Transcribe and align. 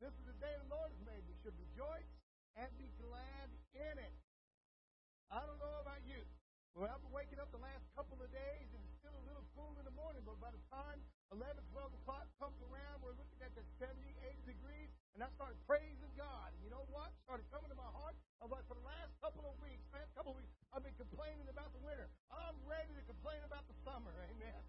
This 0.00 0.16
is 0.16 0.24
the 0.24 0.38
day 0.40 0.56
the 0.56 0.72
Lord 0.72 0.88
has 0.88 1.02
made. 1.04 1.20
We 1.28 1.36
should 1.44 1.52
rejoice 1.60 2.08
and 2.56 2.72
be 2.80 2.88
glad 2.96 3.52
in 3.76 3.94
it. 4.00 4.16
I 5.28 5.44
don't 5.44 5.60
know 5.60 5.76
about 5.84 6.00
you. 6.08 6.24
Well, 6.72 6.88
I've 6.88 7.04
been 7.04 7.12
waking 7.12 7.36
up 7.36 7.52
the 7.52 7.60
last 7.60 7.84
couple 7.92 8.16
of 8.16 8.32
days 8.32 8.68
and 8.72 8.80
it's 8.80 8.96
still 8.96 9.12
a 9.12 9.24
little 9.28 9.44
cool 9.52 9.76
in 9.76 9.84
the 9.84 9.92
morning, 9.92 10.24
but 10.24 10.40
by 10.40 10.48
the 10.56 10.62
time 10.72 11.04
11, 11.36 11.52
12 11.68 12.00
o'clock 12.00 12.24
comes 12.40 12.56
around, 12.64 13.04
we're 13.04 13.12
looking 13.12 13.44
at 13.44 13.52
the 13.52 13.60
70, 13.76 13.92
80 14.24 14.56
degrees, 14.56 14.88
and 15.12 15.20
I 15.20 15.28
started 15.36 15.60
praising 15.68 16.10
God. 16.16 16.48
And 16.56 16.64
you 16.64 16.72
know 16.72 16.88
what? 16.88 17.12
Started 17.28 17.44
coming 17.52 17.68
to 17.68 17.76
my 17.76 17.92
heart. 17.92 18.16
Uh, 18.40 18.48
I'm 18.48 18.64
for 18.72 18.80
the 18.80 18.88
last 18.88 19.12
couple 19.20 19.44
of 19.44 19.52
weeks, 19.60 19.84
last 19.92 20.08
couple 20.16 20.32
of 20.32 20.40
weeks, 20.40 20.48
I've 20.72 20.80
been 20.80 20.96
complaining 20.96 21.44
about 21.52 21.76
the 21.76 21.82
winter. 21.84 22.08
I'm 22.32 22.56
ready 22.64 22.96
to 22.96 23.04
complain 23.04 23.44
about 23.44 23.68
the 23.68 23.76
summer. 23.84 24.16
Amen. 24.32 24.62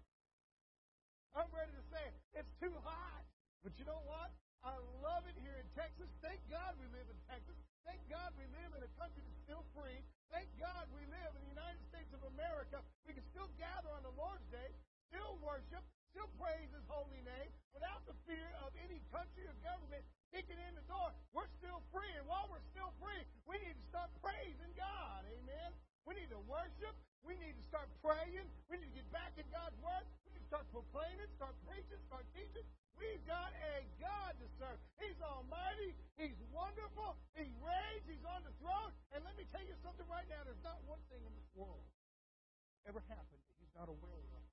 I'm 1.32 1.48
ready 1.56 1.72
to 1.72 1.84
say 1.88 2.04
it's 2.36 2.52
too 2.60 2.76
hot. 2.84 3.24
But 3.64 3.72
you 3.80 3.88
know 3.88 4.04
what? 4.04 4.28
I 4.62 4.78
love 5.02 5.26
it 5.26 5.34
here 5.42 5.58
in 5.58 5.66
Texas. 5.74 6.06
Thank 6.22 6.38
God 6.46 6.78
we 6.78 6.86
live 6.94 7.10
in 7.10 7.18
Texas. 7.26 7.58
Thank 7.82 7.98
God 8.06 8.30
we 8.38 8.46
live 8.54 8.70
in 8.78 8.82
a 8.86 8.92
country 8.94 9.18
that's 9.26 9.42
still 9.42 9.66
free. 9.74 9.98
Thank 10.30 10.46
God 10.54 10.86
we 10.94 11.02
live 11.10 11.34
in 11.34 11.42
the 11.42 11.50
United 11.50 11.82
States 11.90 12.14
of 12.14 12.22
America. 12.30 12.78
We 13.02 13.18
can 13.18 13.26
still 13.34 13.50
gather 13.58 13.90
on 13.90 14.06
the 14.06 14.14
Lord's 14.14 14.46
Day, 14.54 14.70
still 15.10 15.34
worship, 15.42 15.82
still 16.14 16.30
praise 16.38 16.70
His 16.70 16.86
holy 16.86 17.18
name 17.26 17.50
without 17.74 18.06
the 18.06 18.14
fear 18.22 18.46
of 18.62 18.70
any 18.78 19.02
country 19.10 19.50
or 19.50 19.56
government 19.66 20.06
kicking 20.30 20.62
in 20.62 20.78
the 20.78 20.86
door. 20.86 21.10
We're 21.34 21.50
still 21.58 21.82
free. 21.90 22.14
And 22.14 22.30
while 22.30 22.46
we're 22.46 22.62
still 22.70 22.94
free, 23.02 23.26
we 23.50 23.58
need 23.66 23.74
to 23.74 23.86
start 23.90 24.14
praising 24.22 24.70
God. 24.78 25.26
Amen. 25.26 25.74
We 26.06 26.14
need 26.14 26.30
to 26.30 26.38
worship. 26.46 26.94
We 27.26 27.34
need 27.42 27.58
to 27.58 27.64
start 27.66 27.90
praying. 27.98 28.46
We 28.70 28.78
need 28.78 28.94
to 28.94 28.96
get 29.02 29.10
back 29.10 29.34
in 29.34 29.46
God's 29.50 29.74
Word. 29.82 30.06
We 30.22 30.38
need 30.38 30.46
to 30.46 30.50
start 30.54 30.70
proclaiming, 30.70 31.26
start 31.34 31.58
preaching, 31.66 31.98
start 32.06 32.26
teaching. 32.30 32.62
We've 32.98 33.22
got 33.24 33.52
a 33.54 33.84
God 34.00 34.32
to 34.38 34.46
serve. 34.60 34.78
He's 35.00 35.18
almighty. 35.22 35.96
He's 36.16 36.38
wonderful. 36.52 37.16
He 37.34 37.48
reigns. 37.60 38.04
He's 38.06 38.24
on 38.28 38.44
the 38.44 38.54
throne. 38.62 38.92
And 39.12 39.24
let 39.24 39.36
me 39.36 39.44
tell 39.50 39.64
you 39.64 39.74
something 39.80 40.06
right 40.08 40.26
now. 40.28 40.44
There's 40.44 40.64
not 40.64 40.78
one 40.86 41.00
thing 41.08 41.20
in 41.24 41.32
this 41.34 41.50
world 41.56 41.84
ever 42.86 43.02
happened 43.06 43.42
that 43.46 43.56
he's 43.62 43.74
not 43.78 43.86
aware 43.86 44.26
of. 44.34 44.44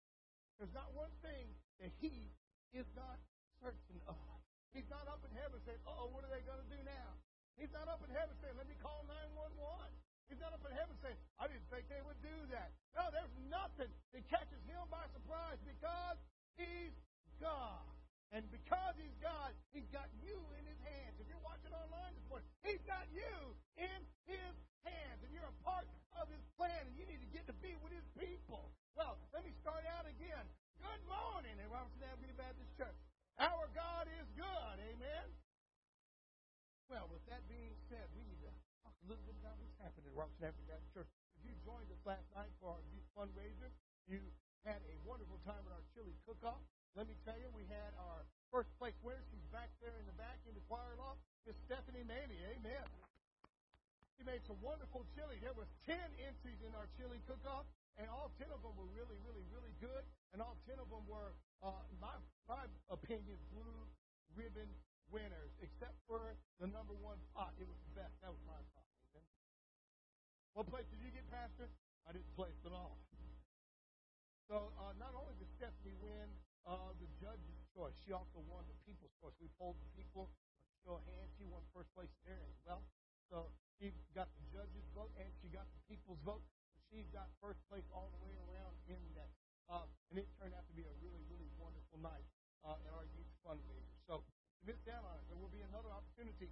There's 0.62 0.76
not 0.76 0.92
one 0.94 1.12
thing 1.24 1.50
that 1.80 1.92
he 2.04 2.30
is 2.76 2.86
not 2.94 3.18
certain 3.64 4.00
of. 4.06 4.38
He's 4.76 4.86
not 4.92 5.10
up 5.10 5.24
in 5.26 5.34
heaven 5.34 5.58
saying, 5.66 5.82
oh, 5.90 6.14
what 6.14 6.22
are 6.28 6.32
they 6.32 6.46
going 6.46 6.62
to 6.62 6.70
do 6.70 6.78
now? 6.86 7.10
He's 7.58 7.74
not 7.74 7.90
up 7.90 8.04
in 8.06 8.12
heaven 8.14 8.36
saying, 8.40 8.54
let 8.56 8.70
me 8.70 8.78
call 8.80 9.02
911. 9.08 9.56
He's 10.30 10.38
not 10.38 10.54
up 10.54 10.62
in 10.62 10.70
heaven 10.78 10.94
saying, 11.02 11.18
I 11.42 11.50
didn't 11.50 11.66
think 11.74 11.90
they 11.90 12.04
would 12.06 12.20
do 12.22 12.38
that. 12.54 12.70
No, 12.94 13.10
there's 13.10 13.34
nothing 13.50 13.90
that 14.14 14.22
catches 14.30 14.62
him 14.70 14.86
by 14.94 15.02
surprise 15.10 15.58
because 15.66 16.22
he's 16.54 16.94
God. 17.42 17.82
And 18.30 18.46
because 18.54 18.94
he's 19.02 19.18
God, 19.18 19.58
he's 19.74 19.90
got 19.90 20.06
you 20.22 20.38
in 20.62 20.64
his 20.70 20.78
hands. 20.86 21.18
If 21.18 21.26
you're 21.26 21.42
watching 21.42 21.74
online 21.74 22.14
this 22.14 22.28
morning, 22.30 22.46
he's 22.62 22.82
got 22.86 23.10
you 23.10 23.34
in 23.74 24.00
his 24.30 24.54
hands. 24.86 25.20
And 25.26 25.34
you're 25.34 25.50
a 25.50 25.60
part 25.66 25.90
of 26.14 26.30
his 26.30 26.44
plan, 26.54 26.86
and 26.86 26.94
you 26.94 27.10
need 27.10 27.26
to 27.26 27.32
get 27.34 27.50
to 27.50 27.58
be 27.58 27.74
with 27.82 27.90
his 27.90 28.06
people. 28.14 28.70
Well, 28.94 29.18
let 29.34 29.42
me 29.42 29.50
start 29.66 29.82
out 29.98 30.06
again. 30.06 30.46
Good 30.78 31.02
morning 31.10 31.58
at 31.58 31.68
Robertson 31.74 32.06
Avenue 32.06 32.38
Baptist 32.38 32.70
Church. 32.78 33.00
Our 33.42 33.66
God 33.74 34.06
is 34.22 34.30
good. 34.38 34.76
Amen. 34.78 35.28
Well, 36.86 37.10
with 37.10 37.26
that 37.34 37.42
being 37.50 37.74
said, 37.90 38.06
we 38.14 38.22
need 38.30 38.42
to 38.46 38.54
talk 38.86 38.94
a 38.94 39.08
little 39.10 39.26
bit 39.26 39.42
about 39.42 39.58
what's 39.58 39.78
happened 39.82 40.06
at 40.06 40.14
Robertson 40.14 40.54
Avenue 40.54 40.70
Baptist 40.70 40.94
Church. 40.94 41.10
If 41.42 41.50
you 41.50 41.54
joined 41.66 41.90
us 41.90 42.02
last 42.06 42.30
night 42.38 42.54
for 42.62 42.78
our 42.78 42.84
fundraiser, 43.18 43.74
you 44.06 44.22
had 44.68 44.86
a 44.86 44.96
wonderful 45.02 45.42
time 45.50 45.66
at 45.66 45.74
our 45.74 45.86
chili 45.98 46.14
cook-off. 46.30 46.62
Let 46.98 47.06
me 47.06 47.14
tell 47.22 47.38
you, 47.38 47.50
we 47.54 47.70
had 47.70 47.94
our 48.02 48.26
first 48.50 48.74
place 48.82 48.98
winner. 49.06 49.22
She's 49.30 49.46
back 49.54 49.70
there 49.78 49.94
in 50.02 50.06
the 50.10 50.18
back 50.18 50.42
in 50.50 50.58
the 50.58 50.64
choir 50.66 50.98
loft. 50.98 51.22
Miss 51.46 51.54
Stephanie 51.70 52.06
Manny. 52.06 52.38
Amen. 52.58 52.86
She 54.18 54.26
made 54.26 54.42
some 54.50 54.58
wonderful 54.60 55.06
chili. 55.16 55.38
There 55.40 55.56
was 55.56 55.70
10 55.88 55.96
entries 56.20 56.60
in 56.66 56.74
our 56.76 56.90
chili 57.00 57.22
cook-off, 57.30 57.64
and 57.96 58.10
all 58.12 58.34
10 58.42 58.52
of 58.52 58.60
them 58.66 58.76
were 58.76 58.90
really, 58.92 59.16
really, 59.24 59.46
really 59.54 59.72
good. 59.80 60.04
And 60.34 60.42
all 60.42 60.58
10 60.68 60.82
of 60.82 60.90
them 60.92 61.06
were, 61.08 61.32
uh, 61.64 61.80
my, 62.02 62.12
my 62.50 62.66
opinion, 62.92 63.38
blue 63.54 63.80
ribbon 64.36 64.68
winners, 65.14 65.54
except 65.62 65.96
for 66.10 66.36
the 66.58 66.68
number 66.68 66.98
one 67.00 67.18
pot. 67.38 67.54
It 67.62 67.70
was 67.70 67.80
the 67.90 68.02
best. 68.02 68.14
That 68.26 68.34
was 68.34 68.42
my 68.50 68.60
pot. 68.76 68.86
Amen. 69.14 69.26
What 70.58 70.66
place 70.68 70.90
did 70.90 71.00
you 71.06 71.14
get, 71.14 71.24
Pastor? 71.30 71.70
I 72.10 72.18
didn't 72.18 72.30
place 72.34 72.58
at 72.66 72.74
all. 72.74 72.98
So 74.50 74.74
uh, 74.82 74.98
not 74.98 75.14
only 75.14 75.38
did 75.38 75.48
Stephanie 75.62 75.94
win 76.02 76.26
uh, 76.68 76.92
the 77.00 77.08
judge's 77.20 77.60
choice. 77.76 77.96
She 78.04 78.12
also 78.12 78.44
won 78.50 78.66
the 78.68 78.78
people's 78.84 79.14
choice. 79.22 79.36
We 79.40 79.48
polled 79.56 79.80
the 79.80 79.92
people, 79.96 80.28
show 80.84 81.00
of 81.00 81.06
hands. 81.08 81.32
She 81.38 81.46
won 81.48 81.64
first 81.72 81.92
place 81.96 82.12
there 82.26 82.40
as 82.44 82.58
well. 82.66 82.84
So 83.30 83.52
she 83.78 83.94
got 84.18 84.28
the 84.36 84.46
judge's 84.50 84.88
vote 84.98 85.14
and 85.22 85.30
she 85.40 85.48
got 85.54 85.70
the 85.70 85.82
people's 85.88 86.20
vote. 86.26 86.44
She 86.90 87.06
got 87.14 87.30
first 87.38 87.62
place 87.70 87.86
all 87.94 88.10
the 88.10 88.22
way 88.26 88.34
around 88.50 88.74
in 88.90 89.00
that. 89.14 89.30
Uh, 89.70 89.86
and 90.10 90.18
it 90.18 90.28
turned 90.42 90.58
out 90.58 90.66
to 90.66 90.74
be 90.74 90.82
a 90.82 90.96
really, 90.98 91.22
really 91.30 91.46
wonderful 91.62 92.02
night 92.02 92.26
uh, 92.66 92.74
at 92.74 92.92
our 92.98 93.06
youth 93.14 93.30
fundraiser. 93.46 93.96
So 94.10 94.26
miss 94.66 94.82
out 94.90 95.06
on 95.06 95.22
it. 95.22 95.26
There 95.30 95.38
will 95.38 95.54
be 95.54 95.62
another 95.62 95.94
opportunity 95.94 96.50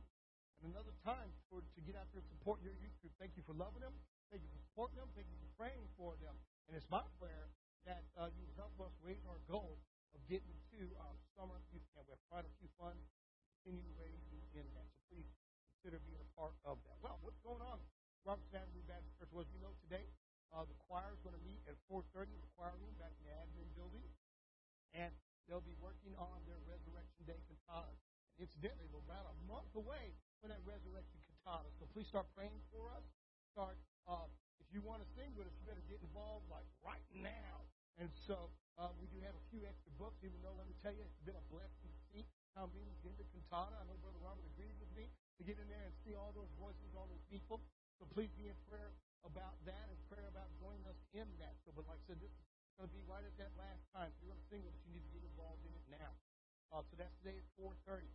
and 0.62 0.69
another 0.69 0.94
time 1.01 1.34
for 1.50 1.66
to 1.66 1.79
get 1.81 1.97
out 1.97 2.06
there 2.13 2.22
and 2.22 2.29
support 2.29 2.62
your 2.62 2.78
youth 2.78 2.94
group. 3.01 3.13
Thank 3.18 3.34
you 3.34 3.41
for 3.41 3.57
loving 3.57 3.81
them. 3.81 3.94
Thank 4.29 4.45
you 4.45 4.51
for 4.53 4.62
supporting 4.69 5.01
them. 5.01 5.09
Thank 5.18 5.25
you 5.34 5.38
for 5.41 5.50
praying 5.57 5.85
for 5.97 6.13
them. 6.22 6.38
And 6.69 6.78
it's 6.78 6.88
my 6.94 7.01
prayer 7.18 7.50
that 7.89 8.06
uh, 8.13 8.29
you 8.38 8.45
help 8.53 8.78
us 8.84 8.94
raise 9.01 9.24
our 9.25 9.41
goal 9.50 9.81
of 10.16 10.22
getting 10.28 10.56
to 10.75 10.81
our 11.03 11.16
summer 11.35 11.57
youth 11.73 11.84
camp. 11.95 12.07
We 12.07 12.16
have 12.16 12.25
quite 12.31 12.45
a 12.47 12.53
few 12.62 12.69
funds 12.78 13.03
continue 13.68 13.91
raising 14.00 14.44
in 14.56 14.66
that. 14.79 14.88
So 14.95 15.00
please 15.12 15.28
consider 15.75 16.00
being 16.07 16.23
a 16.23 16.29
part 16.40 16.56
of 16.63 16.79
that. 16.88 16.95
Well, 17.03 17.19
what's 17.19 17.40
going 17.44 17.59
on? 17.59 17.79
Robertson 18.23 18.59
Avenue 18.59 18.84
Baptist 18.88 19.16
Church. 19.19 19.31
Well, 19.31 19.44
as 19.44 19.51
you 19.51 19.59
know, 19.59 19.75
today 19.88 20.07
uh, 20.56 20.63
the 20.63 20.75
choir 20.88 21.12
is 21.12 21.19
going 21.23 21.35
to 21.35 21.44
meet 21.44 21.59
at 21.68 21.75
4:30 21.91 22.31
in 22.31 22.40
the 22.40 22.51
choir 22.56 22.75
room 22.79 22.95
back 23.00 23.12
in 23.19 23.23
the 23.28 23.35
admin 23.35 23.68
building, 23.75 24.03
and 24.95 25.12
they'll 25.47 25.63
be 25.63 25.75
working 25.84 26.16
on 26.16 26.39
their 26.47 26.59
Resurrection 26.68 27.24
Day 27.28 27.39
cantata. 27.47 27.91
And 28.35 28.47
incidentally, 28.47 28.88
we're 28.91 29.03
about 29.03 29.28
a 29.28 29.35
month 29.47 29.72
away 29.75 30.16
from 30.39 30.51
that 30.51 30.63
Resurrection 30.63 31.19
cantata. 31.28 31.68
So 31.79 31.88
please 31.91 32.07
start 32.07 32.28
praying 32.35 32.59
for 32.72 32.88
us. 32.95 33.03
Start. 33.51 33.75
Uh, 34.07 34.28
if 34.63 34.68
you 34.72 34.84
want 34.84 35.03
to 35.03 35.07
sing 35.16 35.31
with 35.35 35.47
us, 35.47 35.56
you 35.59 35.63
better 35.68 35.84
get 35.88 36.00
involved 36.03 36.47
like 36.51 36.68
right 36.84 37.03
now. 37.16 37.63
And 38.00 38.12
so 38.28 38.51
uh, 38.78 38.94
we 39.02 39.10
do 39.10 39.18
have 39.26 39.34
a 39.34 39.46
few 39.50 39.66
extra 39.66 39.90
books, 39.98 40.22
even 40.22 40.38
though, 40.46 40.54
let 40.54 40.70
me 40.70 40.78
tell 40.86 40.94
you, 40.94 41.02
it's 41.02 41.22
been 41.26 41.38
a 41.38 41.48
blessing 41.50 41.90
to 41.90 42.02
see 42.14 42.24
how 42.54 42.70
many 42.78 42.94
get 43.02 43.18
into 43.18 43.26
cantata. 43.34 43.74
I 43.74 43.84
know 43.90 43.98
Brother 44.06 44.22
Robert 44.22 44.46
agrees 44.54 44.78
with 44.78 44.94
me 44.94 45.10
to 45.10 45.42
get 45.42 45.58
in 45.58 45.66
there 45.66 45.82
and 45.82 45.94
see 46.06 46.14
all 46.14 46.30
those 46.38 46.50
voices, 46.62 46.94
all 46.94 47.10
those 47.10 47.26
people. 47.26 47.58
So 47.98 48.06
please 48.14 48.30
be 48.38 48.46
in 48.46 48.58
prayer 48.70 48.94
about 49.26 49.58
that 49.66 49.90
and 49.90 49.98
prayer 50.06 50.30
about 50.30 50.54
joining 50.62 50.86
us 50.86 50.98
in 51.18 51.26
that. 51.42 51.58
So, 51.66 51.74
but 51.74 51.90
like 51.90 51.98
I 52.06 52.14
said, 52.14 52.22
this 52.22 52.30
is 52.30 52.46
going 52.78 52.86
to 52.86 52.94
be 52.94 53.02
right 53.10 53.26
at 53.26 53.34
that 53.42 53.50
last 53.58 53.82
time. 53.98 54.14
If 54.14 54.22
you're 54.22 54.30
going 54.30 54.46
to 54.46 54.50
sing 54.54 54.62
with 54.62 54.78
us, 54.78 54.82
you 54.86 54.94
need 54.94 55.06
to 55.10 55.14
get 55.18 55.26
involved 55.26 55.66
in 55.66 55.74
it 55.74 55.86
now. 55.90 56.14
Uh, 56.70 56.86
so 56.86 56.94
that's 57.02 57.14
today 57.26 57.34
at 57.34 57.48
4.30. 57.58 58.06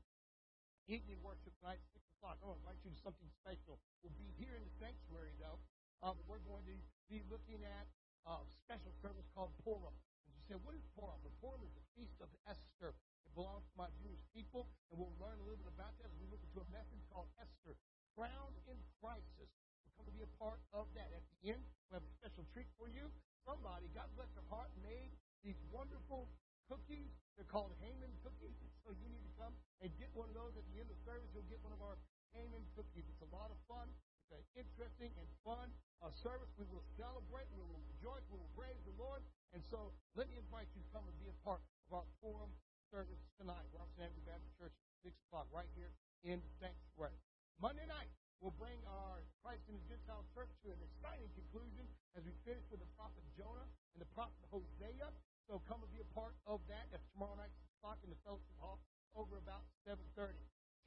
Evening 0.86 1.18
worship 1.26 1.50
tonight, 1.58 1.82
6 1.90 2.06
o'clock. 2.18 2.38
I 2.38 2.46
want 2.46 2.62
to 2.62 2.70
invite 2.70 2.78
you 2.86 2.94
to 2.94 3.00
something 3.02 3.30
special. 3.42 3.82
We'll 4.06 4.14
be 4.14 4.30
here 4.38 4.54
in 4.54 4.62
the 4.62 4.74
sanctuary, 4.78 5.34
though. 5.42 5.58
Uh, 6.02 6.14
but 6.14 6.22
we're 6.30 6.42
going 6.46 6.62
to 6.70 6.78
be 7.10 7.22
looking 7.26 7.62
at 7.66 7.86
a 8.26 8.42
special 8.62 8.94
service 9.02 9.26
called 9.34 9.50
Purim. 9.66 9.94
And 10.26 10.32
you 10.36 10.42
say, 10.46 10.56
what 10.60 10.74
is 10.76 10.84
Purim? 10.94 11.18
The 11.24 11.34
Purim 11.42 11.62
is 11.64 11.72
the 11.74 11.86
feast 11.96 12.18
of 12.22 12.30
Esther. 12.46 12.94
It 13.26 13.32
belongs 13.34 13.64
to 13.68 13.76
my 13.78 13.88
Jewish 14.02 14.22
people, 14.34 14.68
and 14.90 14.98
we'll 15.00 15.14
learn 15.18 15.38
a 15.40 15.44
little 15.46 15.60
bit 15.60 15.70
about 15.72 15.94
that 16.02 16.10
as 16.10 16.16
we 16.20 16.26
look 16.28 16.42
into 16.42 16.60
a 16.60 16.68
message 16.74 17.02
called 17.08 17.30
Esther, 17.40 17.74
Crowned 18.12 18.58
in 18.68 18.76
Crisis. 19.00 19.50
We're 19.84 20.08
going 20.08 20.12
to 20.12 20.16
be 20.18 20.26
a 20.26 20.34
part 20.40 20.60
of 20.72 20.88
that. 20.96 21.08
At 21.12 21.24
the 21.40 21.54
end, 21.54 21.62
we 21.88 22.00
have 22.00 22.04
a 22.04 22.12
special 22.18 22.44
treat 22.52 22.68
for 22.80 22.88
you. 22.90 23.08
Somebody, 23.44 23.90
God 23.92 24.08
bless 24.14 24.30
their 24.34 24.46
heart, 24.50 24.70
made 24.82 25.12
these 25.42 25.58
wonderful 25.70 26.30
cookies. 26.70 27.10
They're 27.36 27.48
called 27.48 27.74
Haman 27.82 28.12
cookies. 28.22 28.54
So 28.84 28.92
you 28.98 29.06
need 29.08 29.22
to 29.22 29.34
come 29.38 29.54
and 29.82 29.90
get 29.98 30.10
one 30.14 30.26
of 30.30 30.34
those 30.34 30.54
at 30.58 30.64
the 30.70 30.76
end 30.80 30.90
of 30.90 30.98
service. 31.06 31.28
You'll 31.34 31.48
get 31.50 31.62
one 31.62 31.74
of 31.74 31.82
our 31.82 31.98
Haman 32.34 32.64
cookies. 32.74 33.06
It's 33.06 33.22
a 33.22 33.30
lot 33.30 33.52
of 33.52 33.58
fun. 33.68 33.88
An 34.32 34.64
interesting 34.64 35.12
and 35.20 35.28
fun 35.44 35.68
uh, 36.00 36.08
service. 36.24 36.48
We 36.56 36.64
will 36.72 36.84
celebrate. 36.96 37.44
We 37.52 37.60
will 37.60 37.84
rejoice. 37.92 38.24
We 38.32 38.40
will 38.40 38.54
praise 38.56 38.80
the 38.88 38.96
Lord. 38.96 39.20
And 39.52 39.60
so 39.68 39.92
let 40.16 40.32
me 40.32 40.40
invite 40.40 40.72
you 40.72 40.80
to 40.80 40.90
come 40.96 41.04
and 41.04 41.16
be 41.20 41.28
a 41.28 41.36
part 41.44 41.60
of 41.88 42.00
our 42.00 42.06
Purim 42.24 42.48
service 42.88 43.20
tonight. 43.36 43.68
Robertson 43.76 44.08
Avenue 44.08 44.24
Baptist 44.24 44.52
Church, 44.56 44.72
6 45.04 45.12
o'clock, 45.28 45.48
right 45.52 45.68
here 45.76 45.92
in 46.24 46.40
sanctuary. 46.56 47.16
Monday 47.60 47.84
night, 47.84 48.08
we'll 48.40 48.56
bring 48.56 48.80
our 48.88 49.20
Christ 49.44 49.68
in 49.68 49.76
the 49.76 49.84
Gentile 49.84 50.24
church 50.32 50.48
to 50.64 50.72
an 50.72 50.80
exciting 50.80 51.28
conclusion 51.36 51.84
as 52.16 52.24
we 52.24 52.32
finish 52.48 52.64
with 52.72 52.80
the 52.80 52.90
prophet 52.96 53.20
Jonah 53.36 53.68
and 53.92 54.00
the 54.00 54.08
prophet 54.16 54.40
Hosea. 54.48 55.12
So 55.44 55.60
come 55.68 55.84
and 55.84 55.92
be 55.92 56.00
a 56.00 56.10
part 56.16 56.32
of 56.48 56.64
that. 56.72 56.88
That's 56.88 57.04
tomorrow 57.12 57.36
night, 57.36 57.52
6 57.52 57.68
o'clock 57.80 58.00
in 58.00 58.08
the 58.08 58.20
fellowship 58.24 58.56
hall 58.56 58.80
over 59.12 59.36
about 59.36 59.68
7.30. 59.84 60.32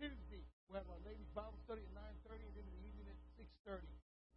Tuesday, 0.02 0.44
we 0.68 0.74
have 0.76 0.90
our 0.92 1.00
ladies' 1.08 1.30
Bible 1.32 1.56
study 1.64 1.86
at 1.86 1.94
9.30 2.28 2.42
and 2.42 2.54
then 2.58 2.66
in 2.68 2.74
the 2.76 2.84
evening 2.90 3.08
6.30. 3.40 3.84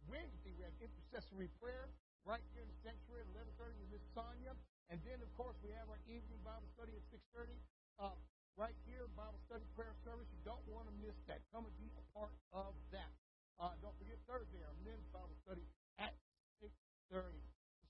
Wednesday, 0.07 0.51
we 0.55 0.63
have 0.63 0.75
intercessory 0.79 1.47
prayer 1.59 1.87
right 2.27 2.43
here 2.51 2.63
in 2.63 2.69
the 2.69 2.79
sanctuary 2.83 3.23
at 3.23 3.29
11.30 3.59 3.75
with 3.79 3.89
Miss 3.95 4.05
Sonia. 4.11 4.53
And 4.89 4.97
then, 5.05 5.21
of 5.21 5.29
course, 5.37 5.55
we 5.61 5.69
have 5.77 5.87
our 5.87 6.01
evening 6.09 6.39
Bible 6.41 6.67
study 6.73 6.97
at 6.97 7.05
6.30. 7.13 7.53
Uh, 8.01 8.15
right 8.57 8.75
here, 8.89 9.05
Bible 9.15 9.39
study 9.45 9.63
prayer 9.77 9.93
service. 10.01 10.27
You 10.33 10.41
don't 10.43 10.63
want 10.67 10.89
to 10.89 10.95
miss 10.99 11.15
that. 11.29 11.45
Come 11.53 11.69
and 11.69 11.75
be 11.77 11.87
a 11.93 12.03
part 12.17 12.33
of 12.51 12.73
that. 12.91 13.13
Uh, 13.59 13.75
don't 13.83 13.95
forget 13.99 14.15
Thursday, 14.23 14.63
our 14.63 14.77
men's 14.87 15.03
Bible 15.11 15.35
study 15.43 15.63
at 15.99 16.15
6.30. 16.63 17.27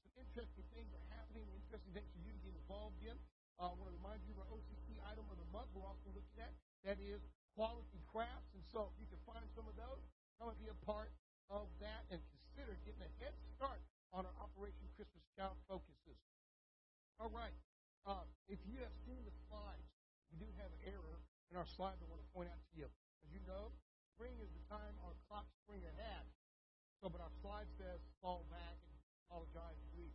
Some 0.01 0.13
interesting 0.17 0.65
things 0.73 0.89
are 0.93 1.07
happening, 1.13 1.45
interesting 1.53 1.93
things 1.93 2.09
for 2.09 2.21
you 2.25 2.33
to 2.33 2.41
get 2.41 2.53
involved 2.57 2.97
in. 3.05 3.13
Uh, 3.61 3.69
I 3.69 3.75
want 3.77 3.91
to 3.91 3.95
remind 4.01 4.23
you 4.25 4.33
of 4.33 4.45
our 4.45 4.49
OCC 4.55 4.97
item 5.05 5.29
of 5.29 5.37
the 5.37 5.49
month 5.53 5.69
we're 5.77 5.85
also 5.85 6.09
looking 6.09 6.39
at. 6.41 6.53
That 6.87 6.97
is 6.97 7.21
quality 7.53 7.99
crafts. 8.07 8.49
And 8.55 8.63
so 8.71 8.89
you 8.97 9.05
can 9.11 9.19
find 9.27 9.45
some 9.51 9.67
of 9.67 9.75
those, 9.75 10.01
come 10.39 10.55
and 10.55 10.59
be 10.63 10.71
a 10.71 10.79
part 10.87 11.11
of 11.51 11.67
that 11.83 12.07
and 12.07 12.23
consider 12.31 12.71
getting 12.87 13.03
a 13.03 13.11
head 13.19 13.35
start 13.59 13.83
on 14.15 14.23
our 14.23 14.37
Operation 14.39 14.87
Christmas 14.95 15.21
Child 15.35 15.59
focuses. 15.67 16.15
All 17.19 17.27
right. 17.27 17.53
Uh, 18.07 18.23
if 18.47 18.57
you 18.63 18.79
have 18.79 18.95
seen 19.03 19.19
the 19.27 19.35
slides, 19.51 19.91
we 20.31 20.39
do 20.39 20.47
have 20.63 20.71
an 20.71 20.95
error 20.95 21.19
in 21.51 21.59
our 21.59 21.67
slides 21.67 21.99
I 21.99 22.07
want 22.07 22.23
to 22.23 22.31
point 22.31 22.47
out 22.47 22.63
to 22.71 22.73
you. 22.79 22.87
As 22.87 23.29
you 23.35 23.43
know, 23.43 23.75
spring 24.15 24.31
is 24.39 24.47
the 24.55 24.63
time 24.71 24.95
our 25.03 25.11
clocks 25.27 25.51
spring 25.67 25.83
ahead. 25.83 26.23
So, 27.03 27.11
but 27.11 27.19
our 27.19 27.35
slide 27.43 27.67
says 27.75 27.99
fall 28.23 28.47
back 28.47 28.79
and 28.87 28.95
apologize 29.27 29.79
we 29.91 30.07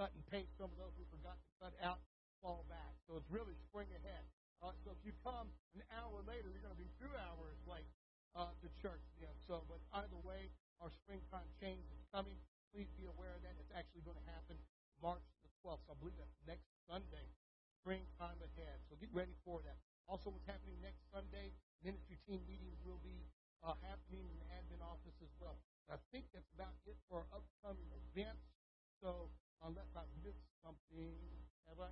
cut 0.00 0.08
and 0.16 0.24
paste 0.32 0.56
some 0.56 0.72
of 0.72 0.80
those 0.80 0.96
we 0.96 1.04
forgot 1.12 1.36
to 1.36 1.50
cut 1.60 1.76
out, 1.84 2.00
fall 2.40 2.64
back. 2.72 2.96
So 3.04 3.20
it's 3.20 3.28
really 3.28 3.56
spring 3.68 3.92
ahead. 3.92 4.24
Uh, 4.64 4.72
so 4.84 4.96
if 4.96 5.00
you 5.04 5.12
come 5.20 5.52
an 5.76 5.84
hour 5.92 6.24
later, 6.24 6.48
you're 6.48 6.64
going 6.64 6.76
to 6.76 6.80
be 6.80 6.88
two 7.00 7.12
hours 7.16 7.56
late 7.68 7.88
uh, 8.34 8.52
to 8.62 8.66
church. 8.78 9.02
Yeah, 9.18 9.32
so, 9.46 9.62
but 9.66 9.82
either 10.04 10.18
way, 10.22 10.50
our 10.80 10.90
springtime 10.90 11.46
change 11.58 11.84
is 11.92 12.02
coming. 12.14 12.38
Please 12.70 12.90
be 12.94 13.06
aware 13.10 13.34
of 13.34 13.42
that. 13.42 13.58
It's 13.58 13.74
actually 13.74 14.06
going 14.06 14.18
to 14.18 14.28
happen 14.30 14.56
March 15.02 15.24
the 15.42 15.50
12th. 15.64 15.82
So 15.88 15.92
I 15.92 15.96
believe 15.98 16.16
that's 16.16 16.38
next 16.46 16.68
Sunday, 16.86 17.26
springtime 17.82 18.38
ahead. 18.38 18.78
So 18.86 18.94
get 19.00 19.10
ready 19.10 19.34
for 19.42 19.60
that. 19.66 19.80
Also, 20.06 20.30
what's 20.30 20.46
happening 20.46 20.78
next 20.82 21.02
Sunday, 21.10 21.54
ministry 21.82 22.18
team 22.26 22.42
meetings 22.46 22.78
will 22.82 23.00
be 23.02 23.26
uh, 23.62 23.76
happening 23.84 24.26
in 24.26 24.36
the 24.40 24.48
admin 24.54 24.82
office 24.82 25.16
as 25.22 25.32
well. 25.38 25.58
I 25.90 25.98
think 26.14 26.30
that's 26.30 26.46
about 26.54 26.78
it 26.86 26.94
for 27.10 27.26
our 27.26 27.42
upcoming 27.42 27.90
events. 27.90 28.46
So 29.02 29.26
unless 29.66 29.90
I 29.98 30.06
missed 30.22 30.46
something, 30.62 31.18
have 31.66 31.82
I? 31.82 31.90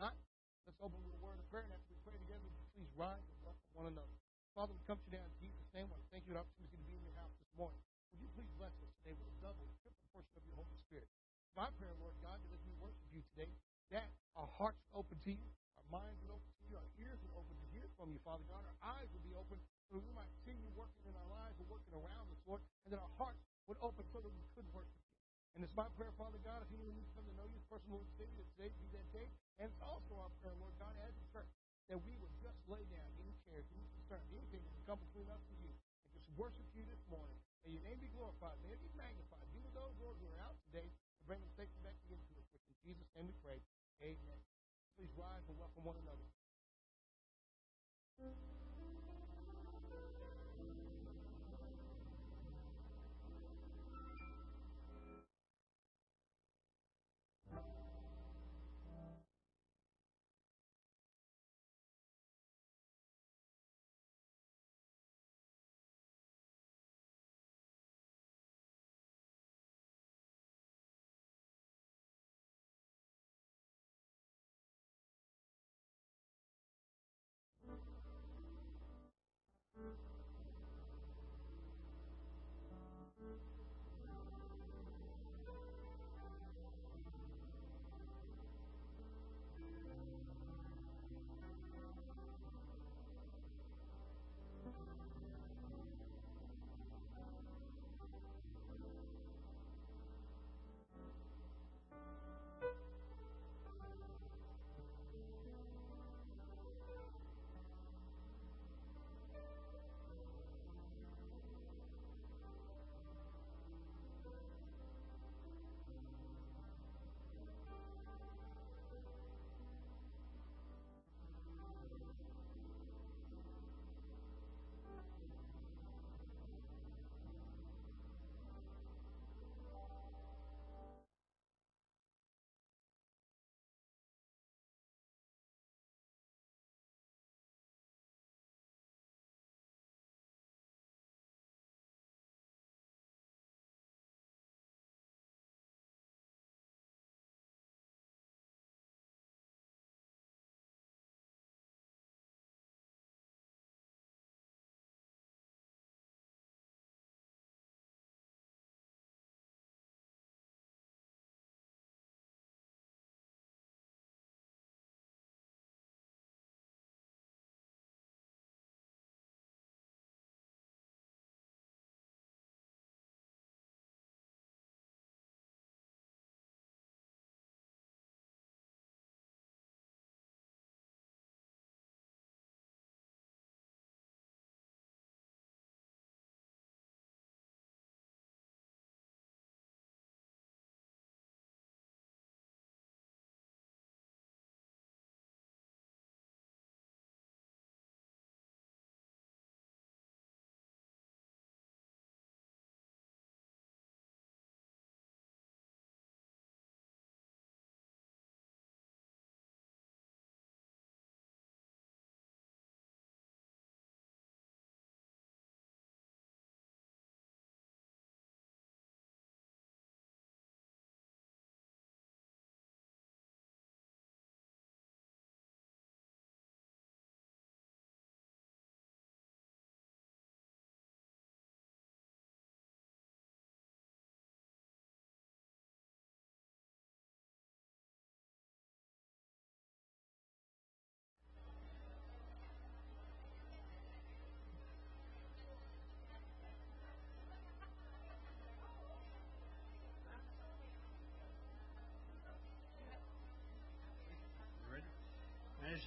Not? 0.00 0.16
Let's 0.64 0.80
open 0.80 1.00
with 1.04 1.12
a 1.12 1.20
word 1.20 1.36
of 1.36 1.46
prayer. 1.52 1.68
And 1.68 1.76
after 1.76 1.92
we 1.92 2.00
pray 2.04 2.16
together, 2.16 2.48
please 2.72 2.88
rise 2.96 3.20
and 3.20 3.38
welcome 3.44 3.70
one 3.76 3.92
another. 3.92 4.25
Father, 4.56 4.72
we 4.72 4.80
come 4.88 4.96
to 4.96 5.12
you 5.12 5.20
now 5.20 5.28
in 5.28 5.36
Jesus' 5.36 5.68
name. 5.76 5.84
Want 5.92 6.00
thank 6.08 6.24
you 6.24 6.32
for 6.32 6.40
the 6.40 6.44
opportunity 6.48 6.80
to 6.80 6.88
be 6.88 6.96
in 6.96 7.04
your 7.04 7.12
house 7.20 7.36
this 7.36 7.52
morning. 7.60 7.76
Would 8.08 8.24
you 8.24 8.30
please 8.32 8.48
bless 8.56 8.72
us 8.80 8.88
today 9.04 9.12
with 9.12 9.28
a 9.28 9.36
double, 9.44 9.68
triple 9.84 10.08
portion 10.16 10.32
of 10.32 10.48
your 10.48 10.56
Holy 10.56 10.80
Spirit? 10.88 11.04
My 11.52 11.68
prayer, 11.76 11.92
Lord 12.00 12.16
God, 12.24 12.40
that 12.40 12.48
as 12.56 12.64
we 12.64 12.72
worship 12.80 13.04
you 13.12 13.20
today, 13.36 13.52
that 13.92 14.08
our 14.32 14.48
hearts 14.56 14.80
are 14.88 15.04
open 15.04 15.20
to 15.28 15.32
you, 15.36 15.44
our 15.76 16.00
minds 16.00 16.24
are 16.24 16.32
open 16.32 16.48
to 16.56 16.64
you, 16.72 16.80
our 16.80 16.88
ears 16.96 17.20
are 17.20 17.36
open 17.36 17.52
to 17.52 17.68
hear 17.68 17.84
from 18.00 18.08
you, 18.08 18.20
Father 18.24 18.48
God. 18.48 18.64
Our 18.64 18.96
eyes 18.96 19.12
will 19.12 19.20
be 19.28 19.36
open 19.36 19.60
so 19.92 20.00
we 20.00 20.08
might 20.16 20.32
see 20.48 20.56
you 20.56 20.72
working 20.72 21.04
in 21.04 21.12
our 21.12 21.28
lives 21.28 21.60
and 21.60 21.68
working 21.68 21.92
around 21.92 22.24
us, 22.32 22.40
Lord, 22.48 22.64
and 22.88 22.96
that 22.96 23.00
our 23.04 23.12
hearts 23.20 23.44
would 23.68 23.76
open 23.84 24.08
so 24.08 24.24
that 24.24 24.32
we 24.32 24.40
could 24.56 24.64
worship 24.72 24.96
you. 25.04 25.12
And 25.52 25.68
it's 25.68 25.76
my 25.76 25.92
prayer, 26.00 26.16
Father 26.16 26.40
God, 26.40 26.64
if 26.64 26.72
anyone 26.72 26.96
needs 26.96 27.12
to 27.12 27.20
come 27.20 27.28
to 27.28 27.36
know 27.36 27.44
you 27.44 27.60
as 27.60 27.66
personal 27.68 28.00
Lord 28.00 28.08
and 28.08 28.16
Savior, 28.16 28.40
that 28.40 28.48
today 28.56 28.72
be 28.80 28.88
that 28.96 29.08
day. 29.12 29.28
And 29.60 29.68
it's 29.68 29.84
also 29.84 30.16
our 30.16 30.32
prayer, 30.40 30.56
Lord 30.56 30.72
God, 30.80 30.96
as 31.04 31.12
a 31.12 31.24
church, 31.28 31.52
that 31.86 31.98
we 32.02 32.18
would 32.18 32.34
just 32.42 32.58
lay 32.66 32.82
down 32.90 33.10
any 33.22 33.34
cares, 33.46 33.66
any 33.70 33.86
concern, 33.94 34.22
anything 34.34 34.62
that 34.62 34.72
would 34.74 34.86
come 34.86 35.00
between 35.10 35.28
us 35.30 35.42
and 35.50 35.58
you, 35.62 35.70
and 35.70 36.10
just 36.14 36.26
worship 36.34 36.66
you 36.74 36.82
this 36.90 37.02
morning. 37.06 37.38
May 37.62 37.78
your 37.78 37.84
name 37.86 37.98
be 38.02 38.10
glorified. 38.10 38.58
May 38.62 38.74
it 38.74 38.82
be 38.82 38.90
magnified. 38.94 39.42
With 39.54 39.74
those, 39.74 39.94
Lord, 39.98 40.18
who 40.22 40.30
are 40.34 40.42
out 40.46 40.54
today 40.70 40.86
to 40.86 41.22
bring 41.26 41.42
them 41.42 41.50
safely 41.58 41.80
back 41.82 41.98
into 42.06 42.32
us. 42.38 42.46
In 42.70 42.78
Jesus' 42.86 43.10
name 43.14 43.26
we 43.26 43.34
pray. 43.42 43.58
Amen. 44.02 44.40
Please 44.94 45.10
rise 45.18 45.42
and 45.50 45.58
welcome 45.58 45.82
one 45.82 45.98
another. 45.98 46.26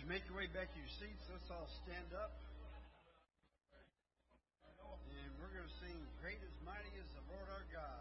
Make 0.09 0.25
your 0.25 0.41
way 0.41 0.49
back 0.49 0.73
to 0.73 0.79
your 0.81 0.89
seats. 0.97 1.21
Let's 1.29 1.45
all 1.53 1.69
stand 1.85 2.09
up. 2.17 2.33
And 5.05 5.29
we're 5.37 5.53
going 5.53 5.69
to 5.69 5.77
sing 5.85 5.93
Great 6.17 6.41
is 6.41 6.57
Mighty 6.65 6.89
is 6.97 7.05
the 7.13 7.21
Lord 7.29 7.45
our 7.45 7.65
God. 7.69 7.98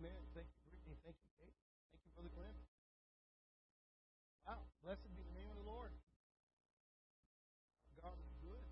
Amen. 0.00 0.24
Thank 0.32 0.48
you, 0.48 0.64
Brittany. 0.64 0.96
Thank 1.04 1.20
you, 1.20 1.28
Kate. 1.36 1.52
Thank 1.92 2.00
you, 2.00 2.10
Brother 2.16 2.32
Glenn. 2.32 2.56
Wow. 4.48 4.64
Blessed 4.80 5.04
be 5.12 5.20
the 5.20 5.36
name 5.36 5.52
of 5.52 5.60
the 5.60 5.68
Lord. 5.68 5.92
God 8.00 8.16
is 8.16 8.32
good. 8.40 8.64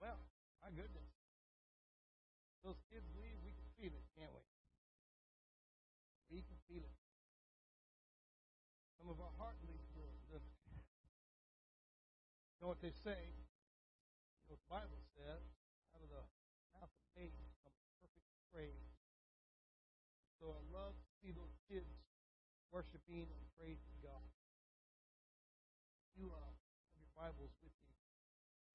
Well, 0.00 0.24
my 0.64 0.72
goodness. 0.72 1.12
Those 2.64 2.80
kids 2.88 3.04
leave, 3.12 3.36
we 3.44 3.52
can 3.52 3.68
feel 3.76 3.92
it, 3.92 4.08
can't 4.16 4.32
we? 4.32 4.40
We 6.32 6.40
can 6.48 6.56
feel 6.64 6.80
it. 6.80 6.96
Some 8.96 9.12
of 9.12 9.20
our 9.20 9.36
heart 9.36 9.60
leaves 9.68 9.92
a 10.00 10.08
little. 10.32 10.48
You 12.58 12.66
know 12.66 12.68
what 12.74 12.80
they 12.82 12.90
say? 12.90 13.14
You 13.14 14.50
know 14.50 14.56
what 14.56 14.57
the 14.57 14.57
Bible 14.68 15.00
says? 15.16 15.40
Out 15.96 16.04
of 16.04 16.12
the 16.12 16.24
mouth 16.76 16.92
of 16.92 17.06
babes 17.16 17.56
comes 17.64 17.80
perfect 18.04 18.28
praise. 18.52 18.92
So 20.36 20.52
I 20.52 20.60
love 20.68 20.92
to 20.92 21.08
see 21.24 21.32
those 21.32 21.56
kids 21.72 21.88
worshiping 22.68 23.32
and 23.32 23.44
praising 23.56 23.96
God. 24.04 24.28
You 26.12 26.28
uh, 26.36 26.52
have 26.52 27.00
your 27.00 27.08
Bibles 27.16 27.56
with 27.64 27.72
you. 27.80 27.92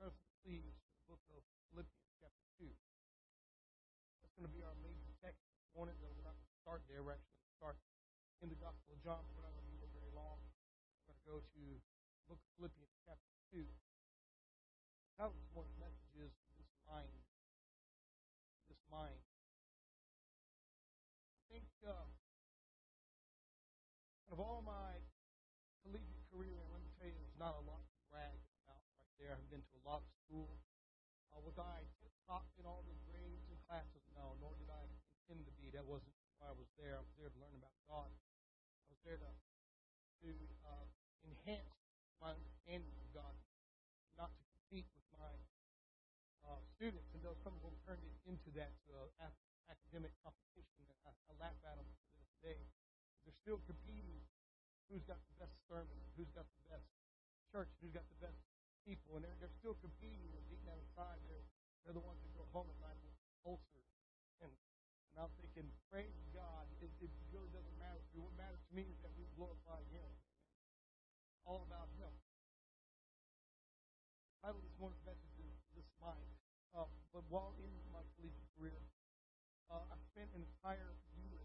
Turn 0.01 0.10
please 0.41 0.65
to 0.65 0.89
the 0.97 1.06
book 1.13 1.21
of 1.29 1.45
Philippians, 1.69 2.10
chapter 2.17 2.45
2. 2.58 2.65
That's 4.25 4.34
going 4.34 4.49
to 4.49 4.56
be 4.56 4.65
our 4.65 4.73
major 4.82 5.13
text 5.21 5.45
this 5.45 5.69
morning, 5.77 5.93
though 6.01 6.10
we're 6.17 6.25
not 6.25 6.34
going 6.34 6.49
to 6.49 6.62
start 6.65 6.82
there. 6.89 7.06
We're 7.06 7.21
actually 7.21 7.38
going 7.38 7.53
to 7.53 7.60
start 7.62 7.77
in 8.41 8.49
the 8.49 8.58
Gospel 8.58 8.97
of 8.97 8.99
John. 9.06 9.21
We're 9.38 9.45
not 9.45 9.53
going 9.53 9.69
to 9.69 9.77
be 9.77 9.86
very 9.93 10.10
long. 10.17 10.41
We're 11.06 11.13
going 11.13 11.21
to 11.21 11.27
go 11.29 11.38
to 11.38 11.52
Top 32.34 32.49
in 32.57 32.65
all 32.65 32.81
the 32.89 32.97
grades 33.05 33.45
and 33.45 33.61
classes? 33.69 34.01
No, 34.17 34.34
nor 34.41 34.57
did 34.57 34.65
I 34.65 34.81
intend 34.89 35.45
to 35.45 35.53
be. 35.53 35.69
That 35.69 35.86
wasn't 35.86 36.17
why 36.41 36.49
I 36.49 36.57
was 36.57 36.65
there. 36.81 36.97
I 36.97 37.05
was 37.05 37.13
there 37.13 37.29
to 37.29 37.38
learn 37.38 37.53
about 37.53 37.77
God. 37.86 38.09
I 38.09 38.86
was 38.89 38.97
there 39.05 39.21
to 39.21 39.31
to 40.25 40.34
uh, 40.65 40.88
enhance 41.29 41.77
my 42.17 42.34
understanding 42.34 42.97
of 42.97 43.05
God, 43.13 43.38
not 44.17 44.34
to 44.34 44.41
compete 44.49 44.89
with 44.97 45.05
my 45.13 45.29
uh, 46.49 46.57
students. 46.73 47.05
And 47.13 47.21
though 47.21 47.38
some 47.45 47.53
of 47.53 47.61
them 47.61 47.77
turned 47.86 48.01
it 48.01 48.17
into 48.25 48.49
that 48.57 48.73
uh, 48.89 49.13
academic 49.69 50.17
competition, 50.25 50.89
I, 51.05 51.13
I 51.13 51.38
laugh 51.38 51.61
at 51.69 51.77
them 51.77 51.86
to 51.86 52.09
this 52.17 52.34
day. 52.41 52.65
They're 53.29 53.38
still 53.45 53.61
competing. 53.69 54.25
Who's 54.89 55.05
got 55.05 55.21
the 55.29 55.38
best 55.38 55.53
sermon? 55.69 56.01
Who's 56.17 56.34
got 56.34 56.49
the 56.49 56.65
best 56.65 56.89
church? 57.53 57.69
Who's 57.77 57.93
got 57.93 58.09
the 58.09 58.25
best 58.25 58.41
people? 58.89 59.21
And 59.21 59.29
they're, 59.29 59.38
they're 59.38 59.57
still 59.61 59.77
competing 59.86 60.34
and 60.34 60.41
deep 60.49 60.65
down 60.65 60.81
inside, 60.81 61.21
they're, 61.29 61.45
they're 61.84 61.95
the 61.95 62.03
ones 62.03 62.19
that 62.23 62.31
go 62.36 62.47
home 62.55 62.71
at 62.71 62.79
night 62.79 62.99
with 63.03 63.15
ulcers. 63.43 63.89
And, 64.39 64.51
and 64.51 65.15
I'm 65.19 65.34
thinking, 65.39 65.67
praise 65.91 66.15
God, 66.31 66.65
it, 66.79 66.91
it 67.03 67.11
really 67.36 67.51
doesn't 67.51 67.77
matter 67.79 67.99
to 67.99 68.11
me. 68.15 68.23
What 68.23 68.36
matters 68.39 68.63
to 68.67 68.73
me 68.73 68.88
is 68.88 68.99
that 69.03 69.11
we 69.19 69.27
glorify 69.36 69.84
Him. 69.91 70.11
All 71.43 71.67
about 71.67 71.91
Him. 71.99 72.11
The 74.43 74.51
of 74.51 74.59
this 74.63 74.75
morning's 74.79 75.03
message 75.07 75.36
is 75.39 75.55
This 75.75 75.88
Mind. 75.99 76.36
Uh, 76.75 76.88
but 77.11 77.23
while 77.31 77.55
in 77.59 77.71
my 77.91 78.03
collegiate 78.15 78.47
career, 78.55 78.79
uh, 79.71 79.84
I 79.88 79.95
spent 80.11 80.31
an 80.36 80.43
entire 80.43 80.99
year 81.15 81.39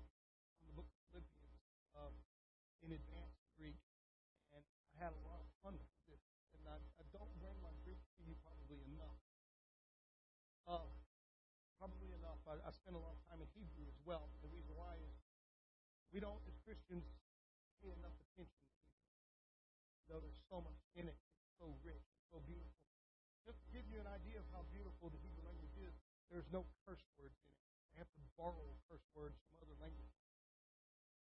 on 0.59 0.65
the 0.67 0.75
book 0.75 0.89
of 0.91 0.99
Philippians 1.11 1.63
uh, 1.95 2.15
in 2.83 2.95
advanced 2.95 3.43
Greek, 3.55 3.79
and 4.55 4.63
I 4.63 5.07
had 5.07 5.13
a 5.15 5.23
lot 5.27 5.39
of 5.43 5.49
fun 5.63 5.79
with 5.79 6.15
it. 6.15 6.23
And 6.59 6.63
I, 6.67 6.79
I 6.99 7.05
don't 7.15 7.31
bring 7.39 7.55
my 7.63 7.71
Greek 7.87 8.01
to 8.19 8.21
you 8.27 8.35
probably 8.43 8.83
enough. 8.91 9.21
Uh, 10.67 10.91
probably 11.79 12.11
enough. 12.19 12.43
I, 12.51 12.59
I 12.67 12.71
spend 12.89 12.97
a 12.97 13.05
lot 13.05 13.21
of 13.21 13.21
time 13.29 13.37
in 13.37 13.49
Hebrew 13.53 13.85
as 13.85 14.01
well. 14.09 14.33
The 14.41 14.49
reason 14.49 14.73
why 14.73 14.97
is 14.97 15.13
we 16.09 16.25
don't, 16.25 16.41
as 16.49 16.57
Christians, 16.65 17.05
pay 17.85 17.93
enough 17.93 18.17
attention 18.17 18.57
to 18.65 18.73
Hebrew. 18.81 19.13
Though 20.09 20.21
there's 20.25 20.41
so 20.49 20.65
much 20.65 20.81
in 20.97 21.05
it, 21.05 21.13
it's 21.13 21.53
so 21.61 21.69
rich, 21.85 22.09
so 22.33 22.41
beautiful. 22.49 22.81
Just 23.45 23.61
to 23.61 23.69
give 23.77 23.85
you 23.93 24.01
an 24.01 24.09
idea 24.09 24.41
of 24.41 24.49
how 24.57 24.65
beautiful 24.73 25.13
the 25.13 25.21
Hebrew 25.21 25.45
language 25.45 25.77
is, 25.85 25.93
there's 26.33 26.49
no 26.49 26.65
curse 26.89 27.05
words 27.21 27.37
in 27.45 27.53
it. 27.53 27.61
They 27.93 28.01
have 28.01 28.09
to 28.09 28.23
borrow 28.41 28.73
curse 28.89 29.05
words 29.13 29.37
from 29.53 29.69
other 29.69 29.77
languages. 29.85 30.17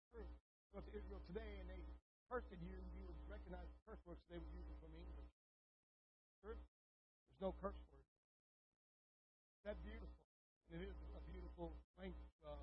True. 0.08 0.24
Go 0.72 0.80
to 0.80 0.92
Israel 0.96 1.20
today 1.28 1.60
and 1.60 1.68
they 1.68 1.84
cursed 2.32 2.48
you, 2.64 2.80
you 2.96 3.04
would 3.04 3.20
recognize 3.28 3.68
the 3.68 3.80
curse 3.84 4.00
words 4.08 4.24
they 4.32 4.40
would 4.40 4.52
use 4.56 4.72
from 4.80 4.96
English. 4.96 5.32
True. 6.40 6.56
There's 7.28 7.44
no 7.44 7.52
curse 7.60 7.76
words. 7.92 8.08
That's 9.68 9.84
beautiful. 9.84 10.16
And 10.68 10.84
it 10.84 10.92
is 10.92 11.00
a 11.16 11.24
beautiful 11.24 11.72
language. 11.96 12.36
Uh, 12.44 12.60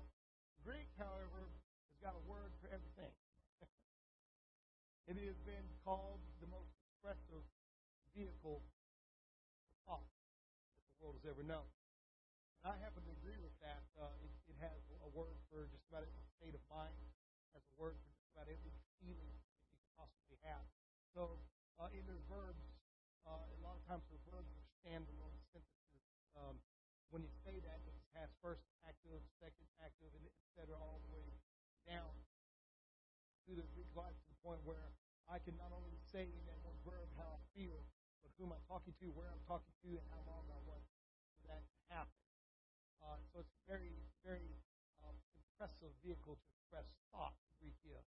Greek, 0.66 0.90
however, 0.98 1.46
has 1.46 1.98
got 2.02 2.18
a 2.18 2.24
word 2.26 2.50
for 2.58 2.66
everything. 2.74 3.14
it 5.06 5.14
has 5.14 5.38
been 5.46 5.62
called 5.86 6.18
the 6.42 6.50
most 6.50 6.74
expressive 6.82 7.46
vehicle 8.10 8.66
for 8.66 9.74
thought 9.86 10.10
that 10.10 10.82
the 10.90 10.98
world 10.98 11.14
has 11.22 11.26
ever 11.30 11.46
known. 11.46 11.70
And 12.66 12.74
I 12.74 12.82
happen 12.82 13.06
to 13.06 13.14
agree 13.22 13.38
with 13.38 13.54
that. 13.62 13.86
Uh, 13.94 14.10
it, 14.26 14.34
it 14.50 14.58
has 14.58 14.74
a 15.06 15.10
word 15.14 15.38
for 15.54 15.70
just 15.70 15.86
about 15.86 16.02
every 16.02 16.26
state 16.34 16.58
of 16.58 16.64
mind. 16.66 16.98
Has 17.54 17.62
a 17.62 17.74
word 17.78 17.94
for 18.02 18.10
just 18.10 18.26
about 18.34 18.50
every 18.50 18.74
feeling 18.98 19.30
that 19.38 19.70
you 19.70 19.70
could 19.70 19.86
possibly 19.94 20.34
have. 20.50 20.66
So 21.14 21.38
uh, 21.78 21.94
in 21.94 22.02
their 22.10 22.18
verbs, 22.26 22.66
uh, 23.22 23.38
a 23.38 23.58
lot 23.62 23.78
of 23.78 23.86
times 23.86 24.02
the 24.10 24.18
verbs 24.26 24.50
are 24.50 24.66
standalone 24.82 25.38
sentences. 25.54 26.02
Um, 26.34 26.58
when 27.14 27.22
you 27.22 27.30
say 27.46 27.62
that, 27.62 27.78
it 27.86 27.94
has 28.18 28.34
first 28.42 28.66
active, 28.82 29.22
second 29.38 29.70
active, 29.78 30.10
and 30.10 30.26
et 30.56 30.64
cetera, 30.64 30.80
all 30.80 31.04
the 31.04 31.12
way 31.12 31.28
down 31.84 32.16
through 33.44 33.60
the 33.60 33.68
Greek 33.76 33.92
life 33.92 34.16
to 34.16 34.28
the 34.32 34.40
point 34.40 34.64
where 34.64 34.88
I 35.28 35.36
can 35.36 35.52
not 35.60 35.68
only 35.68 35.92
say 36.08 36.24
in 36.24 36.44
that 36.48 36.56
one 36.64 36.80
verb 36.80 37.12
how 37.20 37.36
I 37.36 37.40
feel, 37.52 37.84
but 38.24 38.32
who 38.40 38.48
am 38.48 38.56
I 38.56 38.60
talking 38.64 38.96
to, 39.04 39.06
where 39.12 39.28
I'm 39.28 39.44
talking 39.44 39.76
to, 39.84 40.00
and 40.00 40.06
how 40.08 40.24
long 40.24 40.48
I 40.48 40.56
want 40.64 40.80
for 41.36 41.52
that 41.52 41.60
to 41.60 41.78
happen. 41.92 42.24
Uh, 43.04 43.20
so 43.28 43.44
it's 43.44 43.52
a 43.52 43.62
very, 43.68 44.00
very 44.24 44.56
um, 45.04 45.12
impressive 45.36 45.92
vehicle 46.00 46.40
to 46.40 46.46
express 46.56 46.88
thought, 47.12 47.36
Greek 47.60 47.76
is. 47.84 48.08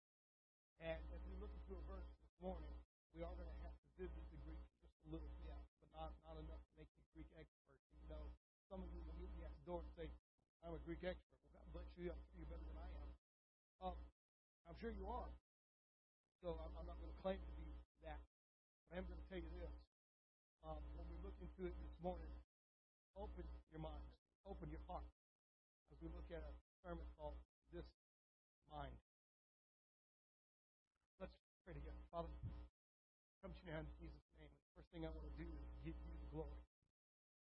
And 0.83 0.99
as 1.15 1.23
we 1.23 1.39
look 1.39 1.55
into 1.55 1.79
a 1.79 1.83
verse 1.87 2.11
this 2.19 2.35
morning, 2.43 2.75
we 3.15 3.23
are 3.23 3.31
going 3.39 3.47
to 3.47 3.59
have 3.63 3.71
to 3.71 3.89
visit 3.95 4.21
the 4.35 4.39
Greek 4.43 4.59
just 4.83 4.91
a 5.07 5.15
little 5.15 5.31
bit, 5.39 5.55
but 5.79 5.87
not, 5.95 6.11
not 6.27 6.35
enough 6.35 6.59
to 6.59 6.71
make 6.75 6.91
you 6.99 7.07
Greek 7.15 7.29
experts. 7.39 7.87
You 8.03 8.11
know, 8.11 8.35
some 8.67 8.83
of 8.83 8.89
you 8.91 8.99
will 9.07 9.15
meet 9.15 9.31
me 9.39 9.47
at 9.47 9.53
the 9.53 9.63
door 9.63 9.79
and 9.79 9.89
say, 9.95 10.11
I'm 10.65 10.75
a 10.75 10.81
Greek 10.83 11.05
expert. 11.07 11.39
Well, 11.53 11.61
God 11.61 11.83
bless 11.83 11.89
you. 11.95 12.09
I'm 12.09 12.21
sure 12.29 12.41
you're 12.41 12.51
better 12.51 12.65
than 12.65 12.79
I 12.79 12.89
am. 12.89 13.09
Um, 13.83 13.99
I'm 14.63 14.79
sure 14.79 14.95
you 14.95 15.03
are. 15.11 15.27
So 16.39 16.55
I'm, 16.55 16.71
I'm 16.79 16.87
not 16.87 16.95
going 17.03 17.11
to 17.11 17.19
claim 17.19 17.35
to 17.35 17.53
be 17.59 17.67
that. 18.07 18.23
But 18.87 18.95
I 18.95 19.03
am 19.03 19.05
going 19.11 19.19
to 19.19 19.27
tell 19.27 19.43
you 19.43 19.51
this. 19.59 19.75
Um, 20.63 20.79
when 20.95 21.03
we 21.11 21.19
look 21.19 21.35
into 21.43 21.67
it 21.67 21.75
this 21.83 21.91
morning, 21.99 22.31
open 23.19 23.43
your 23.75 23.83
minds, 23.83 24.15
open 24.47 24.71
your 24.71 24.79
heart 24.87 25.03
as 25.91 25.99
we 25.99 26.07
look 26.15 26.23
at 26.31 26.39
a 26.39 26.53
sermon 26.79 27.03
called 27.19 27.35
This 27.75 27.83
Mind. 28.71 28.95
Let's 31.19 31.35
pray 31.67 31.75
together. 31.75 31.99
Father, 32.07 32.31
come 33.43 33.51
to 33.51 33.61
you 33.67 33.75
now 33.75 33.83
in 33.83 33.91
Jesus' 33.99 34.23
name. 34.39 34.47
The 34.47 34.79
first 34.79 34.87
thing 34.95 35.03
I 35.03 35.11
want 35.11 35.27
to 35.27 35.35
do 35.35 35.43
is 35.43 35.67
give 35.83 35.99
you 35.99 36.15
the 36.23 36.31
glory. 36.31 36.63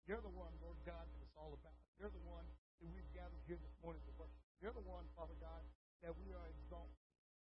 You're 0.06 0.22
the 0.22 0.32
one, 0.38 0.54
Lord 0.62 0.78
God, 0.86 1.10
that 1.10 1.20
it's 1.26 1.34
all 1.34 1.58
about. 1.58 1.74
You're 1.98 2.14
the 2.14 2.26
one 2.30 2.46
that 2.78 2.88
we've 2.94 3.10
gathered 3.18 3.42
here 3.50 3.58
this 3.58 3.74
morning 3.82 4.06
to 4.06 4.14
worship. 4.14 4.38
You're 4.62 4.78
the 4.78 4.86
one, 4.86 5.10
that 6.08 6.16
we 6.24 6.32
are 6.32 6.48
exalting. 6.56 7.04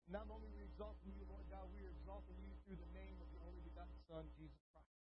Not 0.07 0.31
only 0.31 0.47
are 0.47 0.55
we 0.55 0.63
exalting 0.63 1.11
you, 1.19 1.27
Lord 1.27 1.43
God, 1.51 1.67
we 1.75 1.83
are 1.83 1.91
exalting 1.91 2.39
you 2.39 2.55
through 2.63 2.79
the 2.79 2.93
name 2.95 3.19
of 3.19 3.27
your 3.35 3.43
only 3.51 3.59
begotten 3.67 3.99
Son, 4.07 4.23
Jesus 4.39 4.63
Christ. 4.71 4.95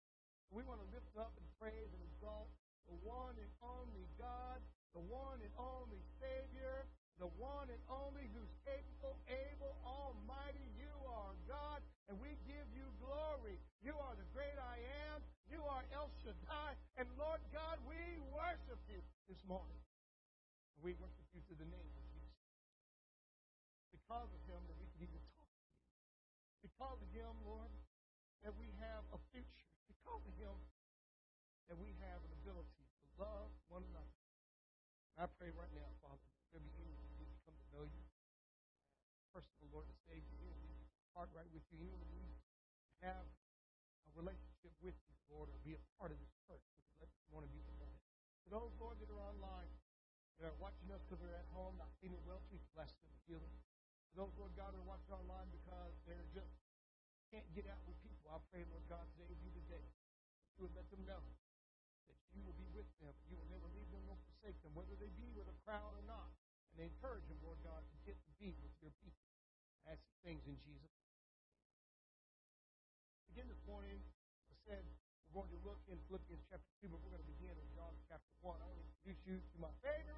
We 0.49 0.65
want 0.65 0.81
to 0.81 0.89
lift 0.89 1.13
up 1.21 1.37
and 1.37 1.45
praise 1.61 1.93
and 1.93 2.01
exalt 2.01 2.49
the 2.89 2.97
one 3.05 3.37
and 3.37 3.53
only 3.61 4.09
God, 4.17 4.57
the 4.97 5.05
one 5.05 5.37
and 5.45 5.53
only 5.61 6.01
Savior, 6.17 6.89
the 7.21 7.29
one 7.37 7.69
and 7.69 7.83
only 7.93 8.25
who's 8.33 8.49
capable, 8.65 9.21
able, 9.29 9.77
almighty. 9.85 10.65
You 10.81 10.95
are 11.13 11.37
God, 11.45 11.85
and 12.09 12.17
we 12.25 12.33
give 12.49 12.65
you 12.73 12.89
glory. 13.05 13.61
You 13.85 13.93
are 14.01 14.17
the 14.17 14.25
great 14.33 14.57
I 14.57 14.81
am. 15.13 15.21
You 15.53 15.61
are 15.69 15.85
El 15.93 16.09
Shaddai. 16.25 16.73
And 16.97 17.05
Lord 17.21 17.45
God, 17.53 17.77
we 17.85 18.01
worship 18.33 18.81
you 18.89 19.05
this 19.29 19.45
morning. 19.45 19.77
We 20.81 20.97
worship 20.97 21.29
you 21.37 21.45
through 21.45 21.61
the 21.61 21.69
name. 21.69 22.02
Because 24.03 24.35
of 24.35 24.43
him 24.51 24.59
that 24.67 24.75
we 24.83 24.91
can 24.91 25.07
even 25.07 25.23
talk 25.39 25.47
to 25.47 25.63
you. 25.63 25.79
Because 26.67 26.99
of 26.99 27.09
him, 27.15 27.31
Lord, 27.47 27.71
that 28.43 28.51
we 28.59 28.75
have 28.83 29.07
a 29.15 29.19
future. 29.31 29.71
Because 29.87 30.27
of 30.27 30.35
him 30.43 30.59
that 31.71 31.79
we 31.79 31.95
have 32.03 32.19
an 32.27 32.35
ability 32.43 32.83
to 32.83 33.07
love 33.15 33.55
one 33.71 33.87
another. 33.95 34.19
And 35.15 35.23
I 35.23 35.31
pray 35.39 35.55
right 35.55 35.71
now, 35.71 35.87
Father, 36.03 36.19
if 36.19 36.51
there 36.51 36.67
be 36.67 36.75
anyone 36.75 37.07
who 37.15 37.23
needs 37.23 37.31
to 37.31 37.47
come 37.47 37.55
to 37.55 37.69
know 37.71 37.87
you, 37.87 38.03
personal 39.31 39.71
Lord 39.71 39.87
and 39.87 39.95
Savior, 40.03 40.35
anyone 40.43 40.59
who 40.67 40.75
needs 40.75 40.91
to 40.99 41.07
heart 41.15 41.31
right 41.31 41.49
with 41.55 41.63
you, 41.71 41.79
anyone 41.79 42.03
who 42.03 42.19
needs 42.27 42.43
to 42.43 43.07
have 43.07 43.23
a 43.23 44.11
relationship 44.19 44.75
with 44.83 44.99
you, 45.07 45.15
Lord, 45.31 45.47
or 45.47 45.57
be 45.63 45.79
a 45.79 45.83
part 45.95 46.11
of 46.11 46.19
this 46.19 46.35
church, 46.51 46.67
you 46.91 46.99
let 46.99 47.09
want 47.31 47.47
to 47.47 47.53
be 47.55 47.63
the 47.63 47.77
one. 47.79 47.95
For 48.43 48.51
those, 48.51 48.75
Lord, 48.83 48.99
that 48.99 49.09
are 49.15 49.23
online, 49.31 49.71
that 50.43 50.51
are 50.51 50.59
watching 50.59 50.91
us 50.91 51.01
because 51.07 51.23
they're 51.23 51.39
at 51.39 51.49
home, 51.55 51.79
not 51.79 51.95
feeling 52.03 52.21
well, 52.27 52.43
please 52.51 52.67
bless 52.75 52.91
them 52.99 53.13
heal 53.33 53.41
them. 53.41 53.62
Those, 54.13 54.33
Lord 54.37 54.53
God, 54.55 54.77
are 54.77 54.85
watching 54.85 55.13
online 55.17 55.49
because 55.53 55.97
they're 56.05 56.29
just 56.37 56.53
can't 57.33 57.49
get 57.57 57.65
out 57.65 57.81
with 57.89 57.97
people, 58.05 58.29
I 58.29 58.37
pray, 58.53 58.61
Lord 58.69 58.85
God, 58.93 59.09
today 59.17 59.33
be 59.41 59.49
the 59.57 59.65
day 59.65 59.81
you 60.61 60.69
would 60.69 60.77
let 60.77 60.85
them 60.93 61.01
know 61.09 61.25
that 62.05 62.19
you 62.37 62.45
will 62.45 62.57
be 62.61 62.69
with 62.77 62.89
them. 63.01 63.17
You 63.25 63.41
will 63.41 63.49
never 63.49 63.65
leave 63.73 63.89
them 63.89 64.05
nor 64.05 64.21
forsake 64.29 64.61
them, 64.61 64.77
whether 64.77 64.93
they 65.01 65.09
be 65.17 65.33
with 65.33 65.49
a 65.49 65.57
crowd 65.65 65.97
or 65.97 66.05
not. 66.05 66.29
And 66.77 66.85
encourage 66.85 67.25
them, 67.29 67.41
Lord 67.45 67.61
God, 67.65 67.85
to 67.85 67.97
get 68.05 68.17
to 68.17 68.33
be 68.41 68.53
with 68.61 68.73
your 68.85 68.93
people. 69.01 69.29
I 69.89 69.97
ask 69.97 70.05
things 70.25 70.45
in 70.45 70.57
Jesus' 70.61 70.93
name. 70.93 71.17
Again 73.33 73.49
this 73.49 73.65
morning, 73.65 74.01
I 74.49 74.57
said 74.69 74.85
we're 75.33 75.45
going 75.45 75.53
to 75.57 75.61
look 75.65 75.81
in 75.89 75.97
Philippians 76.09 76.45
chapter 76.53 76.73
2, 76.85 76.93
but 76.93 77.01
we're 77.01 77.17
going 77.17 77.25
to 77.25 77.33
begin 77.33 77.57
in 77.57 77.69
John 77.73 77.93
chapter 78.09 78.33
1. 78.45 78.61
I 78.61 78.65
want 78.69 78.77
to 78.77 78.89
introduce 78.89 79.21
you 79.25 79.37
to 79.41 79.57
my 79.57 79.73
favorite 79.81 80.12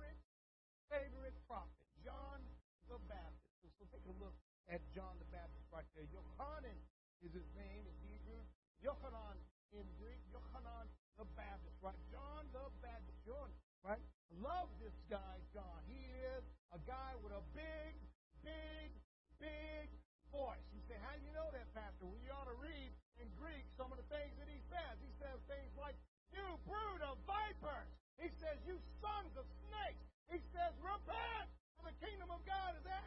A 4.05 4.13
look 4.21 4.37
at 4.69 4.85
John 4.93 5.17
the 5.17 5.29
Baptist 5.33 5.65
right 5.73 5.89
there. 5.97 6.05
Yohanan 6.13 6.77
is 7.25 7.33
his 7.33 7.49
name 7.57 7.85
in 7.89 7.97
Hebrew. 8.05 8.43
Yohanan 8.85 9.41
in 9.73 9.87
Greek. 9.97 10.21
Yohanan 10.29 10.87
the 11.17 11.25
Baptist, 11.33 11.77
right? 11.81 11.97
John 12.13 12.45
the 12.53 12.69
Baptist. 12.85 13.17
John, 13.25 13.49
right? 13.81 14.03
Love 14.45 14.69
this 14.83 14.93
guy, 15.09 15.41
John. 15.57 15.81
He 15.89 16.05
is 16.37 16.45
a 16.77 16.81
guy 16.85 17.17
with 17.25 17.33
a 17.33 17.41
big, 17.57 17.97
big, 18.45 18.93
big 19.41 19.89
voice. 20.29 20.67
You 20.77 20.85
say, 20.85 21.01
how 21.01 21.17
do 21.17 21.23
you 21.25 21.33
know 21.33 21.49
that, 21.55 21.65
Pastor? 21.73 22.05
Well, 22.05 22.21
you 22.21 22.29
ought 22.35 22.51
to 22.51 22.59
read 22.61 22.91
in 23.23 23.31
Greek 23.41 23.65
some 23.79 23.89
of 23.89 23.97
the 23.97 24.09
things 24.13 24.35
that 24.37 24.51
he 24.51 24.61
says. 24.69 25.01
He 25.01 25.13
says 25.17 25.39
things 25.49 25.73
like, 25.81 25.97
you 26.35 26.45
brood 26.67 27.01
of 27.07 27.17
vipers. 27.25 27.89
He 28.21 28.29
says, 28.43 28.59
you 28.69 28.77
sons 29.01 29.33
of 29.39 29.47
snakes. 29.71 30.05
He 30.29 30.43
says, 30.53 30.75
repent, 30.83 31.49
for 31.79 31.89
the 31.89 31.97
kingdom 32.03 32.29
of 32.35 32.43
God 32.43 32.75
is 32.75 32.85
at 32.91 33.05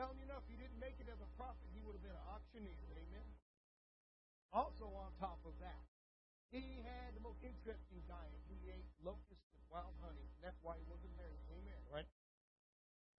I'm 0.00 0.08
telling 0.08 0.24
you 0.24 0.32
now, 0.32 0.40
if 0.40 0.48
he 0.48 0.56
didn't 0.56 0.80
make 0.80 0.96
it 0.96 1.12
as 1.12 1.20
a 1.20 1.28
prophet, 1.36 1.68
he 1.76 1.84
would 1.84 1.92
have 1.92 2.00
been 2.00 2.16
an 2.16 2.24
auctioneer. 2.32 2.88
Amen. 2.96 3.28
Also, 4.48 4.88
on 4.96 5.12
top 5.20 5.44
of 5.44 5.52
that, 5.60 5.84
he 6.48 6.80
had 6.80 7.12
the 7.12 7.20
most 7.20 7.36
interesting 7.44 8.00
diet. 8.08 8.40
He 8.48 8.72
ate 8.72 8.88
locusts 9.04 9.44
and 9.52 9.60
wild 9.68 9.92
honey. 10.00 10.24
And 10.24 10.40
that's 10.40 10.56
why 10.64 10.80
he 10.80 10.88
wasn't 10.88 11.12
married. 11.20 11.44
Amen. 11.52 11.80
Right? 11.92 12.08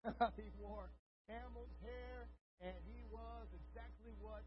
he 0.42 0.50
wore 0.58 0.90
camel's 1.30 1.70
hair, 1.86 2.26
and 2.58 2.74
he 2.82 2.98
was 3.14 3.46
exactly 3.54 4.10
what 4.18 4.42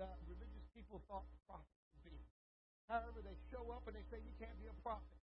the 0.00 0.08
religious 0.32 0.64
people 0.72 1.04
thought 1.12 1.28
the 1.28 1.44
prophet 1.44 1.76
would 1.92 2.08
be. 2.08 2.16
However, 2.88 3.20
they 3.20 3.36
show 3.52 3.68
up 3.68 3.84
and 3.84 3.92
they 3.92 4.06
say 4.08 4.16
you 4.24 4.32
can't 4.40 4.56
be 4.56 4.72
a 4.72 4.78
prophet. 4.80 5.20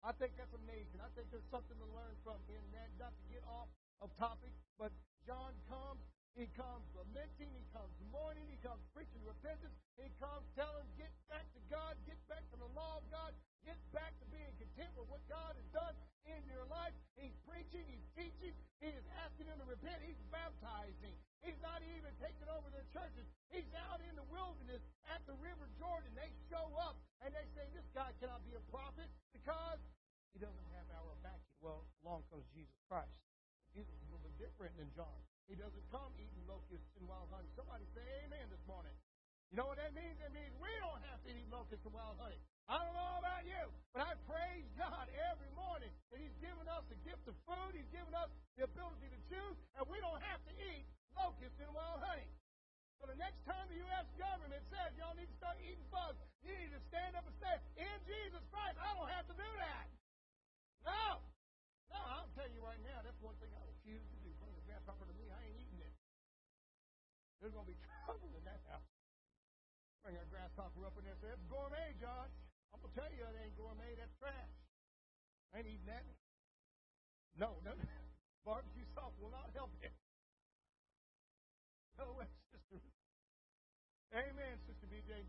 I 0.00 0.16
think 0.16 0.40
that's 0.40 0.56
amazing. 0.56 1.04
I 1.04 1.12
think 1.12 1.28
there's 1.28 1.44
something 1.52 1.76
to 1.76 1.88
learn 1.92 2.16
from 2.24 2.40
him. 2.48 2.64
That 2.72 2.88
not 2.96 3.12
to 3.12 3.24
get 3.28 3.44
off 3.44 3.68
of 4.00 4.08
topic, 4.16 4.52
but 4.80 4.92
John 5.28 5.52
comes. 5.68 6.00
He 6.38 6.46
comes 6.54 6.86
lamenting. 6.94 7.50
He 7.52 7.66
comes 7.74 7.92
mourning. 8.14 8.46
He 8.48 8.56
comes 8.62 8.80
preaching 8.94 9.20
repentance. 9.26 9.74
He 9.98 10.08
comes 10.22 10.46
telling, 10.54 10.86
get 10.96 11.10
back 11.26 11.44
to 11.52 11.60
God. 11.68 11.98
Get 12.06 12.16
back 12.30 12.46
to 12.54 12.56
the 12.56 12.70
law 12.72 13.02
of 13.02 13.04
God. 13.10 13.34
Get 13.66 13.76
back 13.92 14.14
to 14.22 14.26
being 14.30 14.54
content 14.56 14.94
with 14.96 15.10
what 15.10 15.20
God 15.28 15.52
has 15.58 15.68
done 15.74 15.92
in 16.24 16.40
your 16.48 16.64
life. 16.70 16.94
He's 17.18 17.34
preaching. 17.44 17.84
He's 17.84 18.06
teaching. 18.16 18.54
He 18.78 18.88
is 18.88 19.04
asking 19.20 19.50
them 19.52 19.58
to 19.60 19.68
repent. 19.68 20.00
He's 20.06 20.22
baptizing. 20.32 21.12
He's 21.44 21.58
not 21.60 21.82
even 21.98 22.14
taking 22.22 22.48
over 22.48 22.70
their 22.72 22.86
churches. 22.94 23.26
He's 23.52 23.68
out 23.90 24.00
in 24.00 24.14
the 24.16 24.24
wilderness 24.30 24.80
at 25.10 25.20
the 25.26 25.36
River 25.44 25.66
Jordan. 25.76 26.14
They 26.16 26.30
show 26.48 26.72
up 26.78 26.96
and 27.20 27.34
they 27.34 27.44
say, 27.52 27.68
this 27.76 27.84
guy 27.92 28.14
cannot 28.22 28.40
be 28.48 28.54
a 28.56 28.64
prophet 28.72 29.10
because 29.34 29.82
he 30.32 30.38
doesn't 30.40 30.68
have 30.78 30.88
our 30.94 31.12
backing. 31.20 31.56
Well, 31.60 31.84
along 32.06 32.24
comes 32.30 32.46
Jesus 32.54 32.78
Christ. 32.88 33.12
Jesus 33.74 33.94
is 33.94 34.02
a 34.06 34.10
little 34.10 34.24
bit 34.26 34.36
different 34.40 34.74
than 34.76 34.90
John. 34.98 35.18
He 35.46 35.54
doesn't 35.58 35.86
come 35.90 36.10
eating 36.18 36.42
locusts 36.46 36.90
and 36.98 37.06
wild 37.06 37.30
honey. 37.34 37.50
Somebody 37.58 37.86
say 37.94 38.02
amen 38.26 38.50
this 38.50 38.62
morning. 38.66 38.94
You 39.50 39.58
know 39.58 39.66
what 39.66 39.82
that 39.82 39.90
means? 39.98 40.14
It 40.22 40.30
means 40.30 40.54
we 40.62 40.70
don't 40.78 41.02
have 41.10 41.18
to 41.26 41.30
eat 41.34 41.46
locusts 41.50 41.82
and 41.82 41.94
wild 41.94 42.18
honey. 42.22 42.38
I 42.70 42.78
don't 42.78 42.94
know 42.94 43.18
about 43.18 43.42
you, 43.42 43.66
but 43.90 44.06
I 44.06 44.14
praise 44.30 44.66
God 44.78 45.10
every 45.10 45.50
morning 45.58 45.90
that 46.14 46.22
He's 46.22 46.38
given 46.38 46.70
us 46.70 46.86
the 46.86 46.98
gift 47.02 47.26
of 47.26 47.34
food. 47.50 47.74
He's 47.74 47.90
given 47.90 48.14
us 48.14 48.30
the 48.54 48.70
ability 48.70 49.10
to 49.10 49.20
choose, 49.26 49.58
and 49.74 49.82
we 49.90 49.98
don't 49.98 50.22
have 50.22 50.38
to 50.46 50.52
eat 50.70 50.86
locusts 51.18 51.58
and 51.58 51.70
wild 51.74 51.98
honey. 52.06 52.30
So 53.02 53.10
the 53.10 53.18
next 53.18 53.42
time 53.42 53.66
the 53.72 53.80
U.S. 53.90 54.06
government 54.14 54.62
says 54.70 54.94
y'all 54.94 55.18
need 55.18 55.26
to 55.26 55.38
start 55.40 55.58
eating 55.66 55.82
bugs, 55.90 56.20
you 56.46 56.54
need 56.54 56.70
to 56.70 56.82
stand 56.92 57.18
up 57.18 57.26
and 57.26 57.34
say, 57.42 57.54
in 57.74 57.96
Jesus 58.06 58.44
Christ, 58.54 58.78
I 58.78 58.92
don't 58.94 59.10
have 59.10 59.26
to 59.26 59.34
do 59.34 59.50
that. 59.66 59.86
No. 60.86 61.24
No, 61.90 61.98
I'll 61.98 62.30
tell 62.38 62.46
you 62.50 62.62
right 62.62 62.78
now, 62.86 63.02
that's 63.02 63.18
one 63.18 63.34
thing 63.42 63.50
I 63.50 63.62
refuse 63.66 64.06
to 64.06 64.18
do. 64.22 64.30
Bring 64.38 64.54
the 64.54 64.62
grasshopper 64.62 65.06
to 65.06 65.14
me, 65.18 65.26
I 65.30 65.38
ain't 65.50 65.58
eating 65.58 65.82
it. 65.82 65.94
There's 67.42 67.54
going 67.54 67.66
to 67.66 67.72
be 67.72 67.80
trouble 68.06 68.30
in 68.36 68.44
that 68.46 68.62
house. 68.70 68.86
Bring 70.06 70.16
a 70.16 70.24
grasshopper 70.30 70.86
up 70.86 70.94
in 70.96 71.04
there 71.04 71.18
and 71.18 71.22
say, 71.22 71.30
it's 71.34 71.46
gourmet, 71.50 71.92
Josh. 71.98 72.32
I'm 72.70 72.78
going 72.80 72.94
to 72.94 72.96
tell 72.96 73.10
you 73.10 73.26
it 73.26 73.36
ain't 73.42 73.56
gourmet, 73.58 73.92
that's 73.98 74.14
trash. 74.22 74.54
I 75.50 75.60
ain't 75.60 75.68
eating 75.68 75.90
that. 75.90 76.06
No, 77.34 77.58
no. 77.66 77.74
Barbecue 78.46 78.86
sauce 78.94 79.14
will 79.18 79.34
not 79.34 79.50
help 79.52 79.74
it. 79.82 79.92
No 81.98 82.16
way, 82.16 82.30
sister. 82.52 82.80
Amen, 84.14 84.56
Sister 84.66 84.88
BJ. 84.88 85.26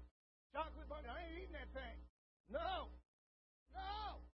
Chocolate 0.55 0.88
bunny, 0.88 1.09
I 1.09 1.20
ain't 1.26 1.38
eating 1.47 1.57
that 1.57 1.70
thing. 1.76 1.97
No. 2.49 2.88
No. 3.76 4.30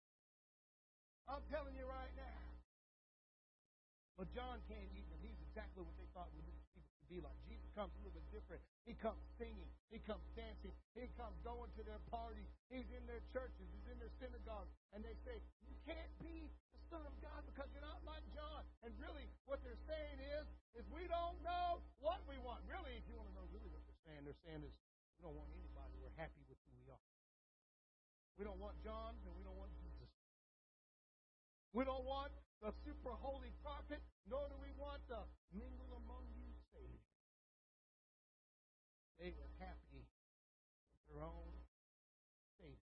But 4.23 4.31
John 4.31 4.63
can't 4.71 4.87
eat 4.95 5.03
them. 5.11 5.19
He's 5.19 5.35
exactly 5.51 5.83
what 5.83 5.99
they 5.99 6.07
thought 6.15 6.31
religious 6.31 6.63
could 6.71 6.87
be 7.11 7.19
like. 7.19 7.35
Jesus 7.43 7.67
comes 7.75 7.91
a 7.91 8.07
little 8.07 8.15
bit 8.15 8.23
different. 8.31 8.63
He 8.87 8.95
comes 8.95 9.19
singing. 9.35 9.67
He 9.91 9.99
comes 9.99 10.23
dancing. 10.31 10.71
He 10.95 11.11
comes 11.19 11.35
going 11.43 11.67
to 11.75 11.83
their 11.83 11.99
parties. 12.07 12.47
He's 12.71 12.87
in 12.95 13.03
their 13.03 13.19
churches. 13.35 13.67
He's 13.75 13.83
in 13.91 13.99
their 13.99 14.15
synagogues. 14.23 14.71
And 14.95 15.03
they 15.03 15.11
say, 15.27 15.43
You 15.67 15.75
can't 15.83 16.07
be 16.23 16.47
the 16.71 16.79
Son 16.87 17.03
of 17.03 17.11
God 17.19 17.43
because 17.51 17.67
you're 17.75 17.83
not 17.83 17.99
like 18.07 18.23
John. 18.31 18.63
And 18.87 18.95
really, 18.95 19.27
what 19.43 19.59
they're 19.59 19.83
saying 19.91 20.23
is, 20.39 20.47
is 20.79 20.87
we 20.87 21.03
don't 21.11 21.35
know 21.43 21.83
what 21.99 22.23
we 22.23 22.39
want. 22.39 22.63
Really, 22.63 22.95
if 22.95 23.03
you 23.11 23.19
want 23.19 23.27
to 23.27 23.35
know 23.35 23.43
really 23.51 23.67
what 23.75 23.83
they're 23.83 24.03
saying, 24.07 24.23
they're 24.23 24.43
saying 24.47 24.63
is 24.63 24.71
we 25.19 25.27
don't 25.27 25.35
want 25.35 25.51
anybody. 25.51 25.99
We're 25.99 26.15
happy 26.15 26.47
with 26.47 26.63
who 26.63 26.71
we 26.79 26.87
are. 26.95 27.07
We 28.39 28.47
don't 28.47 28.63
want 28.63 28.79
John 28.87 29.19
and 29.27 29.35
we 29.35 29.43
don't 29.43 29.59
want 29.59 29.75
Jesus. 29.83 30.07
We 31.75 31.83
don't 31.83 32.07
want 32.07 32.31
the 32.63 32.71
super 32.87 33.11
holy 33.19 33.51
prophet, 33.59 33.99
nor 34.23 34.47
do 34.47 34.55
we 34.63 34.71
want 34.79 35.03
to 35.11 35.19
mingle 35.51 35.99
among 35.99 36.23
you 36.31 36.47
Savior. 36.71 37.03
They 39.19 39.35
were 39.35 39.51
happy 39.59 40.07
with 40.95 41.03
their 41.11 41.27
own 41.27 41.51
about. 42.63 42.79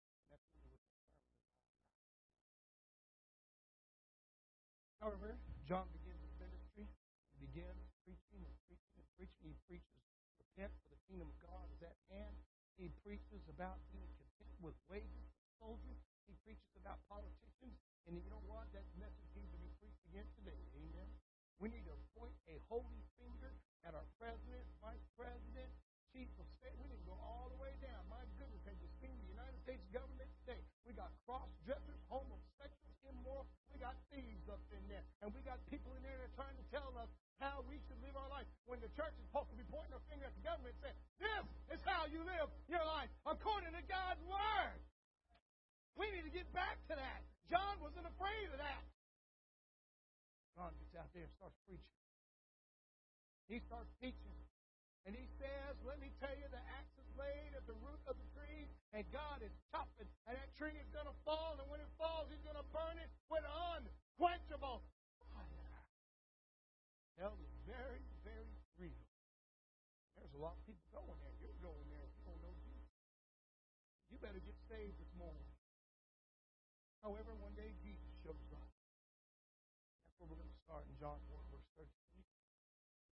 However, 5.02 5.34
John 5.66 5.90
begins 5.90 6.22
his 6.22 6.38
ministry. 6.38 6.86
He 7.34 7.36
begins 7.42 7.90
preaching 8.06 8.46
and 8.46 8.56
preaching 8.70 8.94
and 8.94 9.10
preaching. 9.18 9.50
He 9.50 9.58
preaches, 9.66 10.02
repent 10.38 10.70
for 10.86 10.94
the 10.94 11.02
kingdom 11.10 11.34
of 11.34 11.38
God 11.42 11.66
is 11.74 11.82
at 11.82 11.98
hand. 12.14 12.38
He 12.78 12.94
preaches 13.02 13.42
about 13.50 13.82
being 13.90 14.08
content 14.22 14.54
with 14.62 14.78
wages 14.86 15.34
soldiers. 15.58 15.98
He 16.30 16.38
preaches 16.46 16.72
about 16.78 17.02
politicians. 17.10 17.83
And 18.04 18.20
you 18.20 18.24
know 18.28 18.42
what? 18.44 18.68
That 18.76 18.84
message 19.00 19.30
needs 19.32 19.48
to 19.48 19.60
be 19.60 19.70
preached 19.80 20.04
again 20.12 20.28
today. 20.36 20.60
Amen. 20.76 21.08
We 21.56 21.72
need 21.72 21.88
to 21.88 21.96
point 22.12 22.36
a 22.52 22.60
holy 22.68 23.00
finger 23.16 23.48
at 23.88 23.96
our 23.96 24.04
president, 24.20 24.64
vice 24.84 25.04
president, 25.16 25.72
chief 26.12 26.28
of 26.36 26.46
state. 26.60 26.76
We 26.76 26.86
need 26.92 27.00
to 27.00 27.08
go 27.08 27.16
all 27.16 27.48
the 27.48 27.56
way 27.56 27.72
down. 27.80 28.04
My 28.12 28.20
goodness, 28.36 28.60
have 28.68 28.76
you 28.76 28.90
seen 29.00 29.16
the 29.24 29.30
United 29.32 29.56
States 29.64 29.82
government 29.88 30.28
today? 30.44 30.60
We 30.84 30.92
got 30.92 31.10
cross 31.24 31.48
dressers, 31.64 31.96
homosexuals, 32.12 32.96
immoral. 33.08 33.48
We 33.72 33.80
got 33.80 33.96
thieves 34.12 34.44
up 34.52 34.60
in 34.70 34.84
there. 34.86 35.02
And 35.24 35.32
we 35.32 35.40
got 35.40 35.58
people 35.72 35.96
in 35.96 36.04
there 36.04 36.14
that 36.20 36.28
are 36.28 36.36
trying 36.36 36.58
to 36.60 36.66
tell 36.68 36.92
us 37.00 37.10
how 37.42 37.64
we 37.66 37.80
should 37.88 37.98
live 38.04 38.14
our 38.14 38.30
life. 38.30 38.46
When 38.68 38.78
the 38.84 38.92
church 38.94 39.16
is 39.16 39.24
supposed 39.32 39.50
to 39.50 39.58
be 39.58 39.66
pointing 39.72 39.96
our 39.96 40.04
finger 40.12 40.28
at 40.28 40.36
the 40.36 40.44
government 40.44 40.76
and 40.76 40.92
saying, 40.92 40.98
This 41.72 41.80
is 41.80 41.86
how 41.88 42.06
you 42.12 42.20
live 42.22 42.52
your 42.68 42.84
life 42.84 43.10
according 43.24 43.74
to 43.74 43.82
God's 43.88 44.22
word. 44.28 44.78
We 45.96 46.12
need 46.14 46.28
to 46.28 46.34
get 46.34 46.46
back 46.54 46.78
to 46.92 46.94
that. 46.94 47.22
John 47.50 47.76
wasn't 47.80 48.08
afraid 48.08 48.48
of 48.52 48.58
that. 48.58 48.84
John 50.56 50.72
gets 50.78 50.94
out 50.94 51.10
there 51.12 51.26
and 51.26 51.34
starts 51.36 51.58
preaching. 51.66 51.98
He 53.50 53.60
starts 53.66 53.90
teaching. 54.00 54.38
And 55.04 55.12
he 55.12 55.28
says, 55.36 55.76
let 55.84 56.00
me 56.00 56.08
tell 56.16 56.32
you, 56.32 56.48
the 56.48 56.64
axe 56.80 56.96
is 56.96 57.10
laid 57.20 57.52
at 57.52 57.68
the 57.68 57.76
root 57.84 58.00
of 58.08 58.16
the 58.16 58.28
tree, 58.32 58.64
and 58.96 59.04
God 59.12 59.44
is 59.44 59.52
chopping, 59.68 60.08
and 60.24 60.32
that 60.32 60.48
tree 60.56 60.72
is 60.80 60.88
going 60.96 61.04
to 61.04 61.16
fall, 61.28 61.60
and 61.60 61.68
when 61.68 61.76
it 61.76 61.92
falls, 62.00 62.32
he's 62.32 62.40
going 62.40 62.56
to 62.56 62.64
burn 62.72 62.96
it 62.96 63.12
with 63.28 63.44
unquenchable 63.44 64.80
fire. 65.28 65.76
Hell 67.20 67.36
is 67.36 67.52
very, 67.68 68.00
very 68.24 68.56
real. 68.80 69.04
There's 70.16 70.32
a 70.32 70.40
lot 70.40 70.56
of 70.56 70.64
people 70.64 70.88
going 70.88 71.20
there. 71.20 71.36
You're 71.36 71.60
going 71.60 71.84
there 71.92 72.08
you 72.08 72.24
don't 72.24 72.40
know 72.40 72.56
Jesus. 72.64 72.96
You 74.08 74.16
better 74.24 74.40
get 74.40 74.56
saved. 74.72 75.03
However, 77.04 77.36
one 77.36 77.52
day 77.52 77.68
Jesus 77.84 78.16
shows 78.24 78.48
up. 78.56 78.72
That's 80.00 80.16
where 80.16 80.32
we're 80.32 80.40
going 80.40 80.48
to 80.48 80.64
start 80.64 80.88
in 80.88 80.96
John 80.96 81.20
4, 81.28 81.36
verse 81.52 81.68
13. 81.76 81.84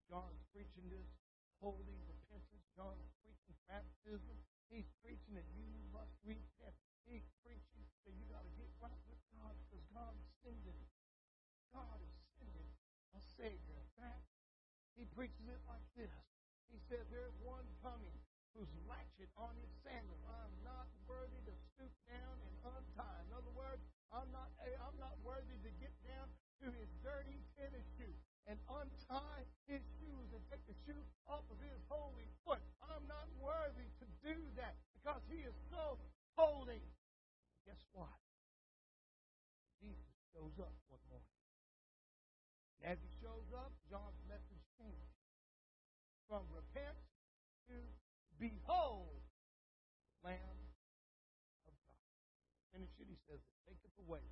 John's 0.08 0.40
preaching 0.48 0.88
this 0.88 1.12
holy 1.60 2.00
repentance. 2.08 2.64
John's 2.72 3.12
preaching 3.20 3.52
baptism. 3.68 4.40
He's 4.72 4.88
preaching 5.04 5.36
that 5.36 5.44
you 5.52 5.68
must 5.92 6.16
repent. 6.24 6.72
He's 7.04 7.28
preaching 7.44 7.84
that 8.08 8.16
you 8.16 8.24
got 8.32 8.48
to 8.48 8.52
get 8.56 8.72
right 8.80 9.02
with 9.12 9.20
God 9.36 9.52
because 9.68 9.84
God 9.92 10.16
is 10.16 10.28
sending. 10.40 10.80
God 11.76 12.00
is 12.00 12.16
sending 12.40 12.72
a 13.12 13.20
Savior. 13.20 13.76
Fact, 14.00 14.24
he 14.96 15.04
preaches 15.12 15.52
it 15.52 15.60
like 15.68 15.84
this. 16.00 16.16
He 16.72 16.80
says, 16.88 17.04
There's 17.12 17.36
one 17.44 17.68
coming 17.84 18.16
who's 18.56 18.72
latchet 18.88 19.28
on 19.36 19.52
his 19.60 19.72
sandal. 19.84 20.16
I'm 20.24 20.56
not 20.64 20.88
to 26.62 26.70
his 26.78 26.90
dirty 27.02 27.42
tennis 27.58 27.82
shoe 27.98 28.14
and 28.46 28.54
untie 28.70 29.42
his 29.66 29.82
shoes 29.98 30.28
and 30.30 30.42
take 30.46 30.62
the 30.70 30.78
shoe 30.86 31.02
off 31.26 31.42
of 31.50 31.58
his 31.58 31.82
holy 31.90 32.26
foot. 32.46 32.62
I'm 32.82 33.02
not 33.10 33.26
worthy 33.38 33.90
to 33.98 34.06
do 34.22 34.34
that 34.58 34.78
because 34.94 35.22
he 35.26 35.42
is 35.42 35.54
so 35.74 35.98
holy. 36.38 36.82
Guess 37.66 37.82
what? 37.90 38.14
Jesus 39.82 40.14
shows 40.30 40.54
up 40.62 40.74
one 40.86 41.02
morning. 41.10 41.34
And 42.78 42.94
as 42.94 42.98
he 43.02 43.10
shows 43.18 43.50
up, 43.54 43.74
John's 43.90 44.22
message 44.30 44.62
changes 44.78 45.14
from 46.30 46.46
repent 46.54 46.98
to 47.70 47.78
behold, 48.38 49.22
Lamb 50.22 50.62
of 51.66 51.74
God. 51.86 52.06
And 52.74 52.86
it, 52.86 52.90
he 53.02 53.18
says, 53.26 53.42
take 53.66 53.82
it 53.82 53.94
away 53.98 54.22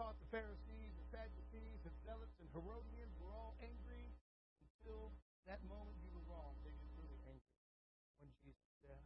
thought 0.00 0.16
the 0.16 0.32
Pharisees, 0.32 0.96
the 0.96 1.06
Sadducees, 1.12 1.76
the 1.84 1.92
Zealots, 2.08 2.32
and 2.40 2.48
Herodians 2.56 3.12
were 3.20 3.36
all 3.36 3.52
angry 3.60 4.08
until 4.64 5.12
that 5.44 5.60
moment 5.68 5.92
you 6.00 6.08
were 6.08 6.24
wrong. 6.24 6.56
They 6.64 6.72
get 6.72 6.88
really 6.96 7.20
angry 7.28 7.60
when 8.16 8.32
Jesus 8.40 8.64
said, 8.80 9.04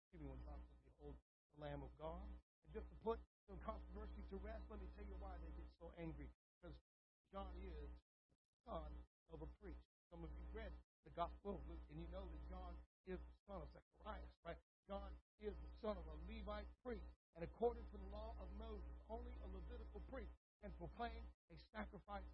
excuse 0.00 0.24
me, 0.24 0.32
said, 0.48 0.56
Behold 0.88 1.20
the 1.52 1.68
Lamb 1.68 1.84
of 1.84 1.92
God. 2.00 2.24
And 2.64 2.72
just 2.72 2.88
to 2.88 2.96
put 3.04 3.20
some 3.44 3.60
controversy 3.60 4.24
to 4.32 4.40
rest, 4.40 4.64
let 4.72 4.80
me 4.80 4.88
tell 4.96 5.04
you 5.04 5.20
why 5.20 5.36
they 5.44 5.52
get 5.52 5.68
so 5.76 5.92
angry. 6.00 6.32
Because 6.56 6.80
John 7.28 7.52
is 7.60 7.92
the 7.92 8.72
son 8.72 8.88
of 9.36 9.44
a 9.44 9.48
priest. 9.60 9.84
Some 10.08 10.24
of 10.24 10.32
you 10.32 10.48
read 10.56 10.72
the 11.04 11.12
Gospel 11.12 11.60
of 11.60 11.62
Luke, 11.68 11.84
and 11.92 12.00
you 12.00 12.08
know 12.08 12.24
that 12.24 12.42
John 12.48 12.72
is 13.04 13.20
the 13.20 13.36
son 13.44 13.60
of 13.60 13.68
Zacharias, 13.76 14.32
right? 14.48 14.56
John 14.88 15.12
is 15.44 15.52
the 15.60 15.72
son 15.84 16.00
of 16.00 16.08
a 16.08 16.16
Levite 16.24 16.72
priest. 16.80 17.12
And 17.36 17.44
according 17.44 17.84
to 17.92 18.00
the 18.00 18.08
law 18.08 18.32
of 18.40 18.48
Moses, 18.56 18.91
only 19.12 19.36
a 19.44 19.48
Levitical 19.52 20.00
priest 20.08 20.32
can 20.64 20.72
proclaim 20.80 21.20
a 21.52 21.56
sacrifice 21.76 22.32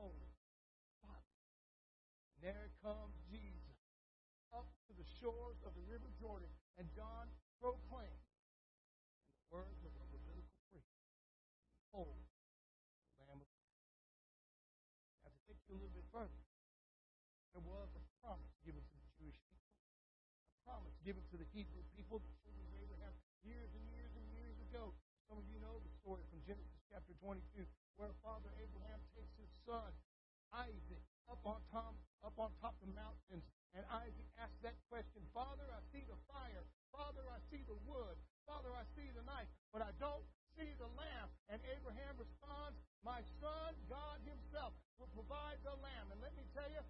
holy, 0.00 0.32
Father. 1.04 1.28
And 2.32 2.40
there 2.40 2.72
comes 2.80 3.12
Jesus 3.28 3.76
up 4.48 4.64
to 4.88 4.96
the 4.96 5.04
shores 5.20 5.60
of 5.68 5.76
the 5.76 5.84
River 5.84 6.08
Jordan, 6.16 6.48
and 6.80 6.88
John 6.96 7.28
proclaimed 7.60 8.08
in 8.08 9.28
the 9.36 9.44
words 9.52 9.84
of 9.84 9.92
a 9.92 10.04
Levitical 10.08 10.56
priest, 10.72 10.88
Behold, 11.92 12.24
the 13.20 13.28
Lamb 13.28 13.44
of 13.44 13.50
God. 13.52 13.76
Now, 15.20 15.30
to 15.36 15.40
take 15.44 15.60
you 15.68 15.76
a 15.76 15.78
little 15.84 15.92
bit 15.92 16.08
further, 16.08 16.40
there 17.52 17.66
was 17.68 17.92
a 17.92 18.02
promise 18.24 18.56
given 18.64 18.80
to 18.80 18.96
the 18.96 19.10
Jewish 19.20 19.36
people, 19.52 19.68
a 19.68 20.58
promise 20.64 20.96
given 21.04 21.20
to 21.28 21.36
the 21.36 21.48
Hebrew 21.52 21.84
people, 21.92 22.24
the 22.24 22.32
children 22.40 22.64
of 22.72 22.74
Abraham, 22.80 23.12
years 23.44 23.68
and 23.76 23.84
years 23.92 24.12
and 24.16 24.24
years 24.32 24.56
ago. 24.64 24.96
Some 25.28 25.36
of 25.36 25.46
you 25.46 25.60
know 25.60 25.76
the 25.84 25.92
story 26.00 26.24
from 26.32 26.40
Genesis 26.42 26.80
chapter 26.88 27.09
22, 27.22 27.64
where 28.00 28.12
Father 28.24 28.48
Abraham 28.56 29.00
takes 29.12 29.32
his 29.36 29.52
son, 29.68 29.92
Isaac, 30.56 31.04
up 31.28 31.44
on 31.46 31.60
top, 31.70 31.94
up 32.24 32.36
on 32.40 32.50
top 32.58 32.74
of 32.80 32.88
the 32.88 32.96
mountains, 32.96 33.44
and 33.76 33.86
Isaac 33.86 34.28
asks 34.40 34.58
that 34.66 34.74
question, 34.90 35.22
Father, 35.30 35.68
I 35.70 35.78
see 35.94 36.02
the 36.08 36.18
fire. 36.26 36.66
Father, 36.90 37.22
I 37.30 37.38
see 37.54 37.62
the 37.70 37.78
wood. 37.86 38.18
Father, 38.42 38.74
I 38.74 38.82
see 38.98 39.06
the 39.14 39.22
knife, 39.22 39.46
but 39.70 39.78
I 39.78 39.94
don't 40.02 40.26
see 40.58 40.74
the 40.74 40.90
lamb. 40.98 41.30
And 41.46 41.62
Abraham 41.70 42.18
responds, 42.18 42.82
My 43.06 43.22
son, 43.38 43.78
God 43.86 44.18
Himself, 44.26 44.74
will 44.98 45.12
provide 45.14 45.62
the 45.62 45.78
lamb. 45.78 46.10
And 46.10 46.18
let 46.18 46.34
me 46.34 46.42
tell 46.50 46.66
you, 46.66 46.82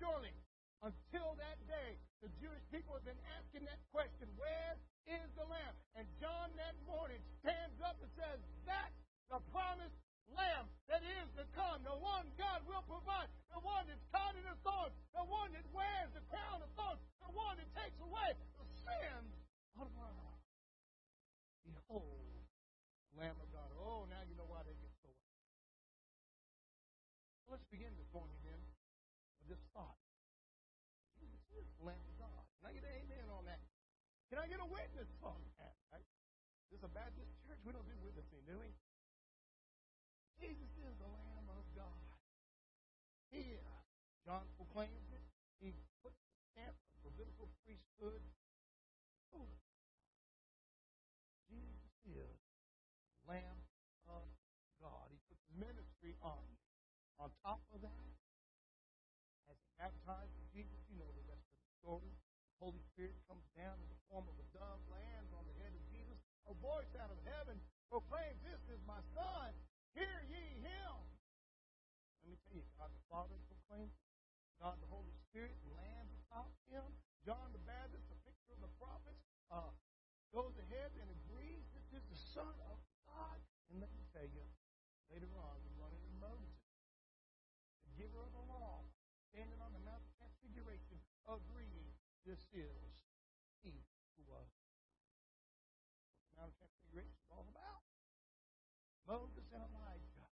surely 0.00 0.32
until 0.80 1.36
that 1.36 1.60
day, 1.68 2.00
the 2.24 2.32
Jewish 2.40 2.64
people 2.72 2.96
have 2.96 3.04
been 3.04 3.20
asking 3.36 3.68
that 3.68 3.78
question, 3.92 4.26
Where 4.40 4.80
is 5.04 5.28
the 5.36 5.44
lamb? 5.44 5.74
And 5.94 6.08
John 6.16 6.48
that 6.56 6.74
morning 6.88 7.20
stands 7.44 7.76
up 7.84 8.00
and 8.00 8.10
says, 8.16 8.40
That's 8.64 9.01
the 9.32 9.40
promised 9.48 9.96
lamb 10.36 10.68
that 10.92 11.00
is 11.00 11.28
to 11.40 11.44
come, 11.56 11.80
the 11.88 11.96
one 12.04 12.28
God 12.36 12.60
will 12.68 12.84
provide, 12.84 13.32
the 13.48 13.64
one 13.64 13.88
that's 13.88 14.04
caught 14.12 14.36
in 14.36 14.44
the 14.44 14.52
thorns, 14.60 14.92
the 15.16 15.24
one 15.24 15.48
that 15.56 15.64
wears 15.72 16.12
the 16.12 16.20
crown 16.28 16.60
of 16.60 16.68
thorns, 16.76 17.00
the 17.24 17.32
one 17.32 17.56
that 17.56 17.68
takes 17.72 17.96
away 18.04 18.36
the 18.60 18.66
sins 18.84 19.32
of 19.80 19.88
the 19.88 19.96
world. 19.96 20.36
Behold, 21.64 22.44
Lamb 23.16 23.36
of 23.40 23.48
God. 23.52 23.72
Oh, 23.80 24.04
now 24.12 24.20
you 24.28 24.36
know 24.36 24.48
why 24.48 24.60
they 24.68 24.76
get 24.76 24.92
so 25.00 25.08
upset. 25.08 25.48
So 27.44 27.56
let's 27.56 27.64
begin 27.72 27.92
this 27.96 28.08
morning 28.12 28.36
then 28.44 28.60
with 29.40 29.56
this 29.56 29.64
thought. 29.72 29.96
Jesus 31.16 31.40
is 31.56 31.64
the 31.80 31.84
Lamb 31.88 32.04
of 32.04 32.16
God. 32.20 32.44
Can 32.60 32.68
I 32.68 32.72
get 32.76 32.84
an 32.84 32.94
amen 33.04 33.32
on 33.32 33.48
that? 33.48 33.60
Can 34.28 34.40
I 34.40 34.48
get 34.48 34.60
a 34.60 34.68
witness 34.68 35.08
on 35.24 35.40
that? 35.60 35.76
Right? 35.92 36.04
This 36.68 36.80
is 36.80 36.84
a 36.84 36.92
Baptist 36.92 37.32
church. 37.44 37.60
We 37.64 37.72
don't 37.72 37.84
do 37.84 37.96
witnessing, 38.00 38.44
do 38.48 38.60
we? 38.60 38.72
Jesus 40.40 40.74
is 40.82 40.94
the 40.98 41.06
Lamb 41.06 41.46
of 41.54 41.62
God. 41.76 42.02
He 43.30 43.54
is. 43.54 43.62
Proclaims 44.72 45.12
it. 45.12 45.20
He 45.60 45.76
puts 46.00 46.16
the 46.16 46.40
stamp 46.48 46.72
of 46.72 46.96
Levitical 47.04 47.52
priesthood 47.60 48.24
over. 49.36 49.60
Jesus 51.44 51.92
is 52.08 52.16
the 52.16 52.32
Lamb 53.28 53.60
of 54.08 54.24
God. 54.80 55.12
He 55.12 55.20
puts 55.28 55.44
ministry 55.52 56.16
on. 56.24 56.40
On 57.20 57.28
top 57.44 57.60
of 57.76 57.84
that, 57.84 58.16
as 59.52 59.60
he 59.60 59.68
baptizes 59.76 60.40
Jesus, 60.56 60.80
you 60.88 60.96
know 60.96 61.12
the 61.20 61.28
rest 61.28 61.44
of 61.44 61.60
the 61.60 61.72
story. 61.76 62.12
The 62.56 62.72
Holy 62.72 62.80
Spirit 62.96 63.20
comes 63.28 63.44
down 63.52 63.76
in 63.76 63.88
the 63.92 64.00
form 64.08 64.24
of 64.24 64.40
a 64.40 64.46
dove, 64.56 64.80
lands 64.88 65.36
on 65.36 65.44
the 65.52 65.56
head 65.60 65.76
of 65.76 65.84
Jesus. 65.92 66.16
A 66.48 66.56
voice 66.64 66.88
out 66.96 67.12
of 67.12 67.20
heaven 67.28 67.60
proclaims, 67.92 68.40
This 68.40 68.64
is 68.72 68.80
my 68.88 69.04
Son. 69.12 69.52
Hear 69.92 70.16
ye 70.32 70.64
him. 70.64 70.96
Let 72.24 72.32
me 72.32 72.40
tell 72.48 72.56
you, 72.56 72.64
God 72.80 72.88
the 72.88 73.04
Father 73.12 73.36
proclaims 73.52 73.92
God 74.62 74.78
the 74.78 74.94
Holy 74.94 75.10
Spirit 75.26 75.58
lands 75.74 76.14
atop 76.22 76.46
him. 76.70 76.86
John 77.26 77.50
the 77.50 77.58
Baptist, 77.66 78.06
a 78.14 78.18
picture 78.22 78.54
of 78.54 78.62
the 78.62 78.70
prophets, 78.78 79.26
uh, 79.50 79.74
goes 80.30 80.54
ahead 80.54 80.94
and 81.02 81.10
agrees 81.10 81.66
this 81.74 81.90
is 81.90 82.06
the 82.06 82.20
Son 82.30 82.54
of 82.70 82.78
God. 83.10 83.42
And 83.74 83.82
let 83.82 83.90
me 83.98 84.06
tell 84.14 84.30
you, 84.30 84.46
later 85.10 85.26
on, 85.34 85.58
we 85.66 85.74
run 85.82 85.90
into 85.90 86.14
Moses, 86.22 86.62
the 87.90 88.06
giver 88.06 88.22
of 88.22 88.30
the 88.30 88.46
law, 88.46 88.86
standing 89.34 89.58
on 89.58 89.74
the 89.74 89.82
Mount 89.82 89.98
of 89.98 90.14
Transfiguration, 90.22 91.02
agreeing 91.26 91.90
this 92.22 92.46
is 92.54 92.86
he 93.66 93.74
who 94.14 94.22
was. 94.30 94.46
What 96.14 96.22
the 96.30 96.38
Mount 96.38 96.54
of 96.54 96.56
Transfiguration 96.62 97.18
is 97.18 97.34
all 97.34 97.50
about. 97.50 97.82
Moses 99.10 99.42
and 99.50 99.66
Elijah 99.74 100.30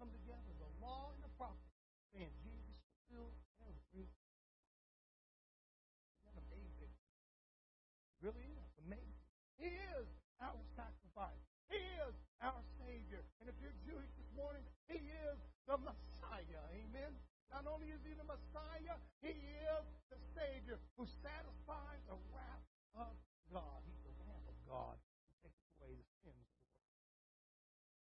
come 0.00 0.08
together, 0.16 0.48
the 0.56 0.72
law 0.80 1.12
and 1.12 1.20
the 1.20 1.32
prophets, 1.36 1.76
saying 2.16 2.32
Jesus 2.40 2.80
fulfilled 3.04 3.36
every. 3.66 4.06
Isn't 4.06 6.26
that 6.26 6.36
amazing? 6.48 6.92
It 6.92 8.18
really 8.22 8.46
is 8.46 8.72
amazing. 8.86 9.22
He 9.58 9.70
is 9.72 10.08
our 10.40 10.60
sacrifice. 10.76 11.42
He 11.72 11.80
is 11.80 12.14
our 12.44 12.60
Savior. 12.78 13.24
And 13.40 13.48
if 13.48 13.56
you're 13.58 13.74
Jewish 13.82 14.12
this 14.20 14.30
morning, 14.36 14.62
He 14.86 15.00
is 15.00 15.38
the 15.66 15.78
Messiah. 15.82 16.64
Amen. 16.72 17.12
Not 17.50 17.66
only 17.66 17.90
is 17.90 18.02
He 18.06 18.14
the 18.14 18.26
Messiah, 18.26 18.96
He 19.22 19.34
is 19.34 19.84
the 20.10 20.18
Savior 20.34 20.78
who 20.96 21.06
satisfies 21.22 22.02
the 22.06 22.18
wrath 22.34 22.66
of 22.94 23.14
God. 23.50 23.82
He's 23.86 24.02
the 24.02 24.14
Lamb 24.22 24.46
of 24.46 24.56
God 24.66 24.96
who 25.28 25.32
takes 25.46 25.62
away 25.78 25.94
the 25.94 26.08
sins 26.22 26.46
of 26.46 26.58
the 26.58 26.74
world. 26.74 27.02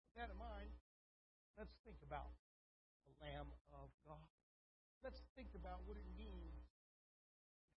With 0.04 0.14
that 0.20 0.28
in 0.32 0.38
mind, 0.40 0.72
Let's 1.56 1.72
think 1.88 1.96
about 2.04 2.36
the 3.08 3.16
Lamb 3.24 3.48
of 3.72 3.88
God. 4.04 4.28
Let's 5.00 5.24
think 5.40 5.56
about 5.56 5.80
what 5.88 5.96
it 5.96 6.04
means 6.20 6.68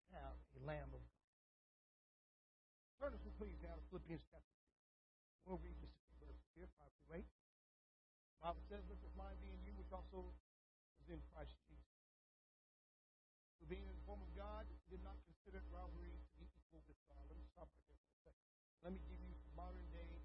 to 0.04 0.20
have 0.20 0.36
a 0.60 0.60
Lamb 0.68 0.92
of 0.92 1.00
God. 1.00 1.32
Turn 3.00 3.16
us, 3.16 3.24
please, 3.40 3.56
now 3.64 3.80
to 3.80 3.84
Philippians 3.88 4.28
chapter 4.28 4.52
2. 5.48 5.48
We'll 5.48 5.64
read 5.64 5.80
just 5.80 5.96
a 5.96 6.12
few 6.20 6.28
here, 6.60 6.68
5 6.68 6.92
through 7.08 7.24
8. 7.24 7.24
The 7.24 8.40
Bible 8.44 8.64
says, 8.68 8.84
Let 8.92 9.00
this 9.00 9.16
mind 9.16 9.40
be 9.40 9.49
which 9.90 9.98
also 9.98 10.22
was 11.02 11.10
in 11.10 11.18
Christ 11.34 11.58
Jesus. 11.66 11.98
Who 13.58 13.66
being 13.66 13.90
in 13.90 13.98
the 13.98 14.06
form 14.06 14.22
of 14.22 14.30
God, 14.38 14.70
did 14.86 15.02
not 15.02 15.18
consider 15.26 15.66
robbery 15.74 16.14
to 16.14 16.36
be 16.38 16.46
equal 16.46 16.86
with 16.86 17.02
God. 17.10 17.26
Let 17.26 17.42
me 17.42 17.50
stop 17.50 17.74
right 17.74 17.82
there 17.90 17.98
for 17.98 18.14
a 18.14 18.22
second. 18.30 18.46
Let 18.86 18.94
me 18.94 19.02
give 19.10 19.18
you 19.18 19.34
modern 19.58 19.82
day 19.90 20.22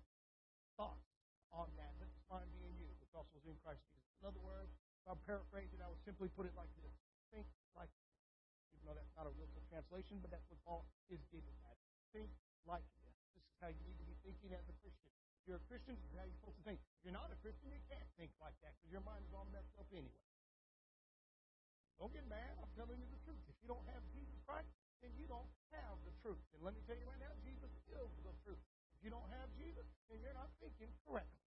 thoughts 0.77 1.09
on 1.49 1.73
that. 1.81 1.97
Let 1.97 2.13
this 2.13 2.29
mind 2.29 2.53
be 2.53 2.61
you, 2.77 2.93
which 3.01 3.09
also 3.17 3.41
was 3.41 3.49
in 3.49 3.57
Christ 3.65 3.81
Jesus. 3.89 4.13
In 4.21 4.29
other 4.29 4.45
words, 4.45 4.69
if 5.01 5.09
I'm 5.09 5.21
paraphrasing, 5.25 5.81
I 5.81 5.89
would 5.89 6.05
simply 6.05 6.29
put 6.37 6.45
it 6.45 6.53
like 6.53 6.69
this. 6.77 6.93
Think 7.33 7.49
like 7.73 7.89
this. 7.89 8.13
Even 8.77 8.85
though 8.85 8.97
that's 9.01 9.17
not 9.17 9.25
a 9.25 9.33
real 9.33 9.49
good 9.57 9.65
translation, 9.73 10.21
but 10.21 10.29
that's 10.29 10.45
what 10.53 10.61
Paul 10.69 10.85
is 11.09 11.25
getting 11.33 11.57
at. 11.73 11.81
Think 12.13 12.29
like 12.69 12.85
this. 13.01 13.17
This 13.33 13.49
is 13.49 13.57
how 13.65 13.73
you 13.73 13.81
need 13.89 13.97
to 13.97 14.05
be 14.05 14.17
thinking 14.29 14.53
as 14.53 14.69
a 14.69 14.77
Christian. 14.85 15.14
You're 15.45 15.61
a 15.61 15.67
Christian, 15.69 15.93
how 16.17 16.25
you're 16.25 16.41
supposed 16.41 16.57
to 16.57 16.65
think. 16.65 16.81
If 16.81 17.01
you're 17.05 17.17
not 17.17 17.29
a 17.29 17.37
Christian, 17.45 17.69
you 17.69 17.83
can't 17.93 18.09
think 18.17 18.33
like 18.41 18.57
that 18.65 18.73
because 18.81 18.89
your 18.89 19.05
mind 19.05 19.29
is 19.29 19.33
all 19.37 19.45
messed 19.53 19.77
up 19.77 19.85
anyway. 19.93 20.25
Don't 22.01 22.13
get 22.17 22.25
mad. 22.27 22.57
I'm 22.59 22.73
telling 22.73 22.97
you 22.97 23.07
the 23.13 23.21
truth. 23.29 23.45
If 23.47 23.57
you 23.61 23.69
don't 23.69 23.85
have 23.93 24.01
Jesus 24.17 24.41
Christ, 24.49 24.73
then 25.05 25.13
you 25.21 25.29
don't 25.29 25.47
have 25.77 26.01
the 26.09 26.17
truth. 26.25 26.41
And 26.57 26.65
let 26.65 26.73
me 26.73 26.81
tell 26.89 26.97
you 26.97 27.05
right 27.05 27.21
now, 27.21 27.37
Jesus 27.45 27.69
is 27.93 28.13
the 28.25 28.33
truth. 28.41 28.59
If 28.97 29.05
you 29.05 29.13
don't 29.13 29.29
have 29.37 29.53
Jesus, 29.61 29.85
then 30.09 30.25
you're 30.25 30.35
not 30.35 30.49
thinking 30.65 30.89
correctly. 31.05 31.45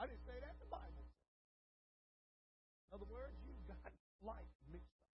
I 0.00 0.08
didn't 0.08 0.24
say 0.24 0.40
that. 0.40 0.56
The 0.64 0.70
Bible 0.72 1.04
says. 1.04 1.28
In 2.88 2.90
other 2.96 3.10
words, 3.12 3.36
you've 3.44 3.68
got 3.68 3.92
life 4.24 4.48
mixed 4.72 4.96
up. 4.96 5.12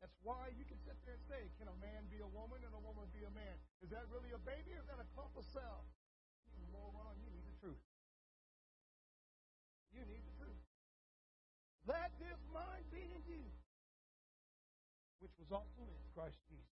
That's 0.00 0.18
why 0.24 0.50
you 0.56 0.64
can 0.64 0.80
sit 0.88 0.96
there 1.04 1.20
and 1.20 1.26
say, 1.28 1.52
can 1.60 1.68
a 1.68 1.78
man 1.84 2.08
be 2.08 2.24
a 2.24 2.30
woman 2.32 2.64
and 2.64 2.72
a 2.72 2.80
woman 2.80 3.06
be 3.12 3.28
a 3.28 3.32
man? 3.36 3.60
Is 3.84 3.92
that 3.92 4.08
really 4.08 4.32
a 4.32 4.40
baby 4.40 4.72
or 4.72 4.80
is 4.80 4.88
that 4.88 4.98
a 4.98 5.08
clump 5.12 5.36
of 5.36 5.44
cells? 5.52 5.86
Was 15.48 15.64
also 15.64 15.88
in 15.88 16.04
Christ 16.12 16.36
Jesus. 16.44 16.76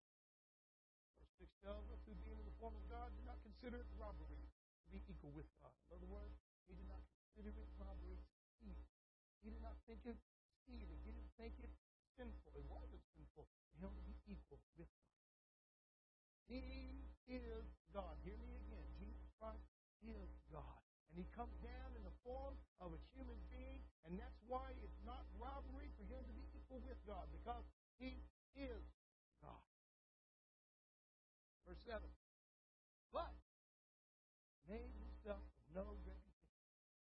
Verse 1.20 1.44
6 1.44 1.52
tells 1.60 1.84
us, 1.92 2.00
who 2.08 2.16
being 2.24 2.40
in 2.40 2.48
the 2.48 2.56
form 2.56 2.72
of 2.72 2.88
God 2.88 3.12
did 3.20 3.28
not 3.28 3.36
consider 3.44 3.84
it 3.84 3.90
robbery 4.00 4.48
to 4.48 4.88
be 4.96 5.04
equal 5.12 5.36
with 5.36 5.52
God. 5.60 5.76
In 5.92 6.00
other 6.00 6.08
words, 6.08 6.40
he 6.72 6.80
did 6.80 6.88
not 6.88 7.04
consider 7.36 7.52
it 7.52 7.68
robbery 7.76 8.16
to 8.16 8.40
steal. 8.56 8.80
He 9.44 9.52
did 9.52 9.60
not 9.60 9.76
think 9.84 10.00
it 10.08 10.16
stealing. 10.64 11.04
He 11.04 11.12
didn't 11.12 11.36
think 11.36 11.60
it 11.60 11.74
sinful. 12.16 12.56
It 12.56 12.64
wasn't 12.72 13.04
sinful 13.12 13.44
for 13.44 13.76
him 13.84 13.92
to 13.92 14.04
be 14.08 14.16
equal 14.32 14.64
with 14.80 14.88
God. 14.88 15.20
He 16.48 17.04
is 17.28 17.68
God. 17.92 18.16
Hear 18.24 18.40
me 18.40 18.56
again. 18.56 18.88
Jesus 18.96 19.28
Christ 19.36 19.68
is 20.00 20.32
God. 20.48 20.80
And 21.12 21.20
he 21.20 21.28
comes 21.36 21.52
down 21.60 21.92
in 22.00 22.08
the 22.08 22.16
form 22.24 22.56
of 22.80 22.96
a 22.96 23.00
human 23.12 23.36
being, 23.52 23.84
and 24.08 24.16
that's 24.16 24.40
why 24.48 24.72
it's 24.80 25.02
not 25.04 25.28
robbery 25.36 25.92
for 26.00 26.08
him 26.08 26.24
to 26.24 26.32
be 26.32 26.48
equal 26.56 26.80
with 26.88 26.96
God, 27.04 27.28
because 27.36 27.68
he 28.00 28.16
is 28.56 28.84
God. 29.44 29.66
Verse 31.68 31.82
7. 31.88 32.00
But 33.12 33.36
made 34.70 34.92
himself 35.00 35.44
of 35.44 35.66
no 35.76 35.86
reputation. 36.08 36.32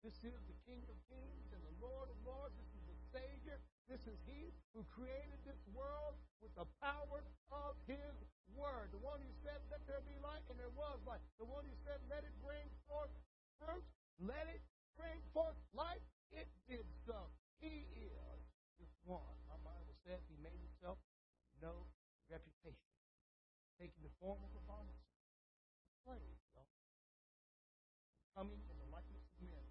This 0.06 0.18
is 0.22 0.40
the 0.46 0.58
King 0.70 0.86
of 0.88 0.98
Kings 1.10 1.50
and 1.52 1.62
the 1.66 1.78
Lord 1.82 2.08
of 2.08 2.18
Lords. 2.22 2.54
This 2.56 2.72
is 2.78 2.86
the 2.86 3.00
Savior. 3.18 3.58
This 3.90 4.04
is 4.06 4.20
He 4.28 4.52
who 4.76 4.84
created 4.92 5.40
this 5.48 5.64
world 5.72 6.20
with 6.44 6.54
the 6.54 6.68
power 6.84 7.24
of 7.50 7.74
His 7.88 8.16
Word. 8.54 8.92
The 8.92 9.00
one 9.00 9.24
who 9.24 9.32
said, 9.42 9.58
Let 9.72 9.82
there 9.88 10.04
be 10.04 10.16
light, 10.20 10.44
and 10.52 10.60
there 10.60 10.72
was 10.76 11.00
light. 11.08 11.24
The 11.40 11.48
one 11.48 11.64
who 11.64 11.76
said, 11.88 12.04
Let 12.12 12.28
it 12.28 12.36
bring 12.44 12.68
forth 12.86 13.12
fruit, 13.58 13.84
let 14.20 14.46
it 14.52 14.62
bring 15.00 15.18
forth 15.32 15.58
life. 15.72 16.04
It 16.36 16.48
did 16.68 16.86
so. 17.08 17.32
He 17.64 17.88
is 17.96 18.40
this 18.78 18.92
one. 19.08 19.36
My 19.48 19.58
Bible 19.64 19.96
says 20.04 20.20
He 20.28 20.36
made 20.44 20.67
no 21.62 21.88
reputation, 22.30 22.94
taking 23.80 24.04
the 24.04 24.14
form 24.22 24.42
of 24.44 24.52
a 24.54 24.64
bond 24.68 24.94
slave, 26.04 26.38
though, 26.54 26.72
coming 28.38 28.62
in 28.70 28.78
the 28.78 28.90
likeness 28.94 29.26
of 29.34 29.40
men, 29.44 29.66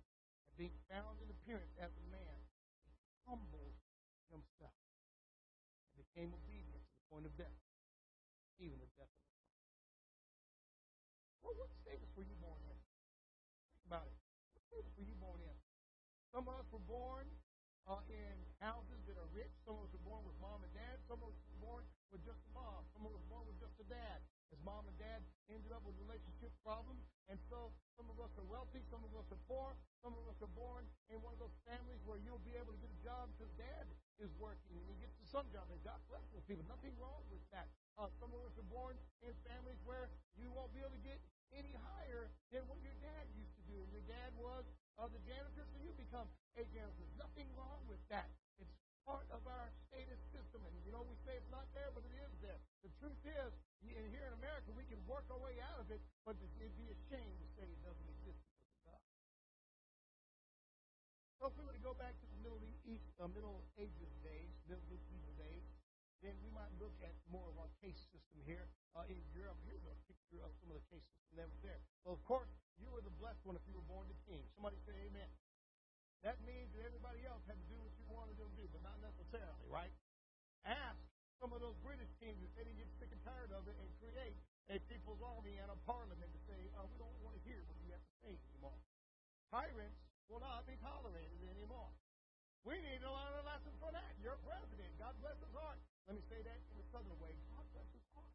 and 0.51 0.55
being 0.59 0.75
found 0.91 1.23
in 1.23 1.31
appearance 1.31 1.73
as 1.79 1.95
a 1.95 2.05
man, 2.11 2.39
he 2.83 2.91
humbled 3.25 3.79
himself 4.31 4.75
and 5.95 6.03
became 6.03 6.35
obedient 6.35 6.83
to 6.83 6.93
the 6.93 7.07
point 7.09 7.27
of 7.27 7.33
death, 7.39 7.61
even 8.59 8.79
the 8.83 8.91
death 8.99 9.11
of 9.11 9.23
the 9.23 9.33
cross. 9.39 9.63
Well, 11.43 11.55
what 11.63 11.71
status 11.83 12.11
were 12.19 12.27
you 12.27 12.37
born 12.43 12.59
in? 12.67 12.79
Think 13.71 13.85
about 13.87 14.11
it. 14.11 14.19
What 14.53 14.63
status 14.67 14.91
were 14.99 15.07
you 15.07 15.15
born 15.23 15.39
in? 15.45 15.57
Some 16.35 16.51
of 16.51 16.59
us 16.59 16.69
were 16.75 16.83
born 16.83 17.31
uh, 17.87 18.03
in 18.11 18.35
houses 18.59 18.99
that 19.07 19.15
are 19.15 19.31
rich. 19.31 19.55
Some 19.63 19.79
of 19.79 19.87
us 19.87 19.93
were 19.95 20.03
born 20.03 20.27
with 20.27 20.35
mom 20.43 20.67
and 20.67 20.73
dad. 20.75 20.99
Some 21.07 21.23
of 21.23 21.31
us 21.31 21.39
were 21.55 21.63
born 21.63 21.83
with 22.11 22.21
just 22.27 22.43
a 22.43 22.51
mom. 22.51 22.83
Some 22.91 23.07
of 23.07 23.15
us 23.15 23.23
were 23.23 23.31
born 23.31 23.47
with 23.47 23.59
just 23.63 23.79
a 23.79 23.87
dad. 23.87 24.19
As 24.51 24.59
mom 24.67 24.91
and 24.91 24.99
dad 24.99 25.23
ended 25.47 25.71
up 25.71 25.87
with 25.87 25.95
problems, 26.67 27.07
and 27.31 27.39
so 27.47 27.71
some 27.95 28.11
of 28.11 28.19
us 28.19 28.35
are 28.35 28.49
wealthy, 28.51 28.83
some 28.91 29.07
of 29.07 29.15
us 29.15 29.31
are 29.31 29.39
poor, 29.47 29.79
some 30.03 30.19
of 30.19 30.27
us 30.27 30.35
are 30.43 30.51
born 30.59 30.83
in 31.15 31.23
one 31.23 31.31
of 31.31 31.39
those 31.39 31.55
families 31.63 32.03
where 32.03 32.19
you'll 32.27 32.43
be 32.43 32.59
able 32.59 32.75
to 32.75 32.81
get 32.83 32.91
a 32.91 33.01
job 33.07 33.31
because 33.39 33.55
dad 33.55 33.87
is 34.19 34.35
working, 34.43 34.75
and 34.75 34.83
you 34.91 34.99
get 34.99 35.15
some 35.31 35.47
job, 35.55 35.71
and 35.71 35.79
God 35.87 36.03
bless 36.11 36.27
those 36.35 36.43
people. 36.51 36.67
Nothing 36.67 36.95
wrong 36.99 37.23
with 37.31 37.43
that. 37.55 37.71
Uh, 37.95 38.11
some 38.19 38.35
of 38.35 38.43
us 38.43 38.55
are 38.59 38.67
born 38.67 38.99
in 39.23 39.31
families 39.47 39.79
where 39.87 40.11
you 40.35 40.51
won't 40.51 40.75
be 40.75 40.83
able 40.83 40.95
to 40.95 41.07
get 41.07 41.23
any 41.55 41.73
higher 41.95 42.31
than 42.51 42.67
what 42.67 42.83
your 42.83 42.95
dad 42.99 43.25
used 43.39 43.55
to 43.55 43.65
do. 43.71 43.79
And 43.79 43.91
your 43.95 44.07
dad 44.11 44.35
was 44.35 44.67
uh, 44.99 45.07
the 45.07 45.23
janitor, 45.23 45.63
so 45.71 45.77
you 45.79 45.95
become 45.95 46.27
a 46.59 46.65
janitor. 46.75 47.07
Nothing 47.15 47.47
wrong 47.55 47.79
with 47.87 48.01
that. 48.11 48.27
It's 48.59 48.73
part 49.07 49.27
of 49.31 49.45
our 49.47 49.71
status 49.87 50.19
system. 50.35 50.61
And 50.67 50.75
you 50.83 50.91
know, 50.91 51.05
we 51.07 51.15
say 51.23 51.39
it's 51.39 51.53
not 51.53 51.69
there, 51.73 51.91
but 51.95 52.03
it 52.05 52.15
is 52.19 52.33
there. 52.43 52.59
The 52.83 52.91
truth 52.99 53.21
is, 53.25 53.51
and 53.85 54.09
here 54.13 54.27
in 54.29 54.35
America, 54.37 54.73
we 54.73 54.85
can 54.89 55.01
work 55.05 55.25
our 55.29 55.41
way 55.41 55.57
out 55.61 55.81
of 55.81 55.89
it, 55.93 56.01
but 56.25 56.37
it'd 56.41 56.77
be 56.77 56.89
a 56.89 56.99
shame 57.13 57.35
to 57.41 57.47
say 57.57 57.65
it 57.65 57.81
doesn't 57.85 58.09
exist 58.21 58.41
because 58.45 58.71
of 58.73 58.81
God. 58.89 59.05
So 61.41 61.43
if 61.51 61.55
we 61.61 61.63
were 61.69 61.77
to 61.77 61.85
go 61.85 61.95
back 61.97 62.17
to 62.17 62.27
the 62.27 62.39
Middle 62.41 62.61
East, 62.89 63.09
uh, 63.21 63.29
Middle 63.29 63.65
Ages 63.77 64.13
days, 64.25 64.53
Middle 64.69 64.85
Medieval 64.89 65.35
days, 65.37 65.67
then 66.25 66.33
we 66.41 66.49
might 66.57 66.73
look 66.81 66.97
at 67.05 67.13
more 67.29 67.45
of 67.53 67.57
our 67.61 67.69
case 67.85 68.01
system 68.09 68.41
here 68.49 68.65
uh, 68.97 69.05
in 69.13 69.21
Europe. 69.37 69.61
Here's 69.69 69.85
a 69.85 69.95
picture 70.09 70.41
of 70.41 70.51
some 70.65 70.73
of 70.73 70.81
the 70.81 70.87
case 70.89 71.05
system 71.13 71.33
that 71.37 71.49
was 71.53 71.61
there. 71.61 71.81
Well, 72.09 72.17
of 72.17 72.25
course, 72.25 72.49
you 72.81 72.89
were 72.89 73.05
the 73.05 73.13
blessed 73.21 73.45
one 73.45 73.55
if 73.55 73.65
you 73.69 73.77
were 73.77 73.85
born 73.85 74.09
to 74.09 74.17
king. 74.25 74.41
Somebody 74.57 74.81
say 74.89 74.97
amen. 75.13 75.29
That 76.25 76.41
means 76.49 76.73
that 76.73 76.89
everybody 76.89 77.23
else 77.29 77.45
had 77.45 77.61
to 77.61 77.67
do 77.69 77.77
what 77.79 77.93
you 78.01 78.05
wanted 78.09 78.41
them 78.41 78.49
to 78.49 78.57
do, 78.57 78.67
but 78.73 78.81
not 78.81 78.97
necessarily, 79.05 79.69
right? 79.69 79.93
Ask 80.65 80.99
some 81.39 81.53
of 81.53 81.61
those 81.61 81.77
British 81.85 82.09
kings 82.19 82.41
if 82.41 82.51
they 82.57 82.65
didn't 82.65 82.81
get 82.81 82.89
sick 82.97 83.13
and 83.13 83.21
tired 83.23 83.53
of 83.53 83.69
it 83.69 83.77
and 83.77 83.89
create 84.01 84.41
a 84.67 84.83
people's 84.91 85.23
army 85.23 85.55
and 85.63 85.71
a 85.71 85.79
parliament 85.87 86.27
to 86.27 86.41
say, 86.51 86.59
oh, 86.75 86.91
we 86.91 86.99
don't 86.99 87.15
want 87.23 87.39
to 87.39 87.43
hear 87.47 87.63
what 87.71 87.79
you 87.79 87.91
have 87.95 88.03
to 88.03 88.15
say 88.27 88.35
anymore. 88.51 88.79
Tyrants 89.55 90.03
will 90.27 90.43
not 90.43 90.67
be 90.67 90.75
tolerated 90.83 91.39
anymore. 91.55 91.91
We 92.67 92.83
need 92.83 92.99
to 92.99 93.11
learn 93.11 93.35
a 93.39 93.47
lesson 93.47 93.71
from 93.79 93.95
that. 93.95 94.11
Your 94.19 94.35
president, 94.43 94.91
God 94.99 95.15
bless 95.23 95.39
his 95.39 95.55
heart. 95.55 95.79
Let 96.11 96.19
me 96.19 96.25
say 96.27 96.43
that 96.43 96.59
in 96.75 96.83
a 96.83 96.87
southern 96.91 97.15
way. 97.23 97.31
God 97.55 97.63
bless 97.71 97.87
his 97.95 98.03
heart. 98.11 98.35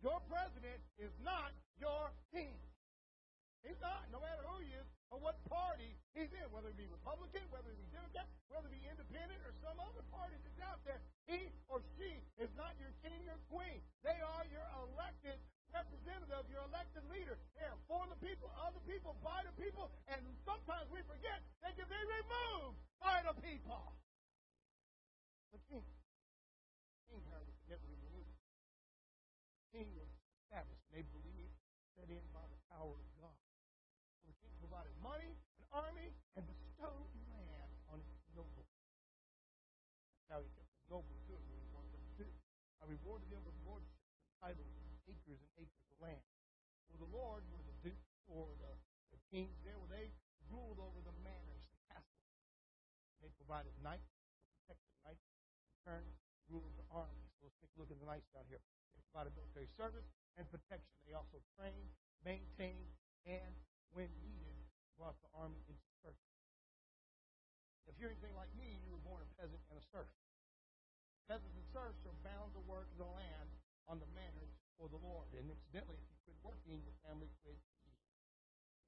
Your 0.00 0.18
president 0.24 0.80
is 0.96 1.12
not 1.20 1.52
your 1.76 2.16
king. 2.32 2.56
He's 3.60 3.76
not, 3.84 4.08
no 4.08 4.24
matter 4.24 4.40
who 4.48 4.56
he 4.64 4.72
is 4.72 4.88
or 5.12 5.20
what 5.20 5.36
party 5.52 6.00
he's 6.16 6.32
in, 6.32 6.48
whether 6.48 6.72
it 6.72 6.78
be 6.80 6.88
Republican, 6.88 7.44
whether 7.52 7.68
it 7.68 7.76
be 7.76 7.88
Democrat, 7.92 8.24
whether 8.48 8.66
it 8.66 8.74
be 8.74 8.82
independent 8.88 9.38
or 9.44 9.52
some 9.60 9.76
other 9.76 10.02
party 10.08 10.34
that's 10.40 10.60
out 10.64 10.80
there. 10.88 10.98
He 11.28 11.52
or 11.68 11.84
she 12.00 12.16
is 12.40 12.48
not 12.56 12.72
your 12.80 12.90
king 13.04 13.20
or 13.28 13.36
queen. 13.52 13.84
They 14.00 14.16
are 14.16 14.44
your 14.48 14.64
elected 14.88 15.36
representative, 15.70 16.48
your 16.48 16.64
elected 16.72 17.04
leader. 17.12 17.36
They 17.60 17.68
are 17.68 17.80
for 17.84 18.08
the 18.08 18.18
people, 18.24 18.48
of 18.64 18.72
the 18.72 18.84
people, 18.88 19.12
by 19.20 19.44
the 19.44 19.52
people, 19.60 19.92
and 20.08 20.24
sometimes 20.48 20.88
we 20.88 21.04
forget 21.04 21.44
they 21.60 21.76
can 21.76 21.84
be 21.84 22.00
removed 22.00 22.80
by 22.96 23.20
the 23.20 23.36
people. 23.44 23.92
The 25.52 25.60
king. 25.68 25.84
King, 27.12 27.22
however, 27.28 27.52
could 27.52 27.76
never 27.76 27.86
be 27.86 27.96
removed. 28.08 28.34
King 29.70 29.88
was 30.00 30.08
established, 30.40 30.80
and 30.88 30.92
they 30.96 31.04
believed 31.12 31.52
set 31.96 32.12
in 32.12 32.24
by 32.28 32.44
the 32.52 32.60
power 32.68 32.92
of 32.92 33.08
God. 33.16 33.36
So 34.20 34.28
the 34.28 34.36
king 34.44 34.52
provided 34.60 34.92
money, 35.00 35.32
an 35.32 35.64
army, 35.72 36.12
and 36.36 36.44
bestowed 36.44 37.08
land 37.32 37.72
on 37.88 38.04
his 38.04 38.20
nobles. 38.36 38.68
That's 38.68 40.28
how 40.28 40.44
he 40.44 40.50
kept 40.52 40.68
his 40.76 40.86
nobles 40.92 41.16
good 41.24 41.40
when 41.48 41.56
he 41.56 41.68
wanted 41.72 41.96
them 41.96 42.04
to 42.04 42.14
do. 42.20 42.28
I 42.84 42.84
rewarded 42.84 43.32
them 43.32 43.40
with 43.48 43.56
lordships 43.64 44.04
and 44.12 44.28
titles 44.44 44.76
and 44.76 44.92
acres 45.08 45.40
and 45.40 45.52
acres 45.56 45.88
of 45.88 45.96
land. 46.04 46.24
For 46.92 47.00
the 47.00 47.08
Lord 47.08 47.40
were 47.48 47.64
the 47.64 47.76
dukes 47.80 48.12
or 48.28 48.52
the, 48.60 48.72
the 49.16 49.20
kings 49.36 49.60
there, 49.68 49.76
they 49.92 50.08
ruled 50.48 50.80
over 50.80 50.96
the 51.04 51.12
manors, 51.20 51.60
the 51.68 51.76
castles. 51.92 52.24
They 53.20 53.28
provided 53.36 53.76
knights, 53.84 54.08
protected 54.64 54.96
knights, 55.04 55.28
in 55.60 55.76
turn 55.84 56.04
ruled 56.48 56.72
the 56.80 56.88
army. 56.88 57.28
So 57.36 57.44
let's 57.44 57.60
take 57.60 57.68
a 57.68 57.76
look 57.76 57.92
at 57.92 58.00
the 58.00 58.08
knights 58.08 58.32
down 58.32 58.48
here. 58.48 58.64
They 58.96 59.04
provided 59.12 59.36
military 59.36 59.68
service 59.76 60.08
and 60.40 60.48
protection. 60.48 60.96
They 61.04 61.12
also 61.12 61.36
trained, 61.52 61.92
maintained, 62.24 62.96
and 63.28 63.52
when 63.92 64.08
needed, 64.24 64.56
brought 64.96 65.20
the 65.20 65.28
army 65.36 65.60
into 65.68 65.84
service. 66.00 66.32
If 67.84 68.00
you're 68.00 68.08
anything 68.08 68.32
like 68.40 68.48
me, 68.56 68.80
you 68.80 68.88
were 68.88 69.04
born 69.04 69.20
a 69.20 69.28
peasant 69.36 69.60
and 69.68 69.76
a 69.76 69.84
serf. 69.92 70.08
Peasants 71.28 71.52
and 71.52 71.68
serfs 71.76 72.00
are 72.08 72.16
bound 72.24 72.56
to 72.56 72.62
work 72.64 72.88
the 72.96 73.04
land 73.04 73.52
on 73.84 74.00
the 74.00 74.08
manors 74.16 74.56
for 74.80 74.88
the 74.88 74.96
Lord. 74.96 75.28
And 75.36 75.52
incidentally, 75.52 76.00
if 76.00 76.08
you 76.08 76.16
quit 76.24 76.40
working, 76.40 76.80
your 76.88 76.96
family 77.04 77.28
quit 77.44 77.60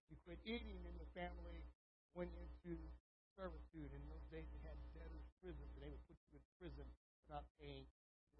you 0.08 0.16
quit 0.24 0.40
eating, 0.44 0.80
then 0.84 0.96
your 0.96 1.08
family 1.12 1.60
went 2.16 2.32
into 2.36 2.76
servitude. 3.36 3.92
In 3.92 4.02
those 4.08 4.24
days, 4.32 4.48
they 4.50 4.62
had 4.64 4.76
debtors' 4.96 5.30
prisons, 5.38 5.70
and 5.76 5.80
they 5.84 5.92
would 5.92 6.04
put 6.08 6.18
you 6.28 6.40
in 6.40 6.44
prison 6.58 6.88
for 7.22 7.38
not 7.38 7.44
paying 7.60 7.86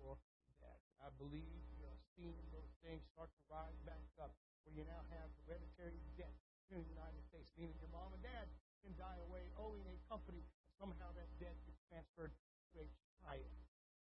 your 0.00 0.18
debt. 0.58 0.80
I 0.98 1.12
believe 1.14 1.62
you 1.78 1.86
are 1.86 2.00
seeing 2.16 2.42
those 2.50 2.72
things 2.82 3.04
start 3.14 3.30
to 3.30 3.42
rise 3.46 3.78
back 3.86 4.02
up, 4.18 4.34
where 4.64 4.74
you 4.74 4.82
now 4.88 5.04
have 5.14 5.30
hereditary 5.44 6.02
debt 6.18 6.34
in 6.72 6.82
the 6.82 6.90
United 6.92 7.22
States, 7.28 7.52
meaning 7.56 7.78
your 7.78 7.92
mom 7.94 8.12
and 8.12 8.24
dad 8.24 8.48
can 8.84 8.92
die 8.98 9.20
away 9.28 9.48
owing 9.56 9.84
a 9.88 9.96
company, 10.10 10.42
somehow 10.76 11.08
that 11.16 11.28
debt 11.38 11.56
gets 11.64 11.80
transferred 11.88 12.34
to 12.74 12.84
a 12.84 12.86
child. 13.22 13.54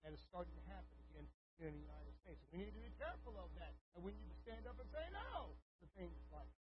That 0.04 0.12
is 0.12 0.22
starting 0.26 0.54
to 0.54 0.66
happen 0.68 0.96
again 1.10 1.28
here 1.58 1.72
in 1.72 1.80
the 1.80 1.86
United 1.88 2.14
States. 2.20 2.44
We 2.52 2.60
need 2.60 2.70
to 2.70 2.76
be 2.76 2.92
careful 3.00 3.40
of 3.40 3.50
that, 3.56 3.74
and 3.96 4.04
we 4.04 4.12
need 4.12 4.28
to 4.28 4.40
stand 4.44 4.68
up 4.68 4.76
and 4.78 4.90
say 4.92 5.06
no 5.16 5.56
to 5.80 5.86
things 5.96 6.20
like. 6.34 6.52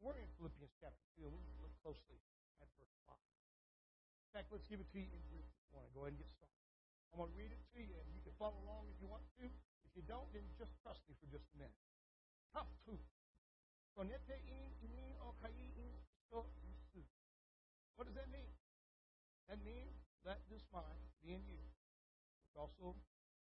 We're 0.00 0.18
in 0.18 0.30
Philippians 0.38 0.72
chapter 0.80 1.04
2, 1.20 1.28
and 1.28 1.32
we 1.34 1.40
need 1.42 1.54
to 1.58 1.62
look 1.66 1.76
closely 1.82 2.18
at 2.62 2.68
verse 2.78 2.96
5. 3.06 3.14
In 3.14 4.30
fact, 4.34 4.48
let's 4.50 4.66
give 4.66 4.80
it 4.80 4.88
to 4.94 4.98
you 4.98 5.10
in 5.10 5.22
Greek 5.30 5.46
this 5.46 5.66
morning. 5.70 5.90
Go 5.94 6.06
ahead 6.06 6.16
and 6.16 6.22
get 6.22 6.30
started. 6.30 6.58
I'm 7.14 7.22
going 7.22 7.30
to 7.30 7.38
read 7.38 7.54
it 7.54 7.62
to 7.74 7.80
you, 7.80 7.94
and 7.94 8.08
you 8.10 8.22
can 8.26 8.34
follow 8.34 8.58
along 8.66 8.90
if 8.90 8.98
you 8.98 9.06
want 9.06 9.22
to. 9.38 9.46
If 9.46 9.92
you 9.94 10.02
don't, 10.06 10.26
then 10.34 10.42
just 10.58 10.74
trust 10.82 11.02
me 11.06 11.14
for 11.22 11.30
just 11.30 11.46
a 11.54 11.56
minute. 11.62 11.78
Top 12.50 12.66
two. 12.82 12.98
What 17.94 18.10
does 18.10 18.18
that 18.18 18.28
mean? 18.34 18.50
That 19.46 19.62
means 19.62 19.94
let 20.26 20.42
this 20.50 20.66
mind 20.74 20.98
be 21.22 21.30
in 21.30 21.46
you, 21.46 21.62
which 22.42 22.52
also 22.58 22.98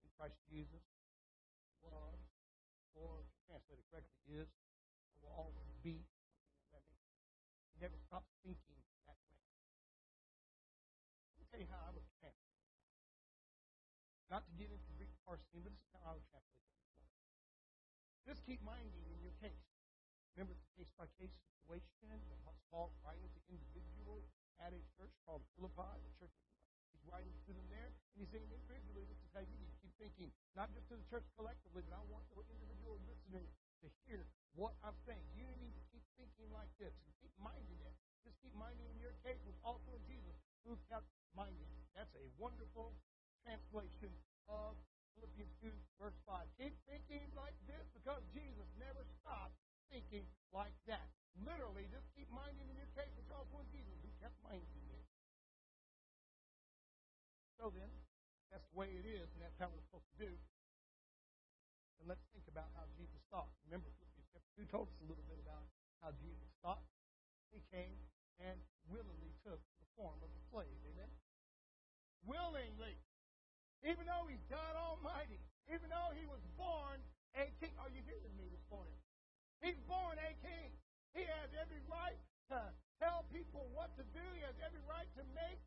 in 0.01 0.09
Christ 0.15 0.39
Jesus 0.47 0.87
was, 1.83 2.21
or 2.95 3.27
translated 3.51 3.83
correctly, 3.91 4.39
is, 4.39 4.49
will 5.19 5.35
always 5.35 5.75
be. 5.83 6.07
That 6.71 6.81
means. 6.87 7.11
You 7.75 7.91
never 7.91 7.99
stop 8.07 8.23
thinking 8.47 8.79
that 9.05 9.19
way. 9.29 9.43
Let 11.35 11.43
me 11.43 11.47
tell 11.51 11.61
you 11.61 11.69
how 11.69 11.83
I 11.85 11.91
would 11.91 12.07
translate 12.23 12.57
it. 12.57 12.73
Not 14.31 14.47
to 14.47 14.53
get 14.55 14.71
into 14.71 14.93
How 15.57 16.13
I 16.13 16.21
would 16.21 16.29
translate 16.29 16.61
it. 16.61 17.09
Just 18.29 18.45
keep 18.45 18.61
minding 18.61 19.09
in 19.09 19.17
your 19.25 19.33
case. 19.41 19.65
Remember 20.37 20.53
the 20.53 20.69
case 20.77 20.93
by 21.01 21.09
case 21.17 21.33
situation 21.49 22.21
that 22.45 22.57
Paul 22.69 22.93
writing 23.01 23.25
to 23.33 23.41
individuals 23.49 24.29
at 24.61 24.77
a 24.77 24.81
church 25.01 25.17
called 25.25 25.41
Philippi, 25.57 25.97
the 26.05 26.13
church 26.21 26.35
he's 26.93 27.01
writing 27.09 27.33
to 27.49 27.57
them 27.57 27.65
there, 27.73 27.89
and 27.89 28.21
he's 28.21 28.29
saying 28.37 28.45
individually, 28.53 29.09
this 29.09 29.17
is 29.17 29.33
how 29.33 29.41
you 29.41 29.57
need 29.57 29.73
to 29.73 29.79
keep 29.81 29.97
thinking, 29.97 30.29
not 30.53 30.69
just 30.77 30.85
to 30.93 31.01
the 31.01 31.09
church 31.09 31.25
collectively, 31.41 31.81
but 31.89 31.97
I 31.97 32.05
want 32.13 32.29
the 32.29 32.37
individual 32.53 33.01
listener 33.09 33.49
to 33.81 33.87
hear 34.05 34.29
what 34.61 34.77
I'm 34.85 34.97
saying. 35.09 35.25
You 35.33 35.49
need 35.57 35.73
to 35.73 35.85
keep 35.89 36.05
thinking 36.21 36.53
like 36.53 36.69
this 36.77 36.93
and 36.93 37.11
keep 37.25 37.33
minding 37.41 37.81
it. 37.81 37.97
Just 38.29 38.37
keep 38.45 38.53
minding 38.61 38.85
in 38.93 39.01
your 39.01 39.17
case 39.25 39.41
was 39.49 39.57
also 39.65 39.89
in 39.97 40.05
Jesus 40.05 40.37
who 40.69 40.77
kept 40.93 41.09
minding. 41.33 41.73
That's 41.97 42.13
a 42.13 42.27
wonderful 42.37 42.93
translation 43.41 44.13
of 44.53 44.77
Philippians 45.17 45.53
2, 45.65 45.73
verse 45.97 46.17
5. 46.29 46.45
Keep 46.61 46.77
thinking 46.85 47.25
like 47.33 47.57
this 47.65 47.85
because 47.97 48.21
Jesus 48.37 48.69
never 48.77 49.03
stopped 49.25 49.57
thinking 49.89 50.29
like 50.53 50.77
that. 50.87 51.09
Literally, 51.41 51.89
just 51.89 52.05
keep 52.17 52.29
minding 52.33 52.69
in 52.69 52.77
your 52.77 52.93
case 52.97 53.13
also 53.33 53.61
in 53.61 53.69
Jesus 53.73 53.97
who 54.01 54.13
kept 54.21 54.37
minding 54.45 54.87
it. 54.93 55.07
So 57.57 57.73
then, 57.73 57.89
that's 58.53 58.65
the 58.73 58.77
way 58.77 58.93
it 58.93 59.09
is, 59.09 59.29
and 59.33 59.41
that's 59.41 59.57
how 59.57 59.73
we're 59.73 59.85
supposed 59.89 60.09
to 60.17 60.29
do. 60.29 60.33
And 62.01 62.05
let's 62.09 62.25
think 62.37 62.45
about 62.49 62.69
how 62.77 62.85
Jesus 62.97 63.21
thought. 63.33 63.49
Remember, 63.65 63.89
Philippians 63.97 64.29
chapter 64.33 64.53
2 64.61 64.69
told 64.69 64.93
us 64.93 64.99
a 65.01 65.09
little 65.09 65.25
bit 65.25 65.41
about 65.41 65.65
how 66.05 66.13
Jesus 66.21 66.53
thought. 66.61 66.85
He 67.53 67.65
came 67.73 67.97
and 68.37 68.61
willingly 68.93 69.33
took 69.41 69.61
the 69.81 69.89
form 69.97 70.21
of 70.21 70.29
a 70.29 70.43
slave. 70.53 70.77
Amen? 70.93 71.09
Willingly. 72.29 73.01
Even 73.87 74.03
though 74.03 74.27
he's 74.27 74.43
God 74.51 74.75
Almighty, 74.75 75.39
even 75.71 75.87
though 75.87 76.11
he 76.19 76.27
was 76.27 76.43
born 76.59 76.99
a 77.37 77.47
king. 77.61 77.73
Are 77.79 77.93
you 77.93 78.01
hearing 78.03 78.35
me 78.35 78.49
this 78.49 78.65
morning? 78.73 78.97
He's 79.61 79.79
born 79.85 80.17
a 80.17 80.33
king. 80.41 80.73
He 81.13 81.23
has 81.25 81.49
every 81.55 81.81
right 81.89 82.17
to 82.51 82.59
tell 82.99 83.29
people 83.29 83.69
what 83.77 83.93
to 84.01 84.05
do. 84.17 84.25
He 84.37 84.43
has 84.43 84.57
every 84.65 84.81
right 84.89 85.09
to 85.21 85.23
make 85.37 85.61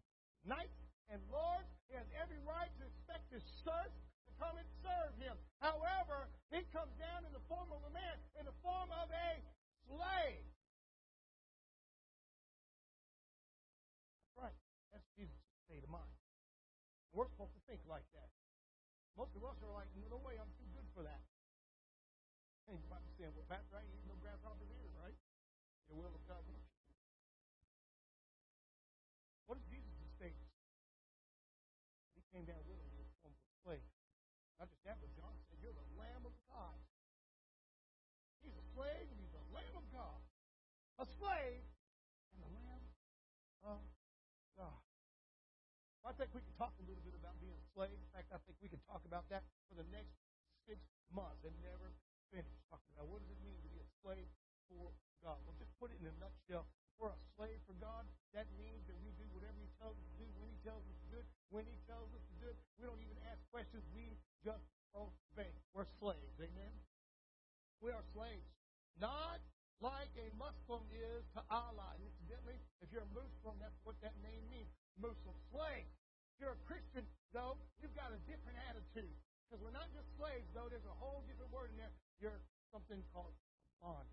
knights 0.46 0.82
and 1.14 1.22
lords. 1.30 1.70
He 1.88 1.96
has 1.98 2.10
every 2.18 2.42
right 2.44 2.70
to 2.82 2.84
expect 2.86 3.30
his 3.30 3.46
serfs 3.62 3.98
to 4.26 4.32
come 4.42 4.58
and 4.58 4.70
serve 4.82 5.14
him. 5.22 5.38
However, 5.62 6.30
he 6.50 6.66
comes 6.74 6.94
down 6.98 7.26
in 7.26 7.32
the 7.34 7.44
form 7.46 7.70
of 7.70 7.82
a 7.86 7.92
man, 7.94 8.18
in 8.42 8.46
the 8.50 8.58
form 8.66 8.90
of 8.94 9.10
a 9.14 9.30
slave. 9.86 10.50
Right. 14.38 14.58
That's 14.90 15.06
Jesus' 15.18 15.38
state 15.70 15.86
of 15.86 15.92
mind. 15.94 16.14
We're 17.14 17.30
supposed 17.30 17.54
to 17.58 17.64
think 17.70 17.82
like. 17.90 18.06
Most 19.20 19.36
of 19.36 19.44
us 19.44 19.60
are 19.60 19.76
like, 19.76 19.92
no 20.08 20.16
way, 20.24 20.40
I'm 20.40 20.48
too 20.56 20.72
good 20.72 20.88
for 20.96 21.04
that. 21.04 21.20
And 22.72 22.80
you 22.80 22.88
might 22.88 23.04
be 23.04 23.12
saying, 23.20 23.36
well, 23.36 23.44
that's 23.52 23.68
right, 23.68 23.84
even 23.84 24.08
no 24.08 24.16
grasshoppers 24.24 24.72
here, 24.72 24.96
right? 24.96 25.20
The 25.92 26.00
will 26.00 26.16
of 26.16 26.24
God. 26.24 26.40
What 29.44 29.60
is 29.60 29.68
Jesus' 29.68 29.92
statement? 30.16 30.48
He 32.16 32.24
came 32.32 32.48
down 32.48 32.64
willingly 32.64 33.04
in 33.04 33.12
the 33.12 33.18
form 33.20 33.36
of 33.36 33.44
a 33.44 33.52
slave. 33.60 33.90
Not 34.56 34.72
just 34.72 34.88
that, 34.88 35.04
but 35.04 35.12
John 35.20 35.36
said, 35.52 35.60
You're 35.60 35.76
the 35.76 35.92
Lamb 36.00 36.24
of 36.24 36.32
God. 36.48 36.80
He's 38.40 38.56
a 38.56 38.66
slave 38.72 39.04
and 39.04 39.20
he's 39.20 39.36
the 39.36 39.44
Lamb 39.52 39.76
of 39.76 39.84
God. 39.92 40.22
A 40.96 41.06
slave 41.20 41.68
and 42.32 42.40
the 42.40 42.52
Lamb 42.56 42.88
of 43.68 43.84
God. 44.56 44.80
I 46.08 46.16
think 46.16 46.32
we 46.32 46.40
can 46.40 46.56
talk 46.56 46.72
slave. 47.80 47.96
In 47.96 48.12
fact, 48.12 48.28
I 48.36 48.44
think 48.44 48.60
we 48.60 48.68
can 48.68 48.84
talk 48.92 49.08
about 49.08 49.32
that 49.32 49.48
for 49.72 49.80
the 49.80 49.88
next 49.88 50.12
six 50.68 50.84
months 51.16 51.40
and 51.48 51.56
never 51.64 51.96
finish 52.28 52.52
talking 52.68 52.92
about 52.92 53.08
what 53.08 53.24
does 53.24 53.32
it 53.32 53.40
mean 53.40 53.56
to 53.64 53.72
be 53.72 53.80
a 53.80 53.88
slave 54.04 54.28
for 54.68 54.92
God. 55.24 55.40
Well, 55.48 55.56
just 55.56 55.72
put 55.80 55.96
it 55.96 56.04
in 56.04 56.12
a 56.12 56.16
nutshell. 56.20 56.68
We're 57.00 57.16
a 57.16 57.22
slave 57.40 57.64
for 57.64 57.80
God, 57.80 58.04
that 58.36 58.52
means 58.60 58.84
that 58.92 59.00
we 59.00 59.16
do 59.16 59.24
whatever 59.32 59.56
He 59.56 59.72
tells 59.80 59.96
us 59.96 60.04
to 60.12 60.16
do, 60.20 60.28
when 60.36 60.44
He 60.52 60.60
tells 60.68 60.84
us 60.84 61.00
to 61.00 61.08
do 61.08 61.18
it, 61.24 61.28
when 61.48 61.64
He 61.64 61.80
tells 61.88 62.12
us 62.12 62.20
to 62.20 62.36
do 62.44 62.52
it. 62.52 62.60
We 62.76 62.84
don't 62.84 63.00
even 63.00 63.16
ask 63.32 63.40
questions. 63.56 63.88
We 63.96 64.20
just 64.44 64.68
obey. 64.92 65.56
We're 65.72 65.88
slaves. 66.04 66.36
Amen? 66.36 66.76
We 67.80 67.96
are 67.96 68.04
slaves. 68.12 68.52
Not 69.00 69.40
like 69.80 70.12
a 70.20 70.28
Muslim 70.36 70.84
is 70.92 71.24
to 71.40 71.42
Allah. 71.48 71.96
Incidentally, 72.04 72.60
if 72.84 72.92
you're 72.92 73.08
a 73.08 73.16
Muslim, 73.16 73.56
that's 73.64 73.80
what 73.88 73.96
that 74.04 74.20
name 74.20 74.44
means. 74.52 74.68
Muslim 75.00 75.40
slave. 75.56 75.88
You're 76.40 76.56
a 76.56 76.64
Christian, 76.64 77.04
though, 77.36 77.60
you've 77.84 77.96
got 78.00 78.16
a 78.16 78.20
different 78.24 78.56
attitude. 78.72 79.12
Because 79.46 79.60
we're 79.60 79.76
not 79.76 79.92
just 79.92 80.08
slaves, 80.16 80.48
though. 80.56 80.72
There's 80.72 80.88
a 80.88 80.98
whole 80.98 81.22
different 81.28 81.52
word 81.52 81.76
in 81.76 81.78
there. 81.78 81.92
You're 82.24 82.40
something 82.72 83.04
called 83.12 83.36
bond. 83.84 84.08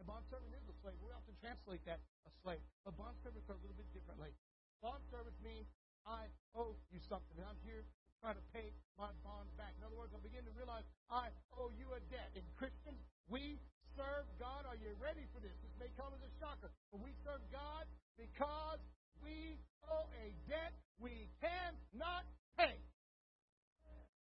A 0.00 0.04
bond 0.04 0.26
servant 0.28 0.52
is 0.52 0.66
a 0.66 0.76
slave. 0.82 0.98
We 0.98 1.14
often 1.14 1.32
translate 1.38 1.80
that 1.86 2.02
a 2.26 2.32
slave. 2.42 2.60
But 2.82 2.98
bond 2.98 3.14
servants 3.22 3.46
are 3.46 3.56
a 3.56 3.62
little 3.62 3.78
bit 3.78 3.86
differently. 3.94 4.34
Bond 4.82 5.00
servants 5.08 5.38
means 5.40 5.70
I 6.02 6.26
owe 6.58 6.74
you 6.90 6.98
something. 7.06 7.38
And 7.38 7.46
I'm 7.46 7.62
here 7.62 7.86
trying 8.18 8.36
to 8.36 8.46
pay 8.50 8.74
my 8.98 9.14
bond 9.22 9.48
back. 9.54 9.72
In 9.78 9.86
other 9.86 9.94
words, 9.94 10.10
I 10.12 10.20
begin 10.20 10.42
to 10.44 10.54
realize 10.58 10.82
I 11.06 11.30
owe 11.54 11.70
you 11.78 11.86
a 11.94 12.02
debt. 12.10 12.34
And 12.34 12.42
Christians, 12.58 12.98
we 13.30 13.62
serve 13.94 14.26
God. 14.42 14.66
Are 14.66 14.76
you 14.76 14.90
ready 14.98 15.24
for 15.30 15.38
this? 15.38 15.54
This 15.62 15.74
may 15.78 15.88
come 15.94 16.10
as 16.10 16.22
a 16.26 16.32
shocker. 16.42 16.74
But 16.90 16.98
we 17.00 17.14
serve 17.22 17.40
God 17.54 17.86
because 18.18 18.82
we 19.22 19.56
owe 19.88 20.10
a 20.22 20.34
debt 20.50 20.74
we 20.98 21.30
cannot 21.40 22.26
pay. 22.58 22.76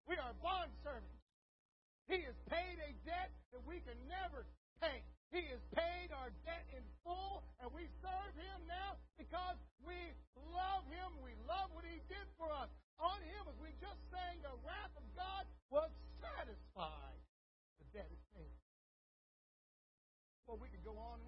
We 0.08 0.16
are 0.18 0.34
bond 0.42 0.72
servants. 0.84 1.24
He 2.08 2.22
has 2.24 2.38
paid 2.52 2.78
a 2.84 2.92
debt 3.08 3.34
that 3.52 3.64
we 3.66 3.82
can 3.82 3.98
never 4.06 4.46
pay. 4.78 5.02
He 5.34 5.50
has 5.50 5.64
paid 5.74 6.14
our 6.14 6.30
debt 6.46 6.64
in 6.72 6.84
full, 7.02 7.42
and 7.60 7.68
we 7.74 7.90
serve 8.00 8.34
Him 8.38 8.60
now 8.70 8.96
because 9.18 9.58
we 9.82 9.98
love 10.54 10.86
Him. 10.94 11.10
We 11.26 11.34
love 11.50 11.74
what 11.74 11.84
He 11.84 11.98
did 12.06 12.30
for 12.38 12.54
us. 12.54 12.70
On 13.02 13.18
Him, 13.26 13.50
as 13.50 13.58
we 13.58 13.74
just 13.82 13.98
sang, 14.14 14.38
the 14.46 14.54
wrath 14.62 14.94
of 14.94 15.06
God 15.18 15.44
was 15.74 15.90
satisfied. 16.22 17.20
The 17.82 18.00
debt 18.00 18.10
is 18.14 18.24
paid. 18.38 18.54
Well, 20.46 20.62
we 20.62 20.70
could 20.70 20.86
go 20.86 20.94
on 20.94 21.25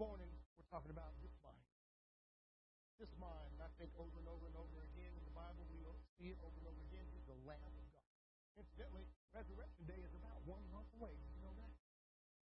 morning, 0.00 0.32
we're 0.56 0.64
talking 0.72 0.88
about 0.88 1.12
this 1.20 1.36
mind. 1.44 1.60
This 2.96 3.12
mind, 3.20 3.52
I 3.60 3.68
think 3.76 3.92
over 4.00 4.16
and 4.16 4.24
over 4.32 4.48
and 4.48 4.56
over 4.56 4.80
again 4.96 5.12
in 5.12 5.24
the 5.28 5.36
Bible, 5.36 5.68
we 5.68 5.84
see 6.16 6.32
it 6.32 6.40
over 6.40 6.56
and 6.56 6.72
over 6.72 6.80
again. 6.88 7.04
He's 7.12 7.28
the 7.28 7.36
Lamb 7.44 7.60
of 7.60 7.84
God. 7.92 8.08
Incidentally, 8.56 9.04
Resurrection 9.36 9.84
Day 9.84 10.00
is 10.00 10.16
about 10.16 10.40
one 10.48 10.64
month 10.72 10.88
away. 10.96 11.12
Did 11.12 11.28
you 11.36 11.44
know 11.44 11.52
that? 11.52 11.68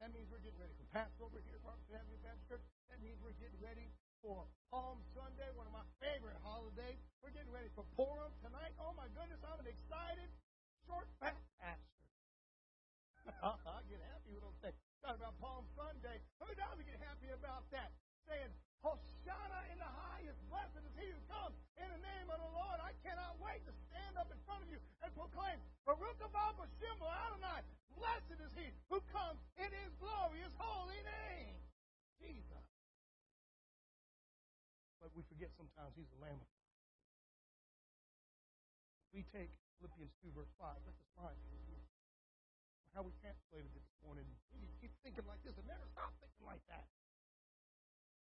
That 0.05 0.13
means 0.13 0.29
we're 0.29 0.45
getting 0.45 0.61
ready 0.61 0.77
for 0.77 0.85
Passover 0.93 1.41
here 1.49 1.57
at 1.57 1.65
Harvest 1.65 1.89
Avenue 1.89 2.21
Baptist 2.21 2.45
Church. 2.45 2.65
That 2.93 3.01
means 3.01 3.17
we're 3.25 3.41
getting 3.41 3.61
ready 3.65 3.89
for 4.21 4.45
Palm 4.69 5.01
Sunday, 5.17 5.49
one 5.57 5.65
of 5.65 5.73
my 5.73 5.85
favorite 5.97 6.37
holidays. 6.45 7.01
We're 7.25 7.33
getting 7.33 7.53
ready 7.57 7.73
for 7.73 7.89
Purim 7.97 8.37
tonight. 8.45 8.77
Oh 8.77 8.93
my 8.93 9.09
goodness, 9.17 9.41
I'm 9.49 9.57
an 9.65 9.69
excited 9.73 10.29
short 10.85 11.09
fat 11.17 11.41
pastor. 11.57 12.05
I 13.41 13.81
get 13.89 14.05
happy 14.13 14.29
with 14.29 14.45
those 14.45 14.61
things. 14.61 14.77
Talking 15.01 15.25
about 15.25 15.40
front 25.21 25.37
of 25.37 25.37
you 25.37 25.53
and 25.53 25.61
proclaim, 25.61 25.61
Baruch 25.85 26.21
haba 26.25 26.53
b'shem 26.57 26.99
Adonai, 27.05 27.61
blessed 27.93 28.41
is 28.41 28.53
he 28.57 28.73
who 28.89 29.01
comes 29.13 29.41
in 29.61 29.69
his 29.69 29.93
glorious 30.01 30.53
holy 30.57 31.01
name. 31.05 31.61
Jesus. 32.21 32.65
But 35.01 35.13
we 35.17 35.25
forget 35.29 35.53
sometimes 35.57 35.93
he's 35.97 36.09
the 36.17 36.21
Lamb 36.21 36.41
of 36.41 36.49
God. 36.49 36.69
We 39.13 39.25
take 39.35 39.51
Philippians 39.81 40.13
2, 40.23 40.33
verse 40.37 40.53
5. 40.61 40.71
Let 40.87 40.95
us 40.95 41.09
find 41.17 41.37
how 42.95 43.07
we 43.07 43.13
translated 43.23 43.71
it 43.71 43.83
this 43.87 43.99
morning. 44.03 44.27
We 44.55 44.67
keep 44.83 44.93
thinking 45.03 45.25
like 45.27 45.41
this 45.47 45.55
and 45.57 45.67
never 45.67 45.87
stop 45.95 46.11
thinking 46.21 46.47
like 46.47 46.63
that. 46.69 46.87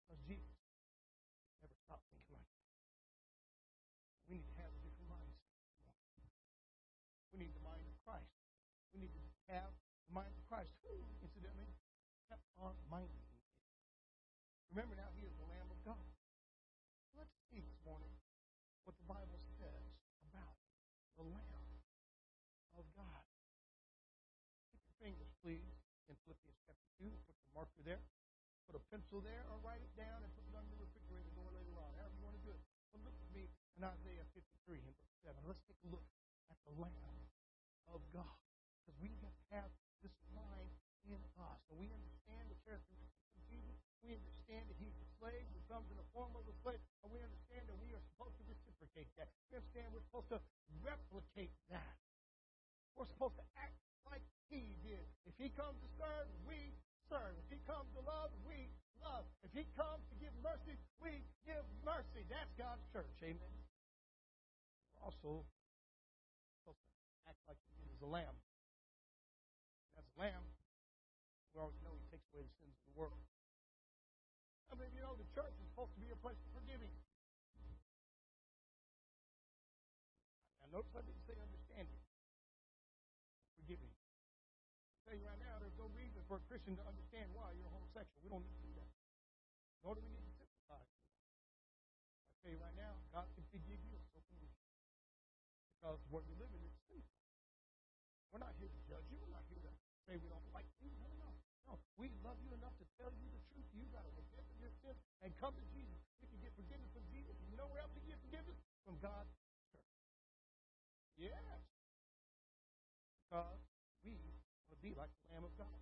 Because 0.06 0.22
Jesus 0.26 0.58
never 1.62 1.78
stopped 1.86 2.06
thinking 2.12 2.34
like 2.38 2.50
that. 2.50 2.66
We 4.26 4.42
need 4.42 4.48
to 4.50 4.58
have 4.58 4.74
a 4.74 4.82
different 4.82 5.10
mindset. 5.10 5.46
We 7.36 7.44
need 7.44 7.52
the 7.52 7.68
mind 7.68 7.84
of 7.84 8.00
Christ. 8.08 8.32
We 8.96 9.04
need 9.04 9.12
to 9.12 9.24
have 9.52 9.68
the 10.08 10.14
mind 10.16 10.32
of 10.32 10.44
Christ, 10.48 10.72
who, 10.88 10.96
incidentally, 11.20 11.68
minding. 12.90 13.26
Remember 14.74 14.98
now, 14.98 15.12
he 15.14 15.28
is 15.28 15.36
the 15.38 15.46
Lamb 15.46 15.70
of 15.70 15.78
God. 15.86 16.10
Let's 17.14 17.36
see 17.54 17.62
this 17.62 17.78
morning 17.86 18.12
what 18.90 18.98
the 18.98 19.06
Bible 19.06 19.38
says 19.62 19.88
about 20.26 20.58
the 21.16 21.26
Lamb 21.30 21.70
of 22.76 22.86
God. 22.98 23.24
Keep 24.74 24.82
your 24.84 24.98
fingers, 25.00 25.32
please, 25.46 25.78
in 26.10 26.16
Philippians 26.26 26.58
chapter 26.66 26.90
2. 27.00 27.08
Put 27.08 27.38
your 27.38 27.54
marker 27.54 27.84
there. 27.86 28.04
Put 28.66 28.82
a 28.82 28.84
pencil 28.90 29.22
there 29.22 29.46
or 29.54 29.62
write 29.62 29.86
it 29.86 29.94
down 29.94 30.26
and 30.26 30.30
put 30.34 30.44
it 30.50 30.56
under 30.58 30.74
the 30.74 30.82
refrigerator 30.90 31.30
door 31.38 31.54
later 31.54 31.78
on. 31.78 31.94
However 32.02 32.18
you 32.18 32.26
want 32.26 32.36
to 32.36 32.44
do 32.44 32.52
it. 32.52 32.62
But 32.90 33.06
look 33.06 33.14
at 33.14 33.30
me 33.30 33.48
in 33.78 33.82
Isaiah 33.86 34.26
53 34.34 34.82
and 34.82 34.94
verse 34.98 35.16
7. 35.22 35.38
Let's 35.46 35.62
take 35.70 35.78
a 35.86 35.90
look 35.94 36.08
at 36.50 36.58
the 36.66 36.74
Lamb 36.82 37.18
of 37.94 38.02
God. 38.10 38.36
Because 38.82 38.98
we 38.98 39.14
have 39.54 39.70
this 40.02 40.18
mind 40.34 40.74
in 41.06 41.22
us. 41.38 41.62
And 41.70 41.78
we 41.78 41.94
understand 41.94 42.15
Jesus. 43.50 43.78
We 44.02 44.14
understand 44.14 44.70
that 44.70 44.78
he's 44.78 44.94
the 44.98 45.10
slave 45.18 45.46
who 45.50 45.62
comes 45.66 45.90
in 45.90 45.98
the 45.98 46.10
form 46.14 46.34
of 46.38 46.46
a 46.46 46.56
slave. 46.62 46.82
And 47.02 47.10
we 47.10 47.22
understand 47.22 47.66
that 47.70 47.78
we 47.82 47.94
are 47.94 48.04
supposed 48.14 48.38
to 48.38 48.46
reciprocate 48.46 49.10
that. 49.18 49.30
We 49.50 49.58
understand 49.58 49.90
we're 49.94 50.06
supposed 50.10 50.30
to 50.34 50.40
replicate 50.86 51.54
that. 51.74 51.98
We're 52.94 53.10
supposed 53.10 53.38
to 53.42 53.46
act 53.58 53.78
like 54.06 54.22
he 54.50 54.78
did. 54.86 55.06
If 55.26 55.34
he 55.42 55.50
comes 55.54 55.78
to 55.82 55.90
serve, 55.98 56.30
we 56.46 56.74
serve. 57.10 57.34
If 57.46 57.50
he 57.50 57.60
comes 57.66 57.90
to 57.98 58.02
love, 58.06 58.30
we 58.46 58.70
love. 59.02 59.26
If 59.42 59.52
he 59.54 59.66
comes 59.74 60.06
to 60.14 60.16
give 60.22 60.34
mercy, 60.46 60.78
we 61.02 61.26
give 61.46 61.66
mercy. 61.82 62.24
That's 62.30 62.54
God's 62.58 62.86
church. 62.94 63.18
Amen. 63.26 63.56
We're 64.96 65.10
also 65.10 65.44
supposed 66.62 66.82
to 66.82 66.92
act 67.30 67.42
like 67.50 67.60
he 67.78 67.90
is 67.90 68.02
a 68.06 68.10
lamb. 68.10 68.38
As 69.98 70.06
a 70.06 70.16
lamb, 70.20 70.46
we 71.52 71.60
already 71.60 71.82
know 71.84 71.95
takes 72.36 72.52
away 72.60 72.76
the 72.76 72.96
world. 73.00 73.24
I 74.68 74.76
mean, 74.76 74.92
you 74.92 75.00
know, 75.00 75.16
the 75.16 75.24
church 75.32 75.56
is 75.56 75.66
supposed 75.72 75.96
to 75.96 76.02
be 76.04 76.12
a 76.12 76.20
place 76.20 76.36
of 76.36 76.52
forgiving. 76.52 76.92
I 80.60 81.04
didn't 81.08 81.24
say 81.24 81.40
understanding. 81.40 82.04
Forgiving. 83.56 83.88
I 83.88 85.00
tell 85.08 85.16
you 85.16 85.24
right 85.24 85.40
now, 85.40 85.56
there's 85.64 85.80
no 85.80 85.88
reason 85.96 86.20
for 86.28 86.36
a 86.36 86.44
Christian 86.52 86.76
to 86.76 86.84
understand 86.84 87.32
why 87.32 87.56
you're 87.56 87.72
homosexual. 87.72 88.20
We 88.20 88.28
don't 88.28 88.44
need 88.44 88.60
to 88.60 88.66
do 88.68 88.74
that. 88.84 88.92
Nor 89.88 89.96
do 89.96 90.04
we 90.04 90.12
need 90.12 90.28
to 90.28 90.36
sympathize. 90.36 90.92
I 90.92 92.36
tell 92.44 92.52
you 92.52 92.60
right 92.60 92.76
now, 92.76 93.00
God 93.16 93.32
can 93.40 93.48
forgive 93.56 93.80
you, 93.88 93.96
so. 94.12 94.20
Because 95.86 96.02
what 96.10 96.26
you're 96.26 96.42
living 96.42 96.66
is 96.66 96.74
sinful. 96.90 97.22
We're 98.34 98.42
not 98.42 98.58
here 98.58 98.74
to 98.74 98.82
judge 98.90 99.06
you. 99.14 99.22
We're 99.22 99.38
not 99.38 99.46
here 99.54 99.62
to 99.62 99.70
say 100.10 100.18
we 100.18 100.26
don't 100.34 100.42
and 105.26 105.34
come 105.42 105.58
to 105.58 105.66
Jesus. 105.74 105.98
You 106.22 106.30
can 106.30 106.38
get 106.38 106.54
forgiveness 106.54 106.94
from 106.94 107.02
Jesus. 107.10 107.34
You 107.50 107.58
know 107.58 107.66
where 107.74 107.82
else 107.82 107.90
you 107.98 108.06
get 108.06 108.22
forgiveness? 108.22 108.62
From 108.86 109.02
God. 109.02 109.26
Yes. 111.18 111.66
Because 113.26 113.58
we 114.06 114.14
want 114.14 114.38
to 114.70 114.78
be 114.86 114.94
like 114.94 115.10
the 115.10 115.34
Lamb 115.34 115.50
of 115.50 115.54
God. 115.58 115.82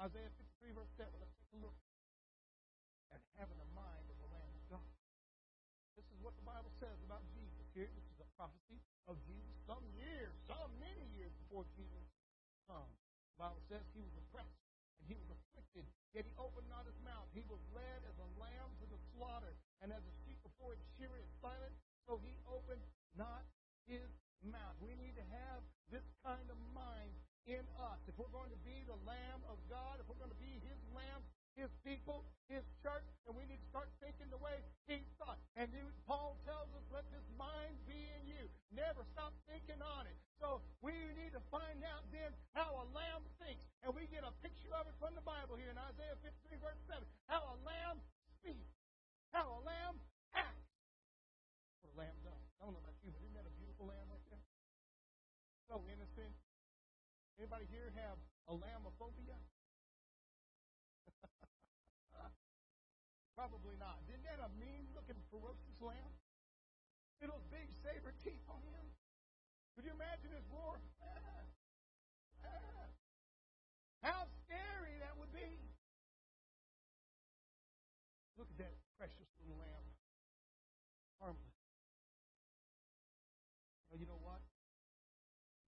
Isaiah 0.00 0.32
53, 0.62 0.80
verse 0.80 0.88
7. 0.96 1.12
Let's 1.20 1.34
take 1.36 1.52
a 1.52 1.60
look 1.60 1.76
at 3.12 3.20
having 3.36 3.58
a 3.58 3.68
mind 3.76 4.06
of 4.08 4.16
the 4.16 4.30
Lamb 4.32 4.54
of 4.54 4.64
God. 4.72 4.92
This 5.98 6.08
is 6.08 6.16
what 6.24 6.32
the 6.40 6.46
Bible 6.46 6.72
says 6.80 6.96
about 7.04 7.20
Jesus 7.36 7.68
here. 7.76 7.90
This 7.92 8.06
is 8.08 8.16
a 8.24 8.28
prophecy 8.38 8.80
of 9.04 9.20
Jesus 9.28 9.52
some 9.68 9.84
years, 9.92 10.32
some 10.48 10.72
many 10.80 11.04
years 11.20 11.34
before 11.44 11.68
Jesus 11.76 12.06
comes. 12.64 12.96
The 13.36 13.44
Bible 13.44 13.60
says 13.68 13.84
he 13.92 14.00
was 14.00 14.14
oppressed 14.24 14.56
and 15.04 15.12
he 15.12 15.20
was 15.20 15.28
afflicted, 15.36 15.84
yet 16.16 16.24
he 16.24 16.32
opened 16.40 16.70
not 16.72 16.88
his. 16.88 16.99
He 17.30 17.42
was 17.46 17.62
led 17.70 18.00
as 18.06 18.16
a 18.18 18.28
lamb 18.40 18.70
to 18.82 18.86
the 18.90 19.00
slaughter, 19.14 19.54
and 19.80 19.94
as 19.94 20.02
a 20.02 20.14
sheep 20.26 20.38
before 20.42 20.74
its 20.74 20.84
shearer 20.98 21.18
is 21.22 21.30
silent, 21.38 21.74
so 22.06 22.18
he 22.18 22.34
opened 22.50 22.82
not 23.14 23.46
his 23.86 24.10
mouth. 24.42 24.74
We 24.82 24.98
need 24.98 25.14
to 25.14 25.26
have 25.30 25.62
this 25.90 26.04
kind 26.26 26.46
of 26.50 26.58
mind 26.74 27.14
in 27.46 27.62
us. 27.78 28.00
If 28.06 28.18
we're 28.18 28.32
going 28.34 28.50
to 28.50 28.62
be 28.66 28.82
the 28.86 28.98
Lamb 29.06 29.42
of 29.46 29.58
God, 29.70 30.02
if 30.02 30.06
we're 30.10 30.20
going 30.20 30.34
to 30.34 30.42
be 30.42 30.60
his 30.62 30.80
his 31.58 31.70
people, 31.82 32.24
his 32.46 32.62
church, 32.82 33.06
and 33.26 33.34
we 33.34 33.46
need 33.46 33.58
to 33.58 33.68
start 33.70 33.90
thinking 33.98 34.30
the 34.30 34.40
way 34.40 34.58
he 34.86 35.02
thought. 35.18 35.38
And 35.54 35.70
Paul 36.06 36.38
tells 36.46 36.70
us, 36.74 36.84
let 36.90 37.06
this 37.10 37.26
mind 37.38 37.74
be 37.86 37.98
in 38.20 38.22
you. 38.26 38.44
Never 38.74 39.02
stop 39.14 39.34
thinking 39.50 39.78
on 39.82 40.06
it. 40.06 40.16
So 40.40 40.64
we 40.80 40.94
need 41.18 41.36
to 41.36 41.42
find 41.52 41.84
out 41.84 42.06
then 42.10 42.32
how 42.56 42.80
a 42.80 42.86
lamb 42.96 43.22
thinks. 43.42 43.60
And 43.84 43.92
we 43.92 44.08
get 44.08 44.24
a 44.24 44.32
picture 44.40 44.72
of 44.72 44.88
it 44.88 44.96
from 44.96 45.12
the 45.14 45.24
Bible 45.24 45.60
here 45.60 45.68
in 45.68 45.78
Isaiah 45.78 46.16
53, 46.24 46.58
verse 46.64 46.80
7. 46.88 47.02
How 47.28 47.44
a 47.44 47.56
lamb 47.62 48.00
speaks. 48.40 48.72
How 49.36 49.46
a 49.46 49.60
lamb 49.62 50.00
acts. 50.32 50.72
What 51.84 51.92
a 51.92 51.96
lamb 52.08 52.18
does. 52.24 52.44
I 52.58 52.66
don't 52.66 52.74
know 52.74 52.82
about 52.82 52.98
you, 53.04 53.12
but 53.12 53.20
isn't 53.20 53.36
that 53.36 53.46
a 53.46 53.54
beautiful 53.60 53.86
lamb 53.86 54.08
right 54.08 54.26
there? 54.32 54.42
So 55.68 55.84
innocent. 55.86 56.34
Anybody 57.38 57.68
here 57.70 57.92
have 57.96 58.18
a 58.48 58.54
lambophobia? 58.58 58.89
Probably 63.40 63.72
not. 63.80 63.96
Didn't 64.04 64.28
that 64.28 64.36
a 64.44 64.52
mean 64.60 64.84
looking 64.92 65.16
ferocious 65.32 65.80
lamb? 65.80 66.12
Those 67.24 67.40
big 67.48 67.72
saber 67.80 68.12
teeth 68.20 68.44
on 68.52 68.60
him? 68.68 68.84
Could 69.72 69.88
you 69.88 69.96
imagine 69.96 70.28
his 70.28 70.44
roar? 70.52 70.76
How 74.04 74.28
scary 74.44 74.92
that 75.00 75.16
would 75.16 75.32
be. 75.32 75.56
Look 78.36 78.52
at 78.52 78.60
that 78.60 78.76
precious 79.00 79.32
little 79.40 79.56
lamb. 79.56 79.88
Harmless. 81.16 81.56
Well, 83.88 83.96
you 83.96 84.04
know 84.04 84.20
what? 84.20 84.44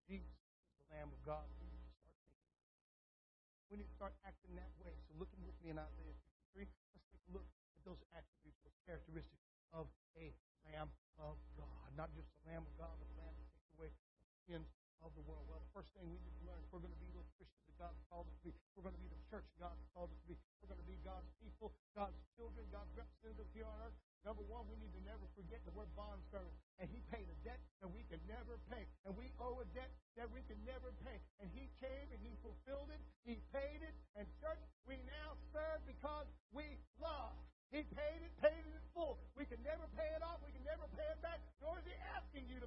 Jesus 0.05 0.29
is 0.29 0.77
the 0.77 0.93
Lamb 0.93 1.09
of 1.09 1.21
God. 1.25 1.49
Need 1.57 1.73
to 1.73 1.81
start 1.89 2.13
thinking. 2.21 3.81
Need 3.81 3.89
to 3.89 3.97
start 3.97 4.13
acting 4.29 4.61
that 4.61 4.77
way. 4.77 4.93
So 5.09 5.17
looking 5.17 5.41
with 5.49 5.57
me 5.65 5.73
in 5.73 5.81
Isaiah 5.81 6.17
53, 6.53 6.69
let's 6.69 7.09
take 7.09 7.25
a 7.29 7.33
look 7.33 7.49
at 7.49 7.72
those 7.85 8.01
attributes, 8.15 8.59
those 8.63 8.79
characteristics 8.87 9.47
of 9.73 9.87
a 10.19 10.31
Lamb 10.67 10.91
of 11.19 11.37
God. 11.59 11.89
Not 11.99 12.11
just 12.15 12.29
the 12.43 12.55
Lamb 12.55 12.65
of 12.65 12.75
God, 12.79 12.95
but 12.99 13.09
the 13.11 13.19
Lamb 13.21 13.35
that 13.35 13.49
takes 13.53 13.71
away 13.77 13.91
the 13.91 14.39
sins 14.47 14.69
of 15.03 15.11
the 15.19 15.25
world. 15.27 15.43
Well, 15.51 15.61
the 15.61 15.73
first 15.75 15.91
thing 15.99 16.07
we 16.07 16.19
need 16.23 16.37
to 16.39 16.45
learn, 16.47 16.63
if 16.63 16.71
we're 16.71 16.83
going 16.83 16.95
to 16.95 17.03
be 17.03 17.11
those 17.11 17.29
Christians 17.35 17.63
that 17.67 17.77
God 17.79 17.95
called 18.07 18.31
us 18.31 18.37
to 18.41 18.45
be, 18.47 18.53
we're 18.79 18.87
going 18.87 18.95
to 18.95 19.03
be 19.03 19.11
the 19.11 19.23
church 19.27 19.47
God 19.59 19.75
called 19.91 20.15
us 20.15 20.21
to 20.23 20.29
be, 20.31 20.37
we're 20.63 20.71
going 20.71 20.83
to 20.83 20.89
be 20.89 20.99
God's 21.03 21.31
people, 21.43 21.75
God's 21.99 22.19
children, 22.39 22.65
God's 22.71 22.95
representatives 22.95 23.51
here 23.53 23.67
on 23.67 23.79
earth, 23.83 23.99
Number 24.23 24.47
one, 24.47 24.71
we 24.71 24.79
need 24.79 24.95
to 24.95 25.03
never 25.03 25.27
forget 25.35 25.59
the 25.67 25.75
word 25.75 25.91
bond 25.99 26.23
servant. 26.31 26.55
And 26.79 26.87
he 26.87 27.03
paid 27.11 27.27
a 27.27 27.39
debt 27.43 27.59
that 27.83 27.91
we 27.91 28.07
can 28.07 28.23
never 28.31 28.55
pay. 28.71 28.87
And 29.03 29.19
we 29.19 29.35
owe 29.43 29.59
a 29.59 29.67
debt 29.75 29.91
that 30.15 30.31
we 30.31 30.47
can 30.47 30.59
never 30.63 30.95
pay. 31.03 31.19
And 31.43 31.51
he 31.51 31.67
came 31.83 32.07
and 32.15 32.23
he 32.23 32.31
fulfilled 32.39 32.95
it. 32.95 33.03
He 33.27 33.43
paid 33.51 33.83
it. 33.83 33.95
And 34.15 34.27
church, 34.39 34.52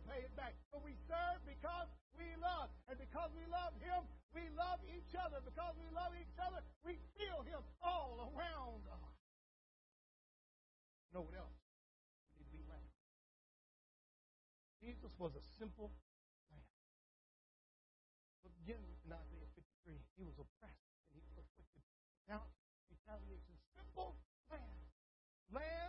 pay 0.10 0.24
it 0.26 0.34
back. 0.38 0.54
But 0.72 0.86
we 0.86 0.94
serve 1.10 1.42
because 1.46 1.90
we 2.18 2.28
love. 2.40 2.72
And 2.88 2.98
because 2.98 3.30
we 3.36 3.46
love 3.50 3.74
him, 3.82 4.06
we 4.32 4.48
love 4.56 4.80
each 4.90 5.14
other. 5.18 5.42
Because 5.44 5.76
we 5.78 5.90
love 5.92 6.14
each 6.16 6.38
other, 6.40 6.62
we 6.86 6.98
feel 7.18 7.44
him 7.46 7.62
all 7.82 8.32
around 8.32 8.86
us. 8.88 9.18
You 11.10 11.22
know 11.22 11.26
what 11.26 11.38
else? 11.38 11.60
We 12.36 12.44
to 12.44 12.52
be 12.52 12.62
lamb. 12.68 12.92
Jesus 14.84 15.12
was 15.18 15.34
a 15.34 15.44
simple 15.58 15.96
man. 16.52 16.68
Again, 18.46 18.84
in 19.06 19.10
Isaiah 19.10 19.50
53, 19.56 19.98
he 20.18 20.24
was 20.26 20.36
oppressed 20.38 20.90
and 21.10 21.18
he 21.18 21.24
was 21.26 21.40
afflicted. 21.40 21.82
Now, 22.28 22.46
retaliation. 22.90 23.56
Simple 23.78 24.18
man. 24.50 24.76
Lambs 25.54 25.85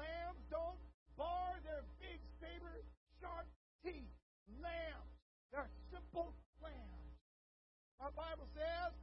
Lambs 0.00 0.40
don't 0.48 0.80
bar 1.20 1.60
their 1.68 1.84
big 2.00 2.16
saber 2.40 2.80
sharp 3.20 3.44
teeth. 3.84 4.08
Lambs. 4.64 5.12
They're 5.52 5.68
simple 5.92 6.32
lambs. 6.64 7.12
Our 8.00 8.12
Bible 8.16 8.48
says, 8.56 8.96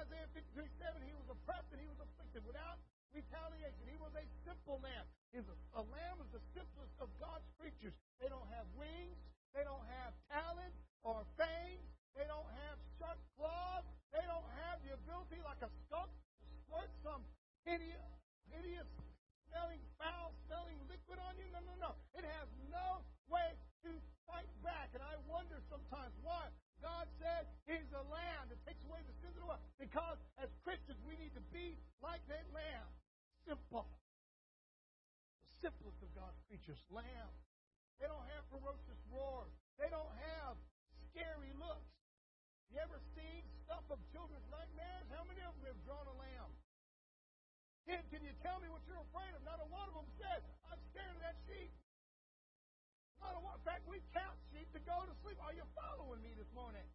Isaiah 0.00 0.30
53 0.32 0.64
7, 0.80 1.02
he 1.02 1.12
was 1.12 1.26
oppressed 1.28 1.68
and 1.74 1.82
he 1.82 1.90
was 1.90 1.98
afflicted 2.00 2.46
without 2.46 2.78
retaliation. 3.12 3.84
He 3.84 3.98
was 4.00 4.14
a 4.16 4.24
simple 4.46 4.80
lamb. 4.80 5.04
A, 5.34 5.42
a 5.76 5.84
lamb 5.92 6.16
is 6.24 6.30
the 6.32 6.42
simplest 6.56 6.94
of 7.02 7.10
God's 7.20 7.44
creatures. 7.60 7.92
They 8.22 8.30
don't 8.32 8.48
have 8.54 8.64
wings, 8.78 9.18
they 9.52 9.66
don't 9.66 9.84
have 10.00 10.16
talons 10.32 10.78
or 11.04 11.26
fangs, 11.36 11.84
they 12.16 12.24
don't 12.24 12.48
have 12.64 12.76
sharp 12.96 13.18
claws, 13.36 13.84
they 14.14 14.24
don't 14.24 14.50
have 14.64 14.80
the 14.86 14.94
ability 14.94 15.42
like 15.44 15.60
a 15.60 15.70
skunk 15.86 16.08
to 16.08 16.44
squirt 16.64 16.90
some 17.04 17.22
hideous, 17.68 18.08
hideous 18.48 18.88
smelling, 19.50 19.82
foul 19.98 20.30
smelling 20.46 20.78
liquid 20.86 21.18
on 21.18 21.34
you. 21.34 21.50
No, 21.50 21.58
no, 21.66 21.74
no. 21.82 21.90
It 22.14 22.22
has 22.22 22.46
no 22.70 23.02
way 23.26 23.58
to 23.82 23.90
fight 24.24 24.48
back. 24.62 24.94
And 24.94 25.02
I 25.02 25.18
wonder 25.26 25.58
sometimes 25.66 26.14
why 26.22 26.46
God 26.78 27.10
said 27.18 27.50
He's 27.66 27.90
a 27.92 28.06
lamb 28.06 28.48
that 28.48 28.62
takes 28.62 28.80
away 28.86 29.02
the 29.04 29.14
sins 29.18 29.34
of 29.34 29.42
the 29.42 29.48
world. 29.50 29.62
Because 29.76 30.16
as 30.38 30.48
Christians, 30.62 30.98
we 31.02 31.18
need 31.18 31.34
to 31.34 31.44
be 31.50 31.74
like 31.98 32.22
that 32.30 32.46
lamb. 32.54 32.88
Simple. 33.44 33.90
The 35.42 35.50
simplest 35.66 35.98
of 36.00 36.10
God's 36.14 36.38
creatures, 36.46 36.80
lamb. 36.88 37.32
They 37.98 38.08
don't 38.08 38.26
have 38.32 38.46
ferocious 38.48 39.00
roars. 39.12 39.52
They 39.76 39.90
don't 39.92 40.14
have 40.38 40.56
scary 41.12 41.52
looks. 41.60 41.92
You 42.70 42.78
ever 42.80 43.02
seen 43.18 43.42
stuff 43.66 43.82
of 43.90 43.98
children's 44.14 44.46
nightmares? 44.46 45.06
How 45.10 45.26
many 45.26 45.42
of 45.42 45.52
them 45.58 45.74
have 45.74 45.80
drawn 45.84 46.06
a 46.06 46.16
lamb? 46.16 46.50
Kid, 47.90 48.06
can 48.14 48.22
you 48.22 48.30
tell 48.46 48.62
me 48.62 48.70
what 48.70 48.86
you're 48.86 49.02
afraid 49.10 49.34
of? 49.34 49.42
Not 49.42 49.58
a 49.58 49.66
one 49.66 49.90
of 49.90 49.98
them 49.98 50.06
said, 50.22 50.46
I'm 50.70 50.78
scared 50.94 51.10
of 51.10 51.26
that 51.26 51.34
sheep. 51.50 51.74
Not 53.18 53.34
a 53.34 53.42
one. 53.42 53.58
In 53.58 53.66
fact, 53.66 53.82
we 53.90 53.98
count 54.14 54.38
sheep 54.54 54.70
to 54.78 54.80
go 54.86 55.02
to 55.02 55.10
sleep. 55.26 55.34
Are 55.42 55.50
you 55.50 55.66
following 55.74 56.22
me 56.22 56.30
this 56.38 56.46
morning? 56.54 56.86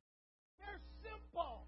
They're 0.55 0.79
simple. 1.03 1.67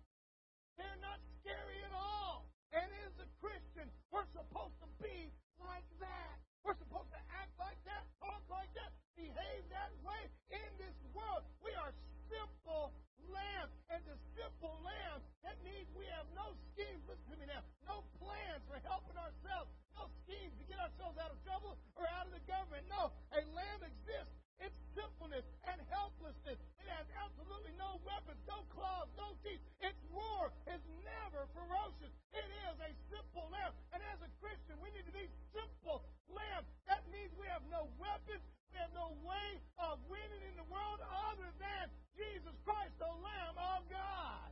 They're 0.79 1.01
not 1.03 1.19
scary 1.43 1.75
at 1.83 1.91
all. 1.91 2.47
And 2.71 2.87
as 3.03 3.19
a 3.19 3.27
Christian, 3.43 3.91
we're 4.15 4.31
supposed 4.31 4.79
to 4.79 4.87
be 5.03 5.27
like 5.59 5.83
that. 5.99 6.39
We're 6.63 6.79
supposed 6.79 7.11
to 7.11 7.19
act 7.35 7.51
like 7.59 7.83
that, 7.83 8.07
talk 8.23 8.47
like 8.47 8.71
that, 8.79 8.95
behave 9.19 9.67
that 9.75 9.91
way 10.07 10.23
in 10.55 10.71
this 10.79 10.95
world. 11.11 11.43
We 11.59 11.75
are 11.75 11.91
simple 12.29 12.93
lambs. 13.31 13.73
And 13.87 14.03
the 14.03 14.17
simple 14.35 14.75
lamb, 14.83 15.19
that 15.43 15.57
means 15.63 15.87
we 15.95 16.05
have 16.11 16.27
no 16.35 16.53
schemes, 16.73 17.01
listen 17.07 17.27
to 17.31 17.37
me 17.39 17.47
now, 17.47 17.63
no 17.87 18.03
plans 18.19 18.61
for 18.67 18.77
helping 18.83 19.15
ourselves, 19.15 19.71
no 19.95 20.11
schemes 20.23 20.53
to 20.59 20.65
get 20.67 20.77
ourselves 20.77 21.15
out 21.17 21.31
of 21.31 21.39
trouble 21.47 21.79
or 21.95 22.05
out 22.19 22.27
of 22.27 22.33
the 22.35 22.43
government. 22.45 22.83
No, 22.91 23.15
a 23.31 23.41
lamb 23.55 23.81
exists 23.81 24.35
its 24.59 24.75
simpleness 24.97 25.45
and 25.69 25.77
helplessness. 25.93 26.57
It 26.81 26.87
has 26.89 27.05
absolutely 27.15 27.73
no 27.77 28.01
weapons, 28.03 28.41
no 28.49 28.65
claws, 28.73 29.07
no 29.15 29.37
teeth. 29.45 29.61
Its 29.81 29.97
roar 30.09 30.51
is 30.67 30.81
never 31.05 31.45
ferocious. 31.53 32.13
It 32.33 32.49
is 32.69 32.75
a 32.81 32.91
simple 33.13 33.47
lamb. 33.53 33.73
And 33.93 34.01
as 34.13 34.19
a 34.25 34.29
Christian, 34.41 34.81
we 34.81 34.89
need 34.97 35.05
to 35.05 35.15
be 35.15 35.29
simple 35.53 36.03
lamb. 36.27 36.65
That 36.89 37.05
means 37.13 37.29
we 37.37 37.47
have 37.47 37.63
no 37.69 37.87
weapons. 38.01 38.41
Have 38.75 38.91
no 38.91 39.15
way 39.23 39.61
of 39.79 40.01
winning 40.09 40.43
in 40.47 40.55
the 40.59 40.67
world 40.67 40.99
other 40.99 41.47
than 41.61 41.85
Jesus 42.17 42.55
Christ, 42.67 42.97
the 42.99 43.07
Lamb 43.07 43.55
of 43.55 43.85
God. 43.87 44.51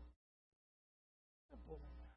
Simple 1.49 1.81
lamb. 1.81 2.13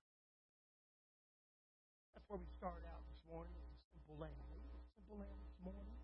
That's 2.15 2.27
where 2.29 2.39
we 2.39 2.49
started 2.59 2.85
out 2.91 3.03
this 3.09 3.23
morning. 3.27 3.57
Simple 3.91 4.21
a 4.21 4.83
simple 4.97 5.19
lamb 5.21 5.41
this 5.45 5.59
morning? 5.65 5.99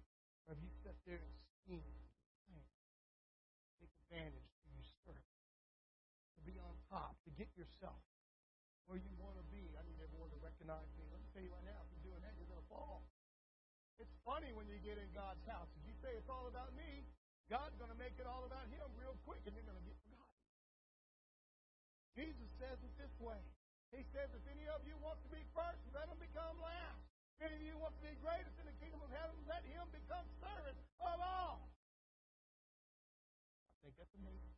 Or 0.44 0.56
have 0.56 0.60
you 0.60 0.72
sat 0.84 0.96
there 1.08 1.20
and 1.20 1.36
schemed, 1.64 2.04
take 3.80 3.92
advantage 4.08 4.50
to 4.64 4.68
usurp, 4.76 5.24
to 6.36 6.40
be 6.44 6.56
on 6.60 6.76
top, 6.92 7.16
to 7.24 7.30
get 7.32 7.48
yourself 7.56 8.00
where 8.84 9.00
you 9.00 9.12
want 9.16 9.40
to 9.40 9.44
be? 9.48 9.72
I 9.76 9.82
need 9.88 10.00
everyone 10.04 10.28
to 10.36 10.40
recognize 10.40 10.88
me. 11.00 11.08
Let 11.08 11.20
me 11.20 11.28
tell 11.32 11.44
you 11.44 11.52
right 11.52 11.64
now, 11.64 11.80
if 11.84 11.88
you're 11.96 12.12
doing 12.12 12.22
that, 12.24 12.36
you're 12.36 12.48
going 12.48 12.60
to 12.60 12.70
fall. 12.72 13.08
It's 14.02 14.14
funny 14.26 14.50
when 14.54 14.66
you 14.66 14.78
get 14.82 14.98
in 14.98 15.06
God's 15.14 15.42
house. 15.46 15.70
If 15.78 15.84
you 15.86 15.94
say 16.02 16.10
it's 16.18 16.30
all 16.30 16.50
about 16.50 16.74
me, 16.74 17.06
God's 17.46 17.76
going 17.78 17.92
to 17.92 18.00
make 18.00 18.16
it 18.18 18.26
all 18.26 18.42
about 18.48 18.66
Him 18.72 18.88
real 18.98 19.14
quick, 19.22 19.42
and 19.46 19.54
you're 19.54 19.66
going 19.68 19.78
to 19.78 19.86
get 19.86 19.96
forgotten. 20.02 20.34
Jesus 22.14 22.48
says 22.62 22.78
it 22.82 22.94
this 22.94 23.14
way. 23.18 23.42
He 23.94 24.02
says, 24.10 24.26
if 24.34 24.42
any 24.50 24.66
of 24.70 24.82
you 24.86 24.98
want 25.02 25.22
to 25.22 25.30
be 25.30 25.42
first, 25.54 25.78
let 25.94 26.10
him 26.10 26.18
become 26.18 26.58
last. 26.58 26.98
If 27.38 27.50
any 27.50 27.58
of 27.58 27.62
you 27.62 27.76
want 27.78 27.94
to 27.94 28.02
be 28.02 28.14
greatest 28.18 28.54
in 28.58 28.66
the 28.66 28.74
kingdom 28.82 29.02
of 29.02 29.10
heaven, 29.14 29.34
let 29.46 29.62
him 29.66 29.86
become 29.94 30.26
servant 30.42 30.78
of 30.98 31.18
all. 31.22 31.70
I 33.70 33.74
think 33.86 33.94
that's 33.98 34.14
amazing. 34.18 34.54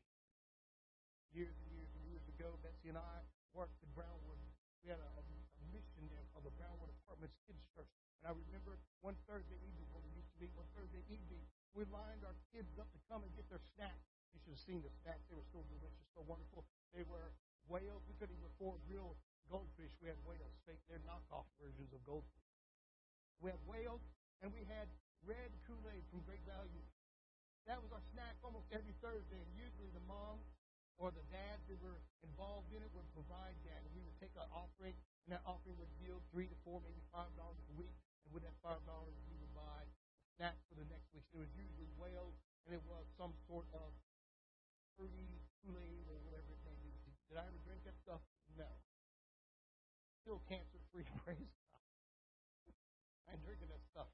Years 1.36 1.52
and 1.52 1.68
years 1.68 1.92
and 1.96 2.04
years 2.08 2.24
ago, 2.32 2.56
Betsy 2.64 2.92
and 2.92 3.00
I 3.00 3.16
worked 3.52 3.76
at 3.80 3.92
Brownwood. 3.92 4.40
We 4.84 4.92
had 4.92 5.00
a, 5.00 5.10
a, 5.20 5.24
mission 5.74 6.08
there 6.08 6.24
called 6.32 6.46
the 6.46 6.54
Brownwood 6.56 6.88
Apartments 7.02 7.36
Kids 7.44 7.60
Church. 7.74 7.90
And 8.22 8.30
I 8.30 8.32
remember 8.32 8.78
one 9.06 9.14
Thursday 9.30 9.54
evening 9.62 9.86
when 9.94 10.02
we 10.02 10.10
used 10.18 10.26
to 10.34 10.38
meet, 10.42 10.50
one 10.58 10.66
Thursday 10.74 10.98
evening, 11.06 11.38
we 11.78 11.86
lined 11.94 12.26
our 12.26 12.34
kids 12.50 12.74
up 12.74 12.90
to 12.90 12.98
come 13.06 13.22
and 13.22 13.30
get 13.38 13.46
their 13.46 13.62
snacks. 13.78 14.02
You 14.34 14.42
should 14.42 14.58
have 14.58 14.64
seen 14.66 14.82
the 14.82 14.90
snacks. 15.06 15.22
They 15.30 15.38
were 15.38 15.46
so 15.54 15.62
delicious, 15.70 16.10
so 16.10 16.26
wonderful. 16.26 16.66
They 16.90 17.06
were 17.06 17.30
whales. 17.70 18.02
We 18.10 18.18
couldn't 18.18 18.34
even 18.34 18.50
afford 18.58 18.82
real 18.90 19.14
goldfish. 19.46 19.94
We 20.02 20.10
had 20.10 20.18
whales. 20.26 20.50
They're 20.66 20.98
knockoff 21.06 21.46
versions 21.62 21.94
of 21.94 22.02
goldfish. 22.02 22.50
We 23.38 23.54
had 23.54 23.62
whales, 23.70 24.02
and 24.42 24.50
we 24.50 24.66
had 24.66 24.90
red 25.22 25.54
Kool-Aid 25.70 26.02
from 26.10 26.26
Great 26.26 26.42
Value. 26.42 26.82
That 27.70 27.78
was 27.78 27.94
our 27.94 28.02
snack 28.10 28.34
almost 28.42 28.66
every 28.74 28.98
Thursday, 28.98 29.38
and 29.38 29.50
usually 29.54 29.94
the 29.94 30.02
mom 30.10 30.42
or 30.98 31.14
the 31.14 31.22
dads 31.30 31.62
that 31.70 31.78
were 31.78 32.02
involved 32.26 32.74
in 32.74 32.82
it 32.82 32.90
would 32.90 33.06
provide 33.14 33.54
that. 33.70 33.86
And 33.86 33.90
we 33.94 34.02
would 34.02 34.18
take 34.18 34.34
our 34.34 34.50
offering, 34.50 34.98
and 35.30 35.38
that 35.38 35.46
offering 35.46 35.78
would 35.78 35.94
yield 36.02 36.26
three 36.34 36.50
to 36.50 36.58
four, 36.66 36.82
maybe 36.82 36.98
five 37.14 37.30
dollars 37.38 37.62
a 37.70 37.76
week. 37.78 37.94
And 38.26 38.34
with 38.34 38.42
that 38.42 38.58
five 38.58 38.82
dollars, 38.82 39.14
we 39.30 39.38
would 39.38 39.54
buy 39.54 39.86
snacks 40.34 40.66
for 40.66 40.74
the 40.74 40.86
next 40.90 41.06
week. 41.14 41.24
It 41.30 41.38
was 41.38 41.50
usually 41.54 41.86
whales, 41.94 42.34
and 42.66 42.74
it 42.74 42.82
was 42.82 43.06
some 43.14 43.32
sort 43.46 43.70
of 43.70 43.94
fruity 44.98 45.46
Kool-Aid 45.62 46.06
or 46.10 46.18
whatever 46.26 46.50
it 46.50 46.62
may 46.66 46.74
be. 46.82 46.90
Did 47.30 47.38
I 47.38 47.46
ever 47.46 47.58
drink 47.66 47.82
that 47.86 47.98
stuff? 48.02 48.22
No. 48.54 48.70
Still 50.22 50.42
cancer 50.46 50.78
free, 50.90 51.06
praise 51.26 51.50
God. 51.70 51.82
I 53.26 53.34
ain't 53.34 53.42
drinking 53.42 53.70
that 53.70 53.82
stuff. 53.90 54.10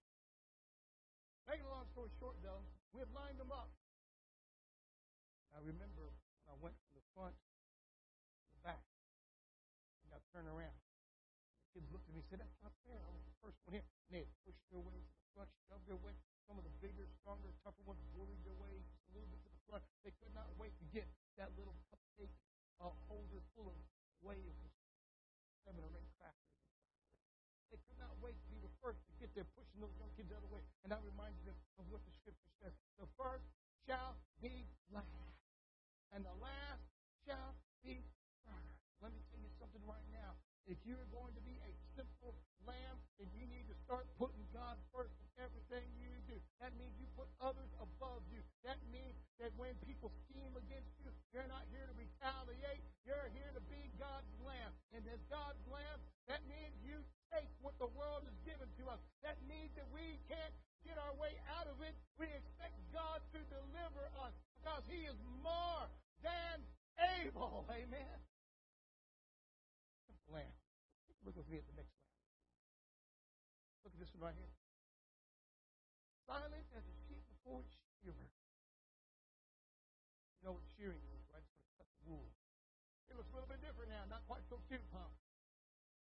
Making 1.44 1.68
a 1.68 1.72
long 1.72 1.84
story 1.92 2.08
short, 2.16 2.40
though, 2.40 2.64
we 2.96 3.04
had 3.04 3.12
lined 3.12 3.36
them 3.36 3.52
up. 3.52 3.68
I 5.52 5.60
remember 5.60 6.08
when 6.08 6.48
I 6.48 6.56
went 6.56 6.76
from 6.88 6.96
the 6.96 7.04
front 7.12 7.36
to 7.36 8.48
the 8.56 8.60
back, 8.64 8.80
and 10.04 10.16
I 10.16 10.20
turned 10.32 10.48
around. 10.48 10.76
The 11.68 11.80
kids 11.80 11.88
looked 11.92 12.08
at 12.08 12.16
me 12.16 12.24
and 12.24 12.28
said, 12.32 12.40
That's 12.40 12.60
not 12.64 12.72
fair. 12.88 12.96
I 12.96 13.12
was 13.12 13.24
the 13.28 13.36
first 13.44 13.60
one 13.68 13.76
here. 13.76 13.84
And 14.08 14.10
they 14.16 14.24
had 14.24 14.32
pushed 14.48 14.64
their 14.72 14.80
way 14.80 14.96
to 14.96 15.12
the 15.12 15.28
front, 15.36 15.48
shoved 15.68 15.84
their 15.84 16.00
way. 16.00 16.16
Some 16.48 16.56
of 16.56 16.64
the 16.64 16.72
bigger, 16.80 17.04
stronger, 17.32 17.56
tougher 17.64 17.80
ones 17.88 18.04
bullied 18.12 18.44
their 18.44 18.52
way 18.60 18.76
a 18.76 19.10
little 19.16 19.24
bit 19.32 19.40
to 19.40 19.48
the 19.48 19.62
front. 19.64 19.80
They 20.04 20.12
could 20.20 20.36
not 20.36 20.52
wait 20.60 20.76
to 20.76 20.86
get 20.92 21.08
that 21.40 21.48
little 21.56 21.72
cupcake 21.88 22.36
uh, 22.76 22.92
holder 23.08 23.40
full 23.56 23.72
of 23.72 23.78
whales, 24.20 24.68
seven 25.64 25.80
or 25.80 25.88
eight 25.96 26.12
crackers. 26.20 26.52
They 27.72 27.80
could 27.88 27.96
not 27.96 28.12
wait 28.20 28.36
to 28.36 28.48
be 28.52 28.60
the 28.60 28.68
first 28.84 29.00
to 29.08 29.12
get 29.16 29.32
there, 29.32 29.48
pushing 29.56 29.80
those 29.80 29.96
young 29.96 30.12
kids 30.12 30.28
out 30.28 30.44
of 30.44 30.52
the 30.52 30.52
way. 30.52 30.60
And 30.84 30.92
I 30.92 31.00
reminded 31.00 31.40
them 31.48 31.56
of 31.80 31.88
what 31.88 32.04
the 32.04 32.12
scripture 32.20 32.52
says. 32.60 32.76
The 33.00 33.08
first 33.16 33.48
shall 33.88 34.20
be 34.44 34.68
last, 34.92 35.40
and 36.12 36.28
the 36.28 36.36
last 36.36 36.84
shall 37.24 37.56
be 37.80 38.04
first. 38.44 38.76
Let 39.00 39.16
me 39.16 39.24
tell 39.32 39.40
you 39.40 39.48
something 39.56 39.80
right 39.88 40.04
now. 40.12 40.36
if 40.68 40.76
you're 40.84 41.08
going 41.08 41.32
to 41.32 41.42
be 41.48 41.56
a 41.64 41.72
simple 41.96 42.36
lamb, 42.68 43.00
then 43.16 43.32
you 43.32 43.48
need 43.48 43.66
to 43.72 43.76
start 43.88 44.04
putting 44.20 44.41
that 49.42 49.50
when 49.58 49.74
people 49.82 50.14
scheme 50.22 50.54
against 50.54 50.94
you, 51.02 51.10
you're 51.34 51.50
not 51.50 51.66
here 51.74 51.82
to 51.82 51.94
retaliate. 51.98 52.86
You're 53.02 53.26
here 53.34 53.50
to 53.58 53.62
be 53.66 53.90
God's 53.98 54.30
lamb. 54.46 54.70
And 54.94 55.02
as 55.10 55.18
God's 55.26 55.58
lamb, 55.66 55.98
that 56.30 56.46
means 56.46 56.70
you 56.78 57.02
take 57.34 57.50
what 57.58 57.74
the 57.82 57.90
world 57.90 58.22
has 58.22 58.38
given 58.46 58.70
to 58.78 58.84
us. 58.86 59.02
That 59.26 59.42
means 59.50 59.74
that 59.74 59.90
we 59.90 60.22
can't 60.30 60.54
get 60.86 60.94
our 60.94 61.10
way 61.18 61.34
out 61.58 61.66
of 61.66 61.82
it. 61.82 61.98
We 62.22 62.30
expect 62.30 62.78
God 62.94 63.18
to 63.34 63.42
deliver 63.50 64.06
us 64.22 64.30
because 64.62 64.86
He 64.86 65.10
is 65.10 65.18
more 65.42 65.90
than 66.22 66.62
able. 67.26 67.66
Amen. 67.66 68.18
Lamb. 70.30 70.54
Look 71.26 71.34
with 71.34 71.50
me 71.50 71.58
at 71.58 71.66
the 71.66 71.74
next 71.74 71.90
lamb. 71.98 72.14
Look 73.82 73.92
at 73.94 74.00
this 74.00 74.14
one 74.14 74.30
right 74.30 74.38
here. 74.38 74.54
Silent 76.30 76.61
You 80.42 80.50
know 80.50 80.58
what 80.58 80.66
shearing 80.74 80.98
is, 81.14 81.22
right? 81.30 81.46
It's 81.62 81.70
cut 81.78 81.86
the 81.86 82.02
wool. 82.02 82.26
It 83.06 83.14
looks 83.14 83.30
a 83.30 83.38
little 83.38 83.46
bit 83.46 83.62
different 83.62 83.94
now. 83.94 84.02
Not 84.10 84.26
quite 84.26 84.42
so 84.50 84.58
cute, 84.66 84.82
huh? 84.90 85.06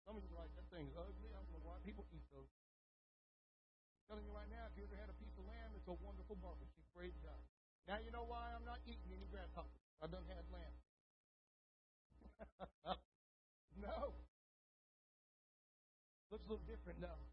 Some 0.02 0.18
of 0.18 0.26
you 0.26 0.34
are 0.34 0.42
like, 0.42 0.50
that 0.58 0.66
thing's 0.74 0.98
ugly. 0.98 1.30
I 1.30 1.38
don't 1.38 1.54
know 1.54 1.62
why 1.62 1.78
people 1.86 2.10
eat 2.10 2.26
those. 2.34 2.50
I'm 2.50 4.18
telling 4.18 4.26
you 4.26 4.34
right 4.34 4.50
now, 4.50 4.66
if 4.66 4.74
you 4.74 4.90
ever 4.90 4.98
had 4.98 5.14
a 5.14 5.18
piece 5.22 5.38
of 5.38 5.46
lamb, 5.46 5.78
it's 5.78 5.86
a 5.86 5.94
wonderful 5.94 6.42
barbecue. 6.42 6.82
Praise 6.90 7.14
God. 7.22 7.38
Now 7.86 8.02
you 8.02 8.10
know 8.10 8.26
why 8.26 8.50
I'm 8.58 8.66
not 8.66 8.82
eating 8.90 9.14
any 9.14 9.30
grasshoppers. 9.30 9.78
I 10.02 10.10
done 10.10 10.26
had 10.26 10.42
lamb. 10.50 10.76
no. 13.78 14.18
Looks 16.34 16.50
a 16.50 16.50
little 16.50 16.66
different 16.66 16.98
now. 16.98 17.31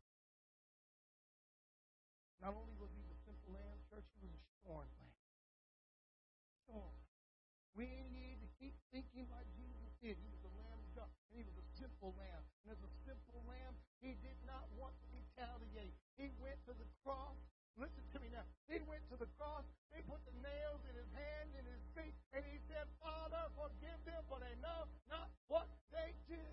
Cross. 17.08 17.40
Listen 17.80 18.04
to 18.12 18.20
me 18.20 18.28
now. 18.28 18.44
He 18.68 18.84
went 18.84 19.00
to 19.08 19.16
the 19.16 19.30
cross. 19.40 19.64
They 19.88 20.04
put 20.04 20.20
the 20.28 20.36
nails 20.44 20.84
in 20.84 20.92
his 20.92 21.08
hands 21.16 21.56
and 21.56 21.64
his 21.64 21.80
feet, 21.96 22.12
and 22.36 22.44
he 22.44 22.60
said, 22.68 22.84
Father, 23.00 23.48
forgive 23.56 23.96
them, 24.04 24.20
for 24.28 24.36
they 24.44 24.52
know 24.60 24.84
not 25.08 25.32
what 25.48 25.72
they 25.88 26.12
do. 26.28 26.44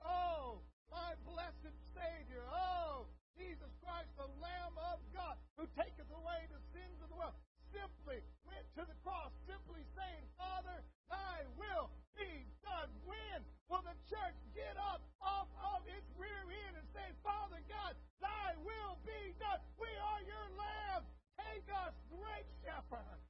Oh, 0.00 0.64
my 0.88 1.12
blessed 1.28 1.76
Savior. 1.92 2.48
Oh, 2.48 3.04
Jesus 3.36 3.68
Christ, 3.84 4.08
the 4.16 4.30
Lamb 4.40 4.72
of 4.80 5.04
God, 5.12 5.36
who 5.60 5.68
taketh 5.76 6.08
away 6.08 6.48
the 6.48 6.62
sins 6.72 6.96
of 7.04 7.12
the 7.12 7.18
world, 7.20 7.36
simply 7.76 8.24
went 8.48 8.64
to 8.80 8.88
the 8.88 8.96
cross, 9.04 9.36
simply 9.44 9.84
saying, 9.92 10.24
Father, 10.40 10.80
thy 11.12 11.44
will 11.60 11.92
be 12.16 12.48
done. 12.64 12.88
When 13.04 13.44
will 13.68 13.82
the 13.82 13.96
church 14.06 14.38
get 14.54 14.78
up 14.78 15.02
off 15.20 15.50
of 15.60 15.82
its 15.90 16.06
rear 16.16 16.46
end 16.66 16.74
and 16.78 16.86
say, 16.94 17.06
Father 17.22 17.60
God, 17.66 17.98
thy 18.22 18.54
will 18.62 18.96
be 19.02 19.34
done? 19.38 19.60
We 19.76 19.90
are 19.90 20.22
your 20.22 20.46
lamb. 20.56 21.02
Take 21.36 21.66
us, 21.70 21.94
great 22.08 22.48
shepherd. 22.64 23.20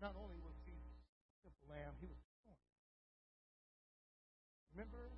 Not 0.00 0.16
only 0.16 0.40
was 0.40 0.56
Jesus 0.64 0.96
a 0.96 1.32
simple 1.44 1.68
lamb, 1.68 1.92
he 2.00 2.08
was 2.08 2.20
born. 2.44 2.56
Remember 4.72 5.09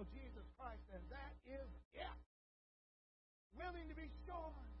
of 0.00 0.08
Jesus 0.16 0.48
Christ, 0.56 0.80
and 0.96 1.04
that 1.12 1.36
is 1.44 1.68
it. 1.92 2.20
Willing 3.52 3.84
to 3.92 3.96
be 3.96 4.08
shorn. 4.24 4.72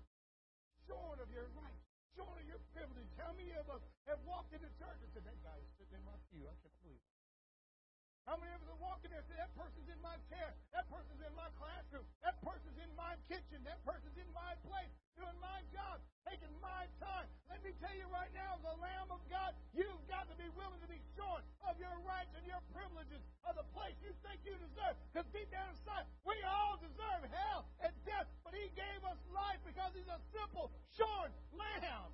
Shorn 0.88 1.20
of 1.20 1.28
your 1.28 1.44
rights. 1.60 1.84
Shorn 2.16 2.40
of 2.40 2.46
your 2.48 2.64
privilege. 2.72 3.12
How 3.20 3.36
many 3.36 3.52
of 3.60 3.68
us 3.68 3.84
have 4.08 4.16
walked 4.24 4.56
into 4.56 4.72
church 4.80 4.96
and 5.04 5.12
said, 5.12 5.28
that 5.28 5.36
guy 5.44 5.60
is 5.60 5.68
sitting 5.76 6.00
in 6.00 6.04
my 6.08 6.16
pew? 6.32 6.48
I 6.48 6.56
can't 6.64 6.72
believe 6.80 6.96
it. 6.96 7.12
How 8.24 8.40
many 8.40 8.56
of 8.56 8.64
us 8.64 8.72
are 8.72 8.80
walking 8.80 9.12
there 9.12 9.20
and 9.20 9.28
say, 9.28 9.36
that 9.36 9.52
person's 9.52 9.92
in 9.92 10.00
my 10.00 10.16
chair, 10.32 10.56
that 10.72 10.88
person's 10.88 11.20
in 11.20 11.34
my 11.36 11.52
classroom, 11.60 12.08
that 12.24 12.40
person's 12.40 12.80
in 12.80 12.88
my 12.96 13.12
kitchen, 13.28 13.60
that 13.68 13.84
person's 13.84 14.16
in 14.16 14.28
my 14.32 14.56
place, 14.64 14.92
doing 15.20 15.36
my 15.44 15.60
job, 15.68 16.00
taking 16.24 16.48
my 16.64 16.88
time. 16.96 17.28
Let 17.52 17.60
me 17.60 17.76
tell 17.76 17.92
you 17.92 18.08
right 18.08 18.32
now, 18.32 18.56
the 18.64 18.72
Lamb 18.80 19.12
of 19.12 19.20
God, 19.28 19.52
you've 19.76 20.04
got 20.08 20.24
to 20.32 20.36
be 20.40 20.48
willing 20.56 20.80
to 20.80 20.88
be 20.88 20.96
shorn 21.12 21.44
of 21.68 21.76
your 21.76 21.92
rights 22.08 22.32
and 22.32 22.44
your 22.48 22.64
privileges 22.72 23.20
of 23.44 23.52
the 23.60 23.66
place 23.76 23.92
you 24.00 24.16
think 24.24 24.40
you 24.48 24.56
deserve. 24.56 24.96
Because 25.12 25.28
deep 25.36 25.52
down 25.52 25.68
inside, 25.76 26.08
we 26.24 26.40
all 26.48 26.80
deserve 26.80 27.28
hell 27.28 27.68
and 27.84 27.92
death, 28.08 28.24
but 28.40 28.56
He 28.56 28.72
gave 28.72 29.04
us 29.04 29.20
life 29.28 29.60
because 29.68 29.92
He's 29.92 30.08
a 30.08 30.16
simple, 30.32 30.72
shorn 30.96 31.28
Lamb. 31.52 32.12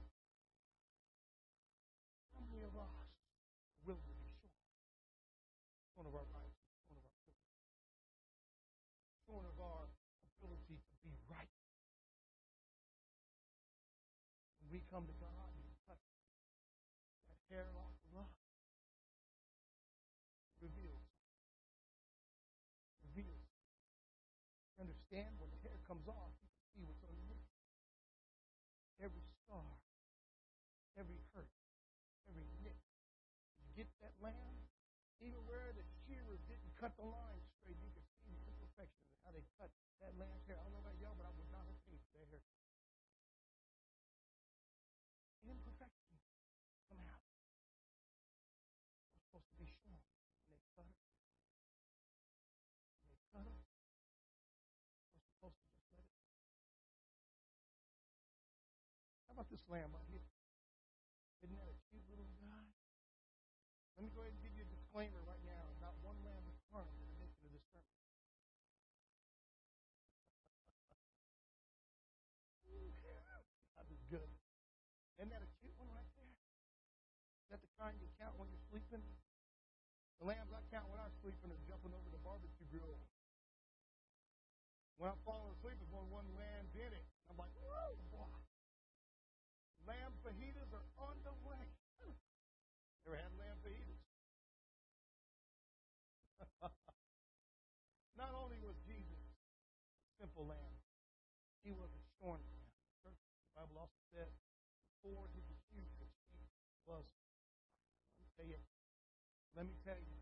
How 2.34 2.42
many 2.42 2.66
of 2.66 2.74
us 2.74 2.90
are 2.90 3.86
willing 3.86 4.02
to 4.02 4.14
be 4.18 4.26
shorn? 4.42 4.58
Shorn 5.94 6.10
of 6.10 6.14
our 6.18 6.26
rights, 6.34 6.58
shorn 6.90 6.98
of 6.98 7.06
our 7.06 7.14
privileges, 7.22 7.54
shorn 9.30 9.46
of 9.46 9.56
our 9.62 9.86
ability 10.42 10.82
to 10.82 10.94
be 11.06 11.14
right. 11.30 11.54
When 14.60 14.82
we 14.82 14.82
come 14.90 15.06
to 15.06 15.16
God 15.22 15.54
and 15.54 15.70
touch 15.86 16.02
that 17.30 17.38
hairlock 17.54 17.94
of 17.94 18.10
love, 18.18 18.34
reveals, 20.58 21.06
reveals. 23.06 23.46
You 24.82 24.95
understand 25.06 25.38
when 25.38 25.50
the 25.54 25.60
hair 25.62 25.78
comes 25.86 26.02
off, 26.10 26.34
you 26.42 26.50
can 26.50 26.62
see 26.74 26.82
what's 26.82 27.06
underneath. 27.06 27.46
Every 28.98 29.22
scar, 29.38 29.78
every 30.98 31.22
hurt, 31.30 31.52
every 32.26 32.42
nick. 32.66 32.80
You 33.62 33.70
get 33.78 33.86
that 34.02 34.18
lamb, 34.18 34.56
even 35.22 35.38
where 35.46 35.70
the 35.78 35.86
shearers 36.02 36.42
didn't 36.50 36.74
cut 36.74 36.98
the 36.98 37.06
line 37.06 37.35
lamb? 59.68 59.90
Isn't 61.44 61.56
that 61.58 61.68
a 61.68 61.76
cute 61.92 62.02
little 62.10 62.26
guy? 62.42 62.66
Let 63.96 64.02
me 64.02 64.10
go 64.12 64.20
ahead 64.26 64.34
and 64.34 64.42
give 64.42 64.52
you 64.56 64.66
a 64.66 64.70
disclaimer 64.72 65.22
right 65.24 65.40
now. 65.46 65.72
Not 65.78 65.94
one 66.02 66.18
lamb 66.26 66.44
is 66.50 66.58
harmed 66.74 66.90
in 67.00 67.06
the 67.06 67.18
making 67.22 67.46
of 67.46 67.52
this 67.54 67.64
sermon. 67.70 67.86
God 73.76 73.86
is 73.92 74.02
good. 74.10 74.30
Isn't 75.16 75.30
that 75.30 75.44
a 75.44 75.50
cute 75.62 75.76
one 75.78 75.88
right 75.94 76.10
there? 76.18 76.34
Is 77.46 77.48
that 77.54 77.62
the 77.62 77.70
kind 77.78 77.94
you 78.02 78.10
count 78.18 78.34
when 78.36 78.50
you're 78.50 78.66
sleeping? 78.68 79.04
The 80.20 80.26
lambs 80.26 80.50
I 80.50 80.60
count 80.72 80.90
when 80.90 80.98
I'm 80.98 81.14
sleeping 81.22 81.52
are 81.52 81.62
jumping 81.68 81.94
over 81.94 82.10
the 82.10 82.18
barbecue 82.20 82.66
grill. 82.68 82.98
When 84.98 85.12
I'm 85.12 85.20
falling 85.28 85.52
asleep 85.56 85.78
is 85.80 85.88
when 85.92 86.08
one 86.10 86.26
lands 86.34 86.72
in 86.74 86.90
it. 86.90 87.06
I'm 87.30 87.36
like, 87.36 87.52
whoa, 87.60 87.96
boy. 88.12 88.34
Lamb 89.86 90.18
fajitas 90.26 90.72
are 90.74 90.88
on 90.98 91.16
the 91.22 91.32
way. 91.46 91.70
Ever 93.06 93.22
had 93.22 93.30
lamb 93.38 93.62
fajitas? 93.62 94.02
Not 98.18 98.34
only 98.34 98.58
was 98.58 98.74
Jesus 98.82 99.22
a 99.22 100.10
simple 100.18 100.42
lamb, 100.42 100.74
he 101.62 101.70
was 101.70 101.92
a 101.94 102.02
shorn 102.18 102.42
lamb. 102.42 102.72
The 103.06 103.14
Bible 103.54 103.78
also 103.86 104.00
said, 104.10 104.32
before 104.98 105.30
his 105.38 105.46
accusers, 105.46 106.12
he 106.26 106.42
was. 106.88 107.06
Let 107.06 108.26
me 108.26 108.28
tell 108.34 108.48
you, 108.50 108.58
let 109.56 109.64
me 109.64 109.72
tell 109.88 109.96
you, 109.96 110.20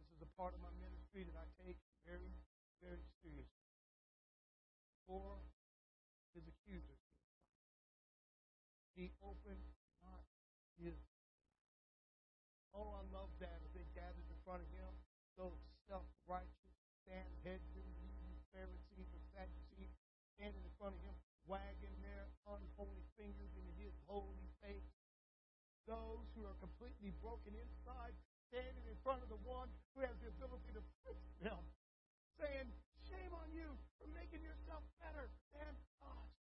this 0.00 0.08
is 0.16 0.24
a 0.24 0.30
part 0.40 0.56
of 0.56 0.64
my 0.64 0.72
ministry 0.80 1.28
that 1.28 1.36
I 1.36 1.44
take 1.60 1.76
very, 2.08 2.32
very 2.80 3.04
seriously. 3.20 3.52
Before 5.04 5.44
his 6.32 6.48
accusers, 6.48 7.04
he 8.96 9.12
opened 9.20 9.68
not 10.00 10.24
his. 10.80 10.96
Oh, 12.72 12.96
I 12.96 13.04
love 13.12 13.28
that 13.44 13.60
as 13.60 13.76
they 13.76 13.84
gathered 13.92 14.24
in 14.24 14.40
front 14.40 14.64
of 14.64 14.70
him, 14.72 14.88
those 15.36 15.60
self-righteous, 15.84 16.74
Sanhedrin, 17.04 17.92
Pharisees, 18.56 19.10
or 19.12 19.22
Sadducees, 19.36 19.92
standing 20.32 20.64
in 20.64 20.74
front 20.80 20.96
of 20.96 21.02
him, 21.04 21.16
wagging 21.44 21.98
their 22.00 22.32
unholy 22.48 23.04
fingers 23.20 23.52
into 23.52 23.74
his 23.76 23.92
holy 24.08 24.48
face. 24.64 24.96
Those 25.84 26.24
who 26.32 26.48
are 26.48 26.56
completely 26.62 27.12
broken 27.20 27.52
inside, 27.52 28.14
standing 28.50 28.82
in 28.90 28.98
front 29.06 29.22
of 29.22 29.30
the 29.30 29.38
one 29.46 29.70
who 29.94 30.02
has 30.02 30.18
the 30.18 30.26
ability 30.26 30.74
to 30.74 30.82
fix 31.06 31.18
them, 31.38 31.62
saying, 32.34 32.66
Shame 33.06 33.30
on 33.30 33.46
you 33.54 33.78
for 33.98 34.10
making 34.10 34.42
yourself 34.42 34.82
better 34.98 35.30
than 35.54 35.72
us. 36.02 36.34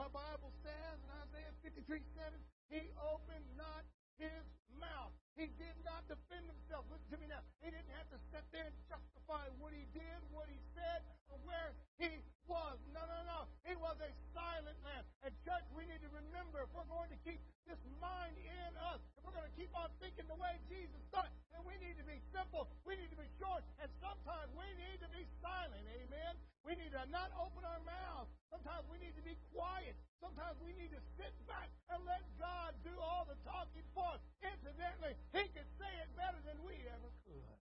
Our 0.00 0.08
Bible 0.08 0.52
says 0.64 0.96
in 1.04 1.10
Isaiah 1.28 1.52
53 1.60 2.00
7, 2.16 2.32
He 2.72 2.88
opened 2.96 3.48
not 3.60 3.84
his 4.16 4.44
mouth. 4.80 5.12
He 5.38 5.46
did 5.54 5.78
not 5.86 6.02
defend 6.10 6.50
himself. 6.50 6.82
Listen 6.90 7.14
to 7.14 7.18
me 7.22 7.30
now. 7.30 7.38
He 7.62 7.70
didn't 7.70 7.94
have 7.94 8.10
to 8.10 8.18
sit 8.34 8.42
there 8.50 8.66
and 8.66 8.74
justify 8.90 9.46
what 9.62 9.70
he 9.70 9.86
did, 9.94 10.18
what 10.34 10.50
he 10.50 10.58
said, 10.74 11.06
or 11.30 11.38
where 11.46 11.78
he 12.02 12.10
was. 12.50 12.74
No, 12.90 13.06
no, 13.06 13.22
no. 13.22 13.46
He 13.62 13.78
was 13.78 13.94
a 14.02 14.10
silent 14.34 14.74
man. 14.82 15.06
And, 15.22 15.30
church, 15.46 15.62
we 15.78 15.86
need 15.86 16.02
to 16.02 16.10
remember 16.10 16.66
if 16.66 16.70
we're 16.74 16.90
going 16.90 17.14
to 17.14 17.20
keep 17.22 17.38
this 17.70 17.78
mind 18.02 18.34
in 18.34 18.72
us, 18.90 18.98
if 19.14 19.22
we're 19.22 19.38
going 19.38 19.46
to 19.46 19.54
keep 19.54 19.70
on 19.78 19.86
thinking 20.02 20.26
the 20.26 20.34
way 20.34 20.58
Jesus 20.66 20.98
thought, 21.14 21.30
then 21.54 21.62
we 21.62 21.78
need 21.78 21.94
to 22.02 22.06
be 22.08 22.18
simple. 22.34 22.66
We 22.82 22.98
need 22.98 23.14
to 23.14 23.20
be 23.22 23.30
short. 23.38 23.62
And 23.78 23.86
sometimes 24.02 24.50
we 24.58 24.66
need 24.74 24.98
to 25.06 25.10
be 25.14 25.22
silent. 25.38 25.86
Amen. 25.86 26.34
We 26.66 26.74
need 26.74 26.90
to 26.98 27.06
not 27.14 27.30
open 27.38 27.62
our 27.62 27.78
mouths. 27.86 28.28
Sometimes 28.50 28.84
we 28.90 28.98
need 28.98 29.14
to 29.14 29.22
be 29.22 29.38
quiet. 29.54 29.94
Sometimes 30.18 30.58
we 30.58 30.74
need 30.74 30.90
to 30.90 31.00
sit 31.14 31.30
back 31.46 31.70
and 31.88 32.02
let 32.04 32.20
God 32.36 32.74
do 32.82 32.92
all 32.98 33.24
the 33.24 33.38
talking 33.46 33.86
for 33.94 34.04
us. 34.18 34.20
Incidentally, 34.42 35.14
He 35.32 35.44
could 35.52 35.70
say 35.76 35.92
it 36.00 36.10
better 36.16 36.40
than 36.48 36.56
we 36.64 36.74
ever 36.88 37.10
could. 37.28 37.58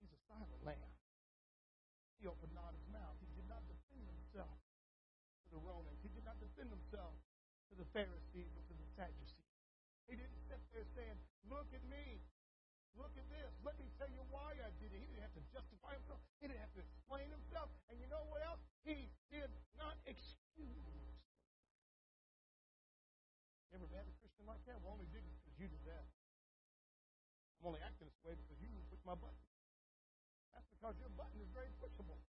He's 0.00 0.12
a 0.12 0.20
silent 0.28 0.62
lamb. 0.64 0.92
He 2.20 2.28
opened 2.28 2.52
not 2.52 2.76
his 2.76 2.84
mouth. 2.92 3.16
He 3.20 3.28
did 3.36 3.48
not 3.48 3.64
defend 3.64 4.04
himself 4.04 4.56
to 5.44 5.48
the 5.52 5.60
Romans. 5.60 6.00
He 6.04 6.12
did 6.12 6.24
not 6.24 6.36
defend 6.40 6.68
himself 6.72 7.16
to 7.72 7.74
the 7.76 7.88
Pharisees 7.96 8.52
or 8.52 8.62
to 8.68 8.74
the 8.76 8.88
Sadducees. 8.96 9.52
He 10.08 10.16
didn't 10.20 10.40
sit 10.48 10.60
there 10.72 10.84
saying, 10.92 11.16
Look 11.48 11.68
at 11.72 11.84
me. 11.88 12.20
Look 12.94 13.12
at 13.18 13.26
this. 13.26 13.50
Let 13.66 13.74
me 13.80 13.90
tell 13.98 14.08
you 14.08 14.22
why 14.30 14.54
I 14.54 14.70
did 14.78 14.94
it. 14.94 15.00
He 15.02 15.08
didn't 15.10 15.26
have 15.26 15.34
to 15.34 15.44
justify 15.50 15.98
himself. 15.98 16.22
He 16.38 16.46
didn't 16.46 16.62
have 16.62 16.72
to 16.78 16.82
explain 16.84 17.26
himself. 17.26 17.68
And 17.90 17.98
you 17.98 18.06
know 18.06 18.22
what 18.30 18.40
else? 18.46 18.62
He 18.86 19.10
did 19.34 19.50
not 19.74 19.98
excuse. 20.06 21.18
Ever 23.74 23.90
met 23.90 24.06
a 24.06 24.14
Christian 24.22 24.46
like 24.46 24.62
that? 24.70 24.78
Well, 24.78 24.94
only 24.94 25.10
did. 25.10 25.33
I'm 27.64 27.72
only 27.72 27.80
acting 27.80 28.12
this 28.12 28.20
way 28.20 28.36
because 28.36 28.60
you 28.60 28.68
push 28.92 29.00
my 29.08 29.16
button. 29.16 29.40
That's 30.52 30.68
because 30.68 31.00
your 31.00 31.08
button 31.16 31.40
is 31.40 31.48
very 31.56 31.72
pushable. 31.80 32.20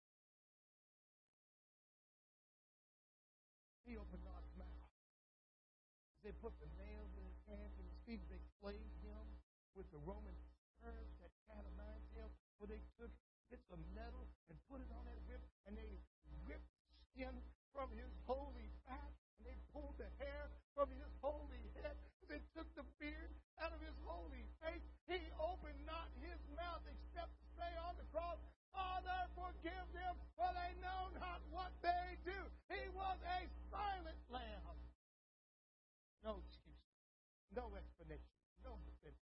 He 3.84 4.00
opened 4.00 4.24
his 4.24 4.56
mouth. 4.56 4.88
They 6.24 6.32
put 6.40 6.56
the 6.64 6.72
nails 6.80 7.12
in 7.20 7.28
his 7.28 7.40
hands 7.52 7.76
and 7.76 7.84
his 7.84 8.00
feet. 8.08 8.24
They 8.32 8.40
flayed 8.64 8.88
him 9.04 9.28
with 9.76 9.92
the 9.92 10.00
Roman 10.08 10.32
spurs 10.80 11.12
that 11.20 11.36
cat 11.52 11.68
of 11.68 11.76
nine 11.76 12.00
tails, 12.16 12.32
where 12.64 12.72
they 12.72 12.80
took 12.96 13.12
bits 13.52 13.68
of 13.76 13.84
metal 13.92 14.24
and 14.48 14.56
put 14.72 14.80
it 14.80 14.88
on 14.96 15.04
that 15.04 15.20
whip, 15.28 15.44
and 15.68 15.76
they 15.76 15.92
ripped 16.48 16.72
skin 17.12 17.36
from 17.76 17.92
his 17.92 18.08
holy 18.24 18.72
back, 18.88 19.12
and 19.36 19.44
they 19.44 19.60
pulled 19.76 20.00
the 20.00 20.08
hair 20.16 20.48
from 20.72 20.88
his 20.96 21.12
holy 21.20 21.60
head, 21.76 22.00
and 22.24 22.32
they 22.32 22.42
took 22.56 22.72
the 22.80 22.88
beard 23.04 23.36
out 23.60 23.76
of 23.76 23.84
his 23.84 23.96
holy 24.08 24.48
face. 24.64 24.82
He 25.06 25.22
opened 25.38 25.78
not 25.86 26.10
his 26.20 26.42
mouth 26.58 26.82
except 26.90 27.32
to 27.38 27.46
say 27.54 27.72
on 27.86 27.94
the 28.02 28.08
cross, 28.10 28.42
Father, 28.74 29.30
forgive 29.46 29.88
them, 29.94 30.16
for 30.34 30.50
they 30.58 30.74
know 30.82 31.14
not 31.22 31.42
what 31.54 31.70
they 31.86 32.18
do. 32.26 32.40
He 32.74 32.82
was 32.98 33.18
a 33.22 33.46
silent 33.70 34.18
lamb. 34.34 34.78
No 36.26 36.42
excuse, 36.42 36.82
no 37.54 37.70
explanation, 37.78 38.34
no 38.66 38.74
defense. 38.82 39.22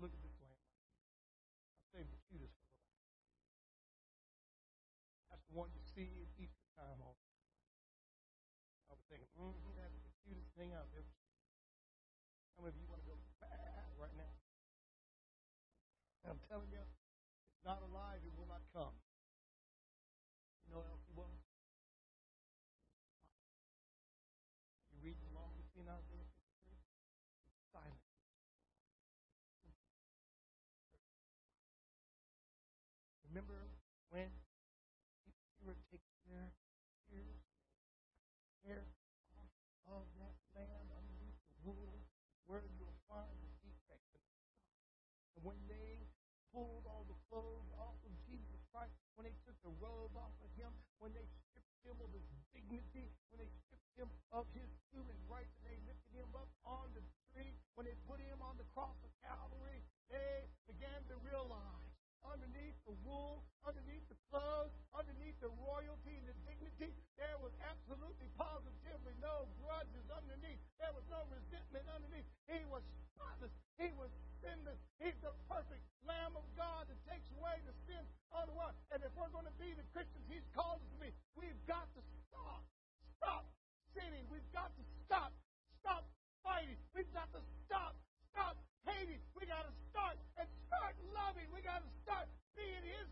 Look 0.00 0.14
at 0.14 0.22
this 0.22 0.38
lamb. 0.40 0.54
I 0.54 1.84
saved 1.92 2.08
the 2.14 2.22
for 2.30 2.48
last. 2.48 2.54
That's 5.28 5.44
the 5.50 5.58
one 5.58 5.68
you 5.74 5.82
see 5.82 6.06
at 6.22 6.30
Easter 6.38 6.70
time 6.78 7.02
on. 7.02 7.18
I 8.88 8.94
was 8.96 9.02
thinking, 9.10 9.28
mm-hmm, 9.36 9.74
that's 9.74 9.98
seen. 10.68 11.08
How 12.56 12.60
many 12.60 12.76
of 12.76 12.80
you 12.82 12.88
want 12.92 13.00
to 13.00 13.08
go 13.08 13.16
right 13.96 14.12
now? 14.18 14.32
I'm 16.28 16.36
telling 16.44 16.68
you, 16.68 16.84
it's 16.84 17.64
not 17.64 17.80
alive, 17.80 18.20
it 18.20 18.34
will 18.36 18.50
not 18.50 18.60
come. 18.76 18.92
You 20.68 20.76
know 20.76 20.84
what 20.84 20.92
else? 20.92 21.00
You 24.92 25.00
read 25.00 25.16
along 25.32 25.56
with 25.56 25.72
me 25.72 25.88
Isaiah 25.88 26.28
53? 26.60 26.76
Silent. 27.72 28.04
Remember 33.32 33.72
when 34.10 34.28
you 35.24 35.64
were 35.64 35.78
taking 35.88 36.18
their 36.28 36.52
ears, 37.14 37.46
hair 38.66 38.84
off 39.32 39.48
of 39.88 40.04
that 40.20 40.36
lamb 40.52 40.92
underneath 40.92 41.40
the 41.48 41.56
wool, 41.64 42.04
where 42.48 42.64
you'll 42.74 42.96
find 43.06 43.36
the 43.44 43.52
defect 43.60 44.02
and 44.16 44.24
the 44.24 44.32
stuff. 44.40 44.64
And 45.36 45.44
when 45.44 45.60
they 45.68 46.08
pulled 46.48 46.88
all 46.88 47.04
the 47.04 47.20
clothes 47.28 47.68
off 47.76 48.00
of 48.02 48.12
Jesus 48.24 48.58
Christ, 48.72 48.96
when 49.14 49.28
they 49.28 49.36
took 49.44 49.60
the 49.60 49.76
robe 49.78 50.16
off 50.16 50.32
of 50.40 50.48
him, 50.56 50.72
when 50.98 51.12
they 51.12 51.28
stripped 51.28 51.76
him 51.84 52.00
of 52.00 52.08
his 52.10 52.24
dignity, 52.68 53.08
when 53.32 53.40
they 53.40 53.50
stripped 53.66 53.96
him 53.96 54.10
of 54.32 54.44
his 54.52 54.68
human 54.92 55.16
rights, 55.26 55.50
and 55.64 55.72
they 55.72 55.78
lifted 55.88 56.12
him 56.14 56.30
up 56.36 56.48
on 56.64 56.86
the 56.92 57.02
tree, 57.32 57.52
when 57.74 57.88
they 57.88 57.96
put 58.04 58.20
him 58.20 58.38
on 58.44 58.56
the 58.60 58.68
cross 58.76 58.96
of 59.04 59.10
Calvary, 59.24 59.80
they 60.12 60.44
began 60.68 61.00
to 61.08 61.16
realize 61.24 61.88
underneath 62.24 62.76
the 62.84 62.94
wool, 63.06 63.44
underneath 63.64 64.04
the 64.12 64.18
clothes, 64.28 64.72
underneath 64.92 65.36
the 65.40 65.52
royalty 65.64 66.18
and 66.18 66.28
the 66.28 66.36
dignity, 66.44 66.92
there 67.16 67.38
was 67.40 67.54
absolutely 67.64 68.28
positively 68.36 69.14
no 69.22 69.48
grudges 69.62 70.06
underneath. 70.12 70.60
There 70.76 70.92
was 70.92 71.06
no 71.08 71.24
resentment 71.32 71.86
underneath. 71.88 72.26
He 72.50 72.60
was 72.68 72.84
spotless. 73.14 73.54
He 73.78 73.90
was 73.96 74.10
sinless. 74.42 74.78
He's 75.02 75.16
the 75.22 75.34
perfect 75.50 75.82
Lamb 76.06 76.34
of 76.38 76.46
God 76.54 76.86
that 76.86 76.98
takes 77.06 77.26
away 77.38 77.58
the 77.66 77.74
sin 77.86 78.02
of 78.34 78.46
the 78.46 78.54
world. 78.54 78.74
And 78.94 79.02
if 79.02 79.12
we're 79.18 79.32
going 79.34 79.48
to 79.48 79.56
be 79.58 79.74
the 79.74 79.86
Christians 79.94 80.26
He's 80.30 80.46
called 80.54 80.82
us 80.82 80.90
to 80.94 80.98
be, 81.02 81.10
we've 81.34 81.62
got 81.66 81.86
to 81.94 82.02
stop. 82.30 82.62
Stop 83.18 83.44
sinning. 83.94 84.24
We've 84.30 84.46
got 84.54 84.70
to 84.74 84.84
stop. 85.06 85.34
Stop 85.82 86.06
fighting. 86.46 86.78
We've 86.94 87.10
got 87.10 87.30
to 87.34 87.40
stop. 87.66 87.98
Stop 88.30 88.54
hating. 88.86 89.20
We 89.34 89.46
got 89.46 89.66
to 89.66 89.74
start 89.90 90.16
and 90.38 90.46
start 90.70 90.94
loving. 91.10 91.48
We 91.50 91.60
got 91.66 91.82
to 91.82 91.90
start 92.06 92.30
being 92.54 92.84
His 92.86 93.08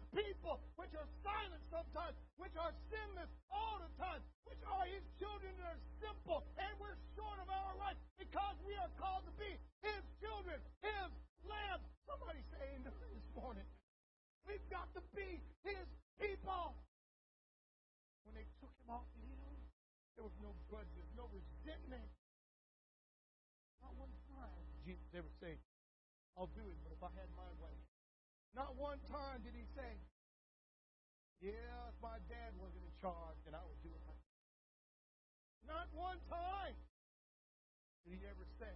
people, 0.47 0.62
which 0.78 0.94
are 0.94 1.10
silent 1.27 1.59
sometimes, 1.74 2.14
which 2.39 2.55
are 2.55 2.70
sinless 2.86 3.31
all 3.51 3.82
the 3.82 3.90
time, 3.98 4.23
which 4.47 4.62
are 4.62 4.86
His 4.86 5.02
children 5.18 5.51
that 5.59 5.74
are 5.74 5.82
simple, 5.98 6.47
and 6.55 6.70
we're 6.78 6.94
short 7.18 7.43
of 7.43 7.51
our 7.51 7.74
rights 7.82 7.98
because 8.14 8.55
we 8.62 8.78
are 8.78 8.90
called 8.94 9.27
to 9.27 9.35
be 9.43 9.51
His 9.82 10.02
children, 10.23 10.62
His 10.86 11.10
lambs. 11.43 11.82
Somebody 12.06 12.47
say 12.55 12.78
amen 12.78 12.94
this 12.94 13.27
morning. 13.35 13.66
We've 14.47 14.62
got 14.70 14.86
to 14.94 15.02
be 15.18 15.43
His 15.66 15.86
people. 16.23 16.78
When 18.23 18.39
they 18.39 18.47
took 18.62 18.70
Him 18.86 18.94
off 18.94 19.10
the 19.18 19.27
hill, 19.27 19.59
there 20.14 20.23
was 20.23 20.39
no 20.39 20.55
grudges, 20.70 21.10
no 21.18 21.27
resentment. 21.35 22.06
Not 23.82 23.98
one 23.98 24.14
time 24.31 24.62
did 24.86 24.94
Jesus 24.94 25.10
ever 25.10 25.32
say, 25.43 25.59
I'll 26.39 26.55
do 26.55 26.62
it, 26.62 26.78
but 26.86 26.94
if 26.94 27.02
I 27.02 27.10
had 27.18 27.27
my 27.35 27.51
way. 27.59 27.74
Not 28.55 28.78
one 28.78 29.02
time 29.10 29.43
did 29.43 29.52
he 29.52 29.66
say, 29.74 29.98
Yeah, 31.47 31.94
if 31.94 31.98
my 32.02 32.18
dad 32.27 32.59
wasn't 32.59 32.82
in 32.82 32.94
charge, 32.98 33.39
then 33.47 33.55
I 33.55 33.62
would 33.62 33.78
do 33.78 33.94
it 33.94 34.02
myself. 34.02 34.43
Not 35.62 35.86
one 35.94 36.18
time 36.27 36.74
did 38.02 38.18
he 38.18 38.27
ever 38.27 38.43
say, 38.59 38.74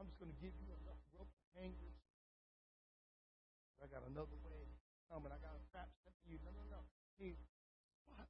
I'm 0.00 0.08
just 0.08 0.16
going 0.16 0.32
to 0.32 0.40
give 0.40 0.56
you 0.56 0.72
enough 0.72 0.96
rope 1.12 1.28
to 1.28 1.44
hang 1.60 1.76
yourself. 1.76 2.16
I 3.84 3.92
got 3.92 4.08
another 4.08 4.40
way 4.40 4.64
coming. 5.12 5.36
I 5.36 5.38
got 5.44 5.52
a 5.52 5.64
trap 5.68 5.92
set 6.00 6.16
for 6.24 6.32
you. 6.32 6.40
No, 6.48 6.56
no, 6.56 6.64
no. 6.72 6.80
He, 7.20 7.36
what? 8.08 8.24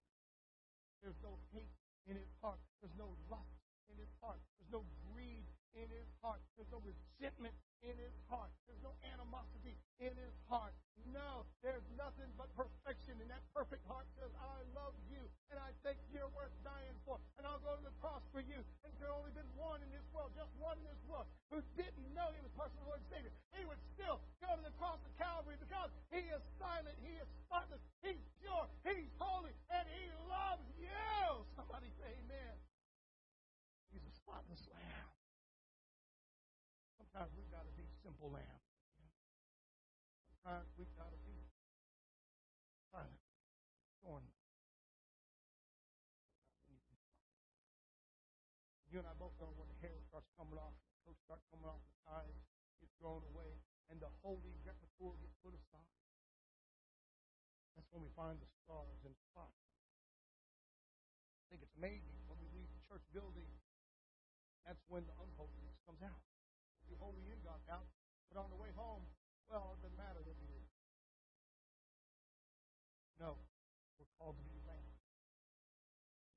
There's 0.99 1.23
no 1.23 1.39
hate 1.55 1.71
in 2.11 2.19
his 2.19 2.35
heart. 2.43 2.59
There's 2.83 2.99
no 2.99 3.15
lust 3.31 3.63
in 3.87 3.95
his 3.95 4.11
heart. 4.19 4.43
There's 4.59 4.75
no 4.75 4.83
greed 5.07 5.47
in 5.79 5.87
his 5.87 6.11
heart. 6.19 6.43
There's 6.59 6.71
no 6.75 6.83
resentment 6.83 7.55
in 7.87 7.95
his 7.95 8.17
heart. 8.27 8.51
There's 8.67 8.83
no 8.83 8.99
animosity 9.07 9.79
in 10.03 10.11
his 10.19 10.35
heart. 10.51 10.75
No, 11.13 11.45
there's 11.61 11.85
nothing 11.97 12.29
but 12.41 12.49
perfection. 12.57 13.17
And 13.21 13.29
that 13.29 13.45
perfect 13.53 13.85
heart 13.85 14.09
says, 14.17 14.33
I 14.41 14.65
love 14.73 14.97
you 15.13 15.21
and 15.53 15.61
I 15.61 15.73
think 15.85 16.01
you're 16.09 16.31
worth 16.33 16.53
dying 16.65 16.97
for. 17.05 17.21
And 17.37 17.45
I'll 17.45 17.61
go 17.61 17.77
to 17.77 17.85
the 17.85 17.93
cross 18.01 18.25
for 18.33 18.41
you. 18.41 18.57
And 18.85 18.91
there's 18.97 19.13
only 19.13 19.33
been 19.37 19.49
one 19.61 19.85
in 19.85 19.91
this 19.93 20.05
world, 20.17 20.33
just 20.33 20.49
one 20.57 20.81
in 20.81 20.87
this 20.89 21.05
world, 21.05 21.29
who 21.53 21.61
didn't 21.77 22.09
know 22.17 22.33
he 22.33 22.41
was 22.41 22.53
personal 22.57 22.89
Lord 22.89 23.05
and 23.05 23.09
Savior. 23.13 23.33
He 23.53 23.69
would 23.69 23.81
still 23.93 24.25
go 24.41 24.57
to 24.57 24.63
the 24.65 24.73
cross 24.81 25.01
of 25.05 25.13
Calvary 25.21 25.61
because 25.61 25.93
he 26.09 26.25
is 26.33 26.41
silent, 26.57 26.97
he 27.05 27.13
is 27.21 27.29
spotless, 27.45 27.83
he's 28.01 28.25
pure, 28.41 28.65
he's 28.89 29.13
holy, 29.21 29.53
and 29.69 29.85
he 29.93 30.05
loves 30.33 30.65
you. 30.81 31.45
Somebody 31.53 31.93
say 32.01 32.09
amen. 32.25 32.57
He's 33.93 34.05
a 34.09 34.15
spotless 34.17 34.65
lamb. 34.73 35.11
Sometimes 36.97 37.29
we've 37.37 37.53
got 37.53 37.69
to 37.69 37.75
be 37.77 37.85
simple 38.01 38.33
lambs. 38.33 38.62
Sometimes 40.43 40.75
we've 40.75 40.91
got 40.99 41.07
to 41.07 41.23
be 41.23 41.39
silent. 42.91 43.23
You 48.91 49.01
and 49.01 49.07
I 49.07 49.15
both 49.17 49.33
know 49.39 49.49
when 49.55 49.71
the 49.71 49.79
hair 49.81 49.95
starts 50.11 50.29
coming 50.37 50.59
off, 50.59 50.75
the 50.75 50.99
coat 51.07 51.17
starts 51.25 51.47
coming 51.49 51.65
off, 51.65 51.81
the 51.81 51.97
ties 52.05 52.43
get 52.83 52.91
thrown 52.99 53.23
away, 53.33 53.49
and 53.89 53.97
the 54.03 54.11
holy 54.21 54.53
repertoire 54.67 55.17
gets 55.23 55.33
put 55.41 55.55
aside. 55.57 55.97
That's 57.73 57.89
when 57.95 58.05
we 58.05 58.11
find 58.13 58.37
the 58.37 58.51
stars 58.67 59.01
and 59.07 59.15
spots. 59.31 59.63
I 61.47 61.55
think 61.55 61.65
it's 61.65 61.79
amazing 61.79 62.21
when 62.29 62.37
we 62.43 62.51
leave 62.53 62.69
the 62.69 62.85
church 62.85 63.07
building. 63.15 63.49
That's 64.67 64.83
when 64.91 65.07
the 65.07 65.17
unholiness 65.23 65.79
comes 65.89 66.03
out. 66.05 66.21
The 66.91 66.99
holy 67.01 67.25
in 67.31 67.41
God's 67.47 67.65
house, 67.71 67.89
but 68.29 68.37
on 68.37 68.53
the 68.53 68.61
way 68.61 68.75
home, 68.77 69.07
well, 69.49 69.77
it 69.77 69.81
doesn't 69.85 69.97
matter 69.97 70.21
what 70.21 70.37
we 70.37 70.53
do. 70.53 70.61
No, 73.17 73.41
we're 73.97 74.13
called 74.21 74.37
to 74.37 74.45
be 74.45 74.61
lambs. 74.69 75.01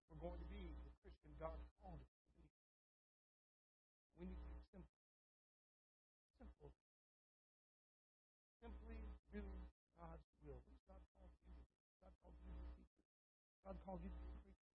We're 0.07 0.23
going 0.23 0.39
to 0.39 0.47
be 0.47 0.75
the 0.87 0.91
Christian 1.03 1.35
God 1.35 1.59
called 1.83 1.99
us 1.99 2.11
to 2.11 2.27
be. 2.35 2.47
We 4.19 4.27
need 4.31 4.39
to 4.39 4.51
be 4.51 4.59
simple. 4.71 4.99
Simple. 6.39 6.71
Simply 8.59 8.99
do 9.31 9.43
God's 9.95 10.27
will. 10.43 10.59
What 10.67 10.75
has 10.75 10.83
God 10.87 11.03
called 11.15 11.31
you 11.39 11.55
to 11.55 11.55
do? 11.55 11.67
God 12.03 12.15
called 12.23 12.35
you 12.43 12.51
to 12.51 12.59
be 12.59 12.67
a 12.67 12.75
teacher. 12.79 13.03
God 13.63 13.75
called 13.83 14.03
you 14.03 14.11
to 14.11 14.19
be 14.19 14.31
a 14.31 14.39
preacher. 14.43 14.71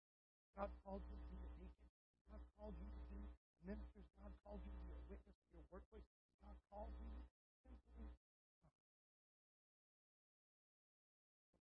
God 0.60 0.76
called 0.84 1.00
you 1.08 1.16
to 1.16 1.24
be 1.32 1.40
a 1.40 1.48
deacon. 1.56 1.88
God 2.28 2.44
called 2.60 2.76
you 2.76 2.92
to 2.92 3.02
be 3.08 3.32
ministers. 3.64 4.04
God 4.20 4.28
called 4.44 4.60
you 4.60 4.68
to 4.68 4.82
be 4.84 4.92
a 4.92 5.00
witness 5.08 5.32
to 5.32 5.56
your 5.56 5.64
workplace. 5.72 6.04
God 6.44 6.52
called 6.68 6.92
you 7.00 7.08
simply. 7.64 8.12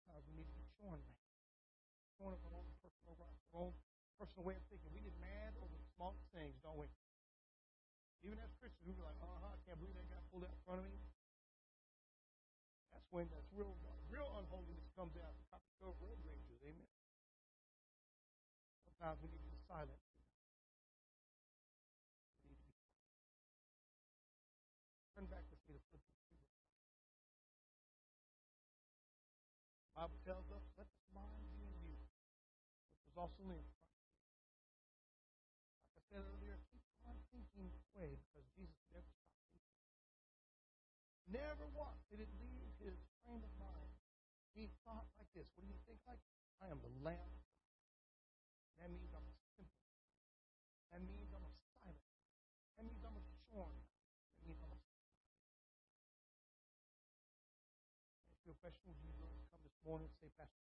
Sometimes 0.04 0.28
we 0.28 0.44
need 0.44 0.52
to 0.52 0.58
be 0.60 0.68
showing 0.76 1.00
that. 1.00 1.16
Showing 2.20 2.36
up 2.36 2.44
our 2.44 2.60
own 2.60 2.68
personal 2.84 3.16
rights, 3.16 3.40
our 3.56 3.72
own 3.72 3.76
personal 4.20 4.44
way 4.44 4.60
of 4.60 4.68
thinking. 4.68 4.92
We 4.92 5.08
get 5.08 5.16
mad 5.24 5.56
over 5.64 5.72
the 5.72 5.88
smallest 5.96 6.28
things, 6.36 6.60
don't 6.60 6.76
we? 6.76 6.92
Even 8.28 8.36
as 8.44 8.52
Christians, 8.60 8.84
we 8.84 9.00
be 9.00 9.04
like, 9.08 9.16
uh-huh, 9.24 9.56
I 9.56 9.60
can't 9.64 9.80
believe 9.80 9.96
that 9.96 10.12
guy 10.12 10.20
pulled 10.28 10.44
out 10.44 10.52
in 10.52 10.60
front 10.68 10.84
of 10.84 10.92
me. 10.92 11.00
That's 12.92 13.08
when 13.16 13.32
that's 13.32 13.48
real 13.56 13.80
real 14.12 14.28
unholiness 14.44 14.92
comes 14.92 15.16
out. 15.24 15.40
Of 15.80 15.96
road 16.04 16.20
ragers, 16.28 16.60
amen. 16.68 16.99
Sometimes 19.00 19.24
we 19.24 19.32
need 19.32 19.40
to 19.40 19.56
be 19.56 19.64
silent. 19.64 19.96
To 22.44 22.52
Turn 25.16 25.24
back 25.32 25.48
with 25.48 25.64
me 25.72 25.80
to 25.80 25.88
Philippians 25.88 26.20
2. 26.28 26.36
The 29.88 30.04
Bible 30.04 30.20
tells 30.28 30.52
us, 30.52 30.68
let 30.76 30.92
this 30.92 31.08
mind 31.16 31.48
be 31.48 31.64
in 31.64 31.80
you, 31.80 31.96
which 31.96 33.08
was 33.08 33.16
also 33.16 33.40
in 33.48 33.64
Christ. 33.72 33.88
Like 35.96 36.04
I 36.04 36.04
said 36.12 36.20
earlier, 36.20 36.60
keep 36.68 36.84
on 37.08 37.16
thinking 37.32 37.72
this 37.72 37.88
way 37.96 38.20
because 38.20 38.52
Jesus 38.52 38.84
never 38.92 39.08
stopped 39.16 39.48
thinking. 39.56 39.80
Never 41.32 41.72
once 41.72 42.04
did 42.12 42.20
it 42.20 42.36
leave 42.36 42.76
his 42.84 43.00
frame 43.24 43.48
of 43.48 43.54
mind. 43.64 43.96
He 44.52 44.68
thought 44.84 45.08
like 45.16 45.32
this. 45.32 45.48
What 45.56 45.64
do 45.64 45.72
you 45.72 45.80
think 45.88 46.04
like? 46.04 46.20
I 46.60 46.68
am 46.68 46.84
the 46.84 46.92
Lamb 47.00 47.32
of. 47.32 47.39
That 48.80 48.88
means 48.88 49.11
I'm 49.11 49.27
simple. 49.60 49.84
That 50.91 51.03
means 51.03 51.27
I'm 51.35 51.43
silent. 51.84 51.99
That 52.80 52.84
means 52.88 53.03
I'm 53.03 53.19
shorn. 53.51 53.76
That 54.39 54.43
means 54.47 54.60
I'm 54.64 54.72
a 54.72 54.80
Ask 58.31 58.39
you 58.47 58.56
a 58.56 58.60
question. 58.64 58.95
You 59.03 59.11
really 59.19 59.43
come 59.51 59.60
this 59.68 59.76
morning 59.84 60.07
and 60.07 60.15
say, 60.23 60.31
Pastor, 60.39 60.64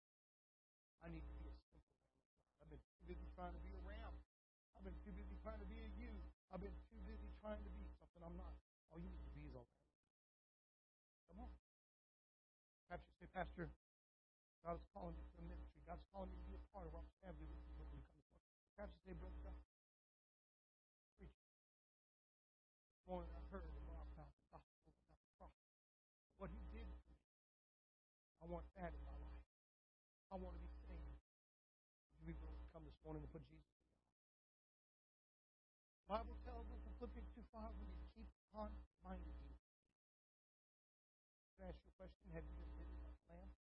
I 1.03 1.11
need 1.11 1.27
to 1.27 1.35
be 1.35 1.51
a 1.51 1.55
simple. 1.69 1.99
I've 2.63 2.71
been 2.71 2.79
too 2.79 3.03
busy 3.03 3.27
trying 3.35 3.51
to 3.51 3.61
be 3.61 3.75
a 3.75 3.81
ram. 3.83 4.15
I've 4.79 4.87
been 4.87 4.95
too 5.03 5.11
busy 5.11 5.35
trying 5.43 5.59
to 5.59 5.67
be 5.67 5.83
a 5.83 5.89
you. 5.99 6.15
I've 6.55 6.63
been 6.63 6.75
too 6.87 7.03
busy 7.03 7.27
trying 7.43 7.59
to 7.61 7.71
be 7.75 7.83
something 7.99 8.23
I'm 8.23 8.39
not. 8.39 8.55
All 8.89 8.97
you 9.03 9.11
need 9.11 9.27
to 9.27 9.33
be 9.35 9.43
is 9.43 9.53
a 9.59 9.61
lamb. 9.61 9.83
Come 11.27 11.39
on. 11.45 11.51
Perhaps 12.87 13.03
you 13.11 13.13
say, 13.19 13.27
Pastor, 13.35 13.67
God 14.63 14.79
is 14.79 14.85
calling 14.95 15.13
you 15.19 15.27
to 15.37 15.41
ministry. 15.45 15.83
God's 15.85 16.05
calling 16.09 16.31
you 16.33 16.39
to 16.41 16.47
be 16.47 16.55
a 16.57 16.63
part 16.73 16.89
of 16.89 16.95
our 16.97 17.05
family 17.21 17.45
when 17.45 17.59
you 17.59 17.75
come 17.75 17.91
this 17.91 18.09
morning. 18.17 18.64
Perhaps 18.76 18.91
you 18.99 19.03
say, 19.07 19.15
Brother 19.15 19.39
God, 19.39 19.56
preach. 21.15 21.31
This 21.31 22.99
morning 23.07 23.31
I 23.31 23.39
heard 23.47 23.72
about 23.72 24.03
the 24.19 24.27
gospel, 24.52 24.91
about 24.99 25.15
the 25.15 25.31
cross. 25.39 25.56
What 26.35 26.52
he 26.52 26.60
did 26.76 26.84
for 26.84 27.15
me. 27.15 27.23
I 28.43 28.52
want 28.52 28.68
that 28.76 28.91
in 28.91 28.99
my 29.07 29.15
life. 29.15 29.47
I 30.27 30.35
want 30.35 30.60
to 30.60 30.61
be 30.61 30.68
saved. 30.91 31.23
Would 32.11 32.19
you 32.19 32.35
be 32.35 32.39
willing 32.43 32.60
to 32.60 32.69
come 32.76 32.84
this 32.84 32.99
morning 33.07 33.23
and 33.23 33.31
put 33.31 33.47
Jesus 33.47 33.64
in 33.64 33.80
your 33.80 33.95
heart? 33.95 34.11
The 36.03 36.07
Bible 36.11 36.35
tells 36.43 36.68
us 36.76 36.84
in 36.84 36.91
Philippians 36.99 37.31
2 37.31 37.47
5, 37.56 37.80
we 37.80 37.88
need 37.88 38.03
to 38.03 38.11
keep 38.11 38.27
on 38.52 38.76
minding 39.07 39.39
you. 39.39 39.56
Can 41.56 41.64
I 41.64 41.72
ask 41.72 41.80
you 41.80 41.95
a 41.95 41.97
question? 41.97 42.27
Have 42.35 42.43
you 42.43 42.60
been 42.60 42.76
living 42.76 42.99
like 42.99 43.15
a 43.15 43.39
lamb? 43.39 43.56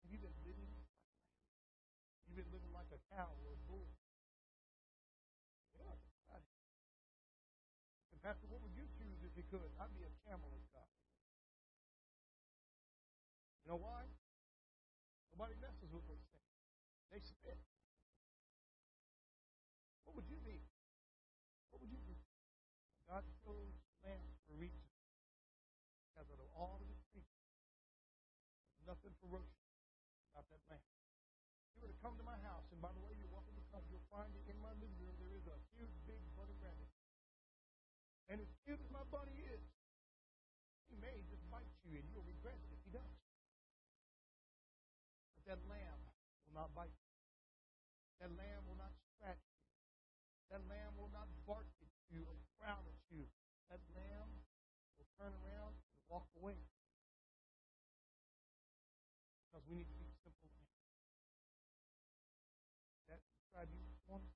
Have 0.00 0.08
you 0.08 0.16
been 0.24 0.40
living 0.40 0.72
like 0.72 0.88
a 0.88 0.96
lamb? 0.96 1.10
You've 2.30 2.46
been 2.46 2.54
living 2.54 2.70
like 2.70 2.86
a 2.94 3.00
cow 3.10 3.26
or 3.42 3.58
a 3.58 3.60
bull. 3.66 3.90
Yeah, 5.74 5.98
God. 6.30 6.46
And 8.14 8.22
Pastor, 8.22 8.46
what 8.46 8.62
would 8.62 8.70
you 8.78 8.86
choose 8.94 9.18
if 9.26 9.34
you 9.34 9.42
could? 9.50 9.66
I'd 9.82 9.90
be 9.98 10.06
a 10.06 10.14
camel 10.30 10.46
of 10.46 10.62
God. 10.70 10.86
You 13.42 13.50
know 13.70 13.78
why? 13.78 14.02
Nobody 15.30 15.54
messes 15.62 15.86
with 15.94 16.02
those 16.10 16.26
things. 16.34 16.50
They 17.14 17.22
spit. 17.22 17.62
What 20.02 20.18
would 20.18 20.26
you 20.26 20.42
be? 20.42 20.58
What 21.70 21.78
would 21.78 21.94
you 21.94 22.02
be? 22.02 22.18
God 23.06 23.22
chose 23.46 23.78
lambs 24.02 24.34
for 24.42 24.58
a 24.58 24.58
reason. 24.58 24.82
Because 26.10 26.26
out 26.34 26.42
of 26.42 26.50
all 26.58 26.82
of 26.82 26.90
his 26.90 26.98
creatures, 27.14 27.46
there's 28.74 28.90
nothing 28.90 29.14
ferocious 29.22 29.70
about 30.34 30.50
that 30.50 30.62
lamb. 30.66 30.82
If 30.82 31.78
you 31.78 31.86
were 31.86 31.94
to 31.94 32.00
come 32.02 32.18
to 32.18 32.26
my 32.26 32.42
house, 32.42 32.66
and 32.74 32.82
by 32.82 32.90
the 32.90 33.02
way, 33.06 33.14
you're 33.14 33.30
welcome 33.30 33.54
to 33.54 33.66
come, 33.70 33.86
you'll 33.86 34.02
find 34.10 34.34
it 34.34 34.42
in 34.50 34.58
my 34.58 34.74
living 34.82 34.98
room. 34.98 35.14
There 35.22 35.38
is 35.38 35.46
a 35.46 35.54
huge, 35.78 35.94
big 36.10 36.18
bunny 36.34 36.58
rabbit. 36.58 36.90
And 38.26 38.42
as 38.42 38.50
cute 38.66 38.82
as 38.82 38.90
my 38.90 39.06
bunny 39.14 39.38
is, 39.46 39.62
he 40.90 40.98
may 40.98 41.22
just 41.30 41.46
bite 41.54 41.70
you, 41.86 42.02
and 42.02 42.06
you'll 42.10 42.26
regret 42.26 42.58
it 42.58 42.70
if 42.74 42.82
he 42.82 42.90
does. 42.90 43.14
But 45.38 45.56
that 45.56 45.62
lamb 45.70 46.00
will 46.44 46.58
not 46.58 46.74
bite 46.74 46.90
you. 46.90 47.14
That 48.18 48.34
lamb 48.34 48.66
will 48.66 48.76
not 48.76 48.90
scratch 49.14 49.40
you. 49.40 49.62
That 50.50 50.66
lamb 50.66 50.98
will 50.98 51.14
not 51.14 51.30
bark 51.46 51.70
at 51.78 51.94
you 52.10 52.26
or 52.26 52.34
frown 52.58 52.82
at 52.82 52.98
you. 53.06 53.30
That 53.70 53.78
lamb 53.94 54.42
will 54.98 55.06
turn 55.14 55.30
around 55.30 55.78
and 55.78 56.02
walk 56.10 56.26
away. 56.34 56.58
Because 59.46 59.62
we 59.70 59.78
need 59.78 59.86
to 59.86 59.94
be 59.94 60.10
simple 60.26 60.50
lambs. 60.50 60.74
That 63.06 63.22
describe 63.30 63.70
you 63.70 63.78
this 63.86 64.02
morning? 64.10 64.34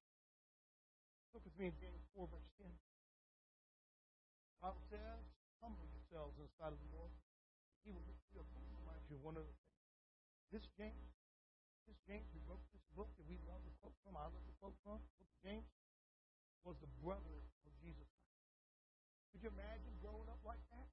Look 1.34 1.42
with 1.54 1.62
me 1.62 1.70
in 1.70 1.78
James 1.78 2.02
4, 2.18 2.26
verse 2.26 2.50
10. 2.58 2.66
The 2.66 4.58
Bible 4.58 4.82
says, 4.90 5.22
humble 5.62 5.86
yourselves 5.86 6.34
in 6.34 6.50
the 6.50 6.54
sight 6.58 6.74
of 6.74 6.82
the 6.82 6.90
Lord. 6.90 7.14
He 7.86 7.94
will 7.94 8.02
lift 8.10 8.26
you 8.34 8.42
up. 8.42 8.50
Let 8.58 8.66
remind 8.82 9.06
you 9.06 9.14
of 9.14 9.22
one 9.22 9.38
other 9.38 9.54
thing. 9.54 9.70
This 10.50 10.66
James, 10.74 11.14
this 11.86 11.94
James 12.10 12.26
who 12.34 12.42
wrote 12.50 12.66
this 12.74 12.82
book 12.98 13.06
that 13.14 13.26
we 13.30 13.38
love 13.46 13.62
to 13.62 13.70
quote 13.78 13.94
from, 14.02 14.18
I 14.18 14.26
love 14.26 14.42
to 14.42 14.54
quote 14.58 14.74
from, 14.82 14.98
book 14.98 15.30
of 15.30 15.38
James, 15.46 15.70
was 16.66 16.74
the 16.82 16.90
brother 16.98 17.38
of 17.62 17.70
Jesus 17.78 18.08
Christ. 18.18 18.50
Could 19.30 19.46
you 19.46 19.54
imagine 19.54 19.94
growing 20.02 20.26
up 20.26 20.42
like 20.42 20.62
that? 20.74 20.90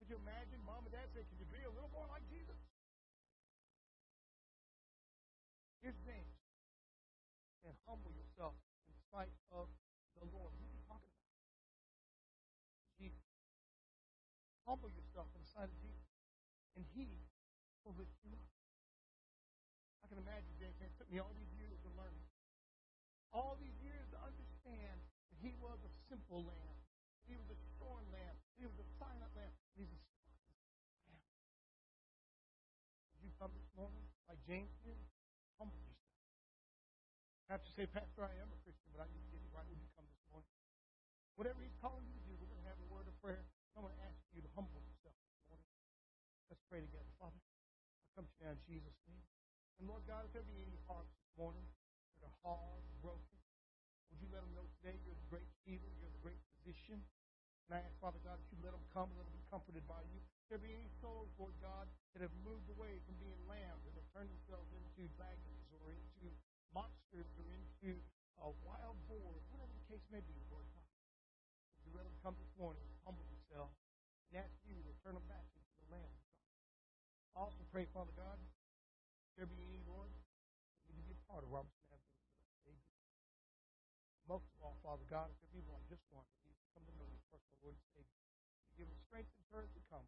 Could 0.00 0.08
you 0.08 0.16
imagine 0.24 0.56
mom 0.64 0.88
and 0.88 0.94
dad 0.96 1.12
saying, 1.12 1.28
Can 1.28 1.36
you 1.36 1.48
be 1.52 1.60
a 1.68 1.72
little 1.76 1.92
more 1.92 2.08
like 2.08 2.24
Jesus? 2.32 2.55
sight 9.16 9.32
of 9.48 9.72
the 10.20 10.28
Lord. 10.28 10.52
Who's 10.60 10.76
he 10.76 10.84
talking 10.84 11.08
about? 11.08 11.32
Jesus. 13.00 13.24
Humble 14.68 14.92
yourself 14.92 15.32
in 15.32 15.40
the 15.40 15.48
sight 15.48 15.72
of 15.72 15.78
Jesus, 15.80 16.12
and 16.76 16.84
he 16.92 17.24
will 17.80 17.96
lift 17.96 18.12
you 18.28 18.36
up. 18.36 18.52
I 20.04 20.12
can 20.12 20.20
imagine, 20.20 20.52
James, 20.60 20.76
it 20.84 20.92
took 21.00 21.08
me 21.08 21.16
all 21.16 21.32
these 21.32 21.48
years 21.56 21.80
to 21.80 21.90
learn. 21.96 22.20
All 23.32 23.56
these 23.56 23.80
years 23.80 24.04
to 24.12 24.20
understand 24.20 25.00
that 25.32 25.38
he 25.40 25.56
was 25.64 25.80
a 25.80 25.92
simple 26.12 26.44
lamb. 26.44 26.76
He 27.24 27.40
was 27.40 27.48
a 27.48 27.58
torn 27.80 28.04
lamb. 28.12 28.36
He 28.60 28.68
was 28.68 28.76
a 28.76 28.86
silent 29.00 29.32
lamb. 29.32 29.54
He's 29.80 29.88
a 29.88 30.00
spotless 30.12 30.60
lamb. 31.08 31.24
Did 33.16 33.20
you 33.24 33.32
come 33.40 33.50
this 33.56 33.70
morning 33.72 34.04
like 34.28 34.38
James? 34.44 34.75
Perhaps 37.46 37.70
you 37.70 37.74
say, 37.78 37.86
Pastor, 37.86 38.26
I 38.26 38.34
am 38.42 38.50
a 38.50 38.58
Christian, 38.66 38.90
but 38.90 39.02
I 39.02 39.06
to 39.06 39.30
get 39.30 39.38
it 39.38 39.54
right. 39.54 39.62
Would 39.70 39.78
you 39.78 39.86
come 39.94 40.02
this 40.10 40.26
morning? 40.34 40.50
Whatever 41.38 41.62
He's 41.62 41.78
calling 41.78 42.02
you 42.02 42.18
to 42.18 42.24
do, 42.26 42.34
we're 42.42 42.50
going 42.50 42.58
to 42.58 42.66
have 42.66 42.74
a 42.82 42.88
word 42.90 43.06
of 43.06 43.14
prayer. 43.22 43.46
I'm 43.78 43.86
going 43.86 43.94
to 43.94 44.02
ask 44.02 44.18
you 44.34 44.42
to 44.42 44.50
humble 44.58 44.82
yourself 44.82 45.14
this 45.14 45.38
morning. 45.46 45.70
Let's 46.50 46.64
pray 46.66 46.82
together. 46.82 47.06
Father, 47.22 47.38
I 47.38 48.06
come 48.18 48.26
to 48.26 48.34
you 48.34 48.50
now 48.50 48.58
in 48.58 48.62
Jesus' 48.66 48.98
name. 49.06 49.22
And 49.78 49.86
Lord 49.86 50.02
God, 50.10 50.26
if 50.26 50.34
there 50.34 50.42
be 50.42 50.58
any 50.58 50.74
hearts 50.90 51.14
this 51.14 51.30
morning 51.38 51.62
that 52.18 52.26
are 52.26 52.38
hard, 52.42 52.82
broken, 52.98 53.38
would 54.10 54.18
you 54.18 54.26
let 54.34 54.42
them 54.42 54.50
know 54.58 54.66
today 54.82 54.98
you're 55.06 55.14
the 55.14 55.30
great 55.30 55.46
healer, 55.62 55.92
you're 56.02 56.10
the 56.10 56.24
great 56.26 56.42
physician? 56.58 56.98
And 57.70 57.78
I 57.78 57.86
ask, 57.86 57.94
Father 58.02 58.18
God, 58.26 58.42
that 58.42 58.48
you 58.50 58.58
let 58.58 58.74
them 58.74 58.82
come, 58.90 59.06
let 59.14 59.22
them 59.22 59.38
be 59.38 59.46
comforted 59.54 59.86
by 59.86 60.02
you. 60.10 60.18
If 60.18 60.46
there 60.50 60.62
be 60.62 60.74
any 60.74 60.90
souls, 60.98 61.30
Lord 61.38 61.54
God, 61.62 61.86
that 62.14 62.26
have 62.26 62.34
moved 62.42 62.66
away 62.74 62.98
from 63.06 63.14
being 63.22 63.38
lambs 63.46 63.86
and 63.86 63.94
have 63.94 64.10
turned 64.10 64.34
themselves 64.34 64.66
into 64.74 65.06
dragons 65.14 65.66
or 65.78 65.94
into 65.94 66.34
monsters 66.76 67.24
or 67.40 67.48
into 67.56 67.96
uh, 68.36 68.52
wild 68.60 69.00
boars, 69.08 69.40
whatever 69.48 69.72
the 69.72 69.86
case 69.88 70.04
may 70.12 70.20
be, 70.20 70.36
Lord 70.52 70.68
God. 70.76 70.84
Would 71.80 71.88
you 71.88 71.92
let 71.96 72.04
come 72.20 72.36
this 72.36 72.52
morning, 72.60 72.84
humble 73.08 73.24
themselves, 73.32 73.72
and 74.28 74.44
ask 74.44 74.52
you 74.68 74.76
to 74.76 74.92
turn 75.00 75.16
them 75.16 75.24
back 75.24 75.46
into 75.56 75.72
the 75.80 75.96
lamb. 75.96 76.16
I 77.32 77.48
also 77.48 77.64
pray, 77.72 77.88
Father 77.96 78.12
God, 78.12 78.36
if 78.36 79.32
there 79.40 79.48
be 79.48 79.56
any, 79.62 79.80
Lord, 79.88 80.12
that 80.12 80.92
to 80.92 80.92
be 81.00 81.16
a 81.16 81.20
part 81.30 81.46
of 81.46 81.48
Robertson 81.48 81.86
Avenue 81.88 82.18
today. 82.60 82.80
Most 84.28 84.44
of 84.52 84.58
all, 84.60 84.76
Father 84.84 85.06
God, 85.08 85.32
if 85.32 85.38
there 85.40 85.54
be 85.56 85.64
one, 85.70 85.80
just 85.88 86.02
one, 86.12 86.26
that 86.26 86.42
needs 86.44 86.60
to 86.60 86.68
come 86.76 86.84
to 86.84 86.92
know 86.98 87.06
you, 87.06 87.20
personal 87.30 87.56
Lord 87.62 87.78
and 87.78 87.86
Savior, 87.94 88.20
you 88.68 88.84
give 88.84 88.88
them 88.90 89.00
strength 89.06 89.30
and 89.32 89.44
courage 89.48 89.72
to 89.78 89.84
come. 89.86 90.04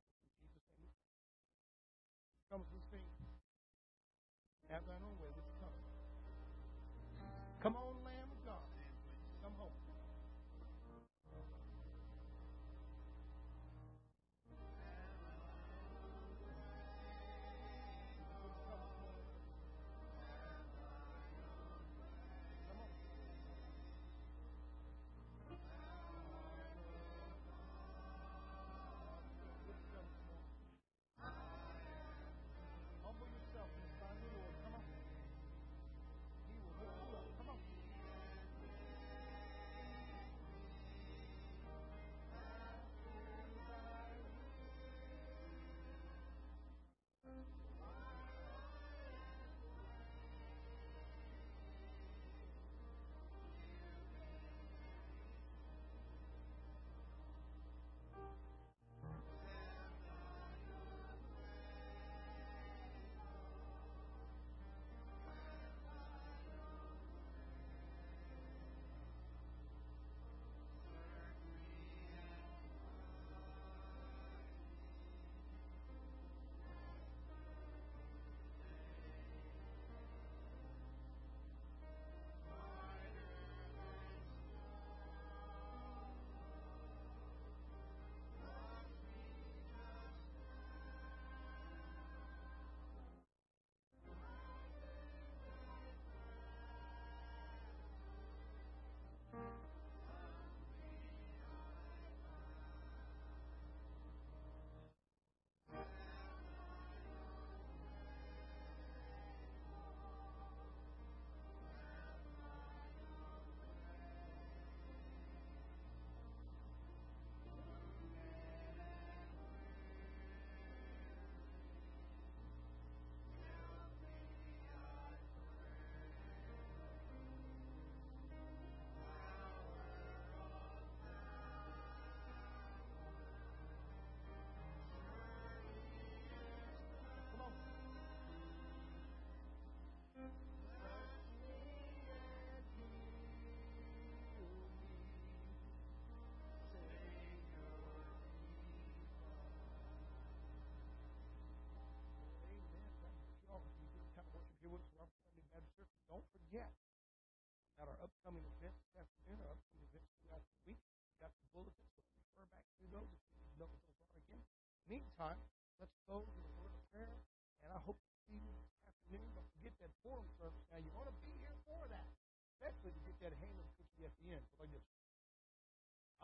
Meantime, 164.89 165.37
let's 165.77 165.93
go 166.09 166.25
to 166.25 166.41
the 166.41 166.53
word 166.57 166.73
of 166.73 166.81
prayer, 166.89 167.21
and 167.61 167.69
I 167.69 167.77
hope 167.85 168.01
to 168.01 168.13
see 168.25 168.41
you 168.41 168.57
this 168.57 168.73
afternoon. 168.89 169.37
Don't 169.37 169.45
forget 169.53 169.77
that 169.85 169.93
Purim 170.01 170.25
service. 170.41 170.65
Now, 170.73 170.81
you 170.81 170.89
want 170.97 171.13
to 171.13 171.17
be 171.21 171.29
here 171.45 171.53
for 171.69 171.85
that, 171.93 172.09
especially 172.57 172.97
to 172.97 173.01
get 173.05 173.21
that 173.21 173.37
Haman 173.37 173.69
cookie 173.77 174.09
at 174.09 174.17
the 174.17 174.33
end. 174.33 174.49
Like 174.57 174.73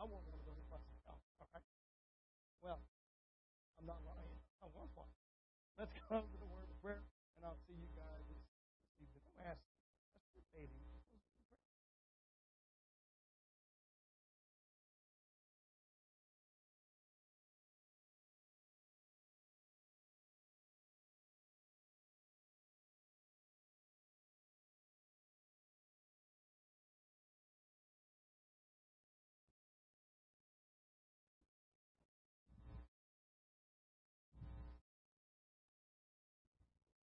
I 0.01 0.03
won't 0.03 0.25
want 0.25 0.41
to 0.41 0.45
go 0.49 0.57
by 0.65 0.81
myself. 0.81 1.21
All 1.37 1.45
right. 1.53 1.69
Well, 2.65 2.81
I'm 3.77 3.85
not 3.85 4.01
lying. 4.01 4.41
I 4.59 4.67
want 4.73 4.89
one. 4.97 5.13
Let's 5.77 5.93
go 6.09 6.25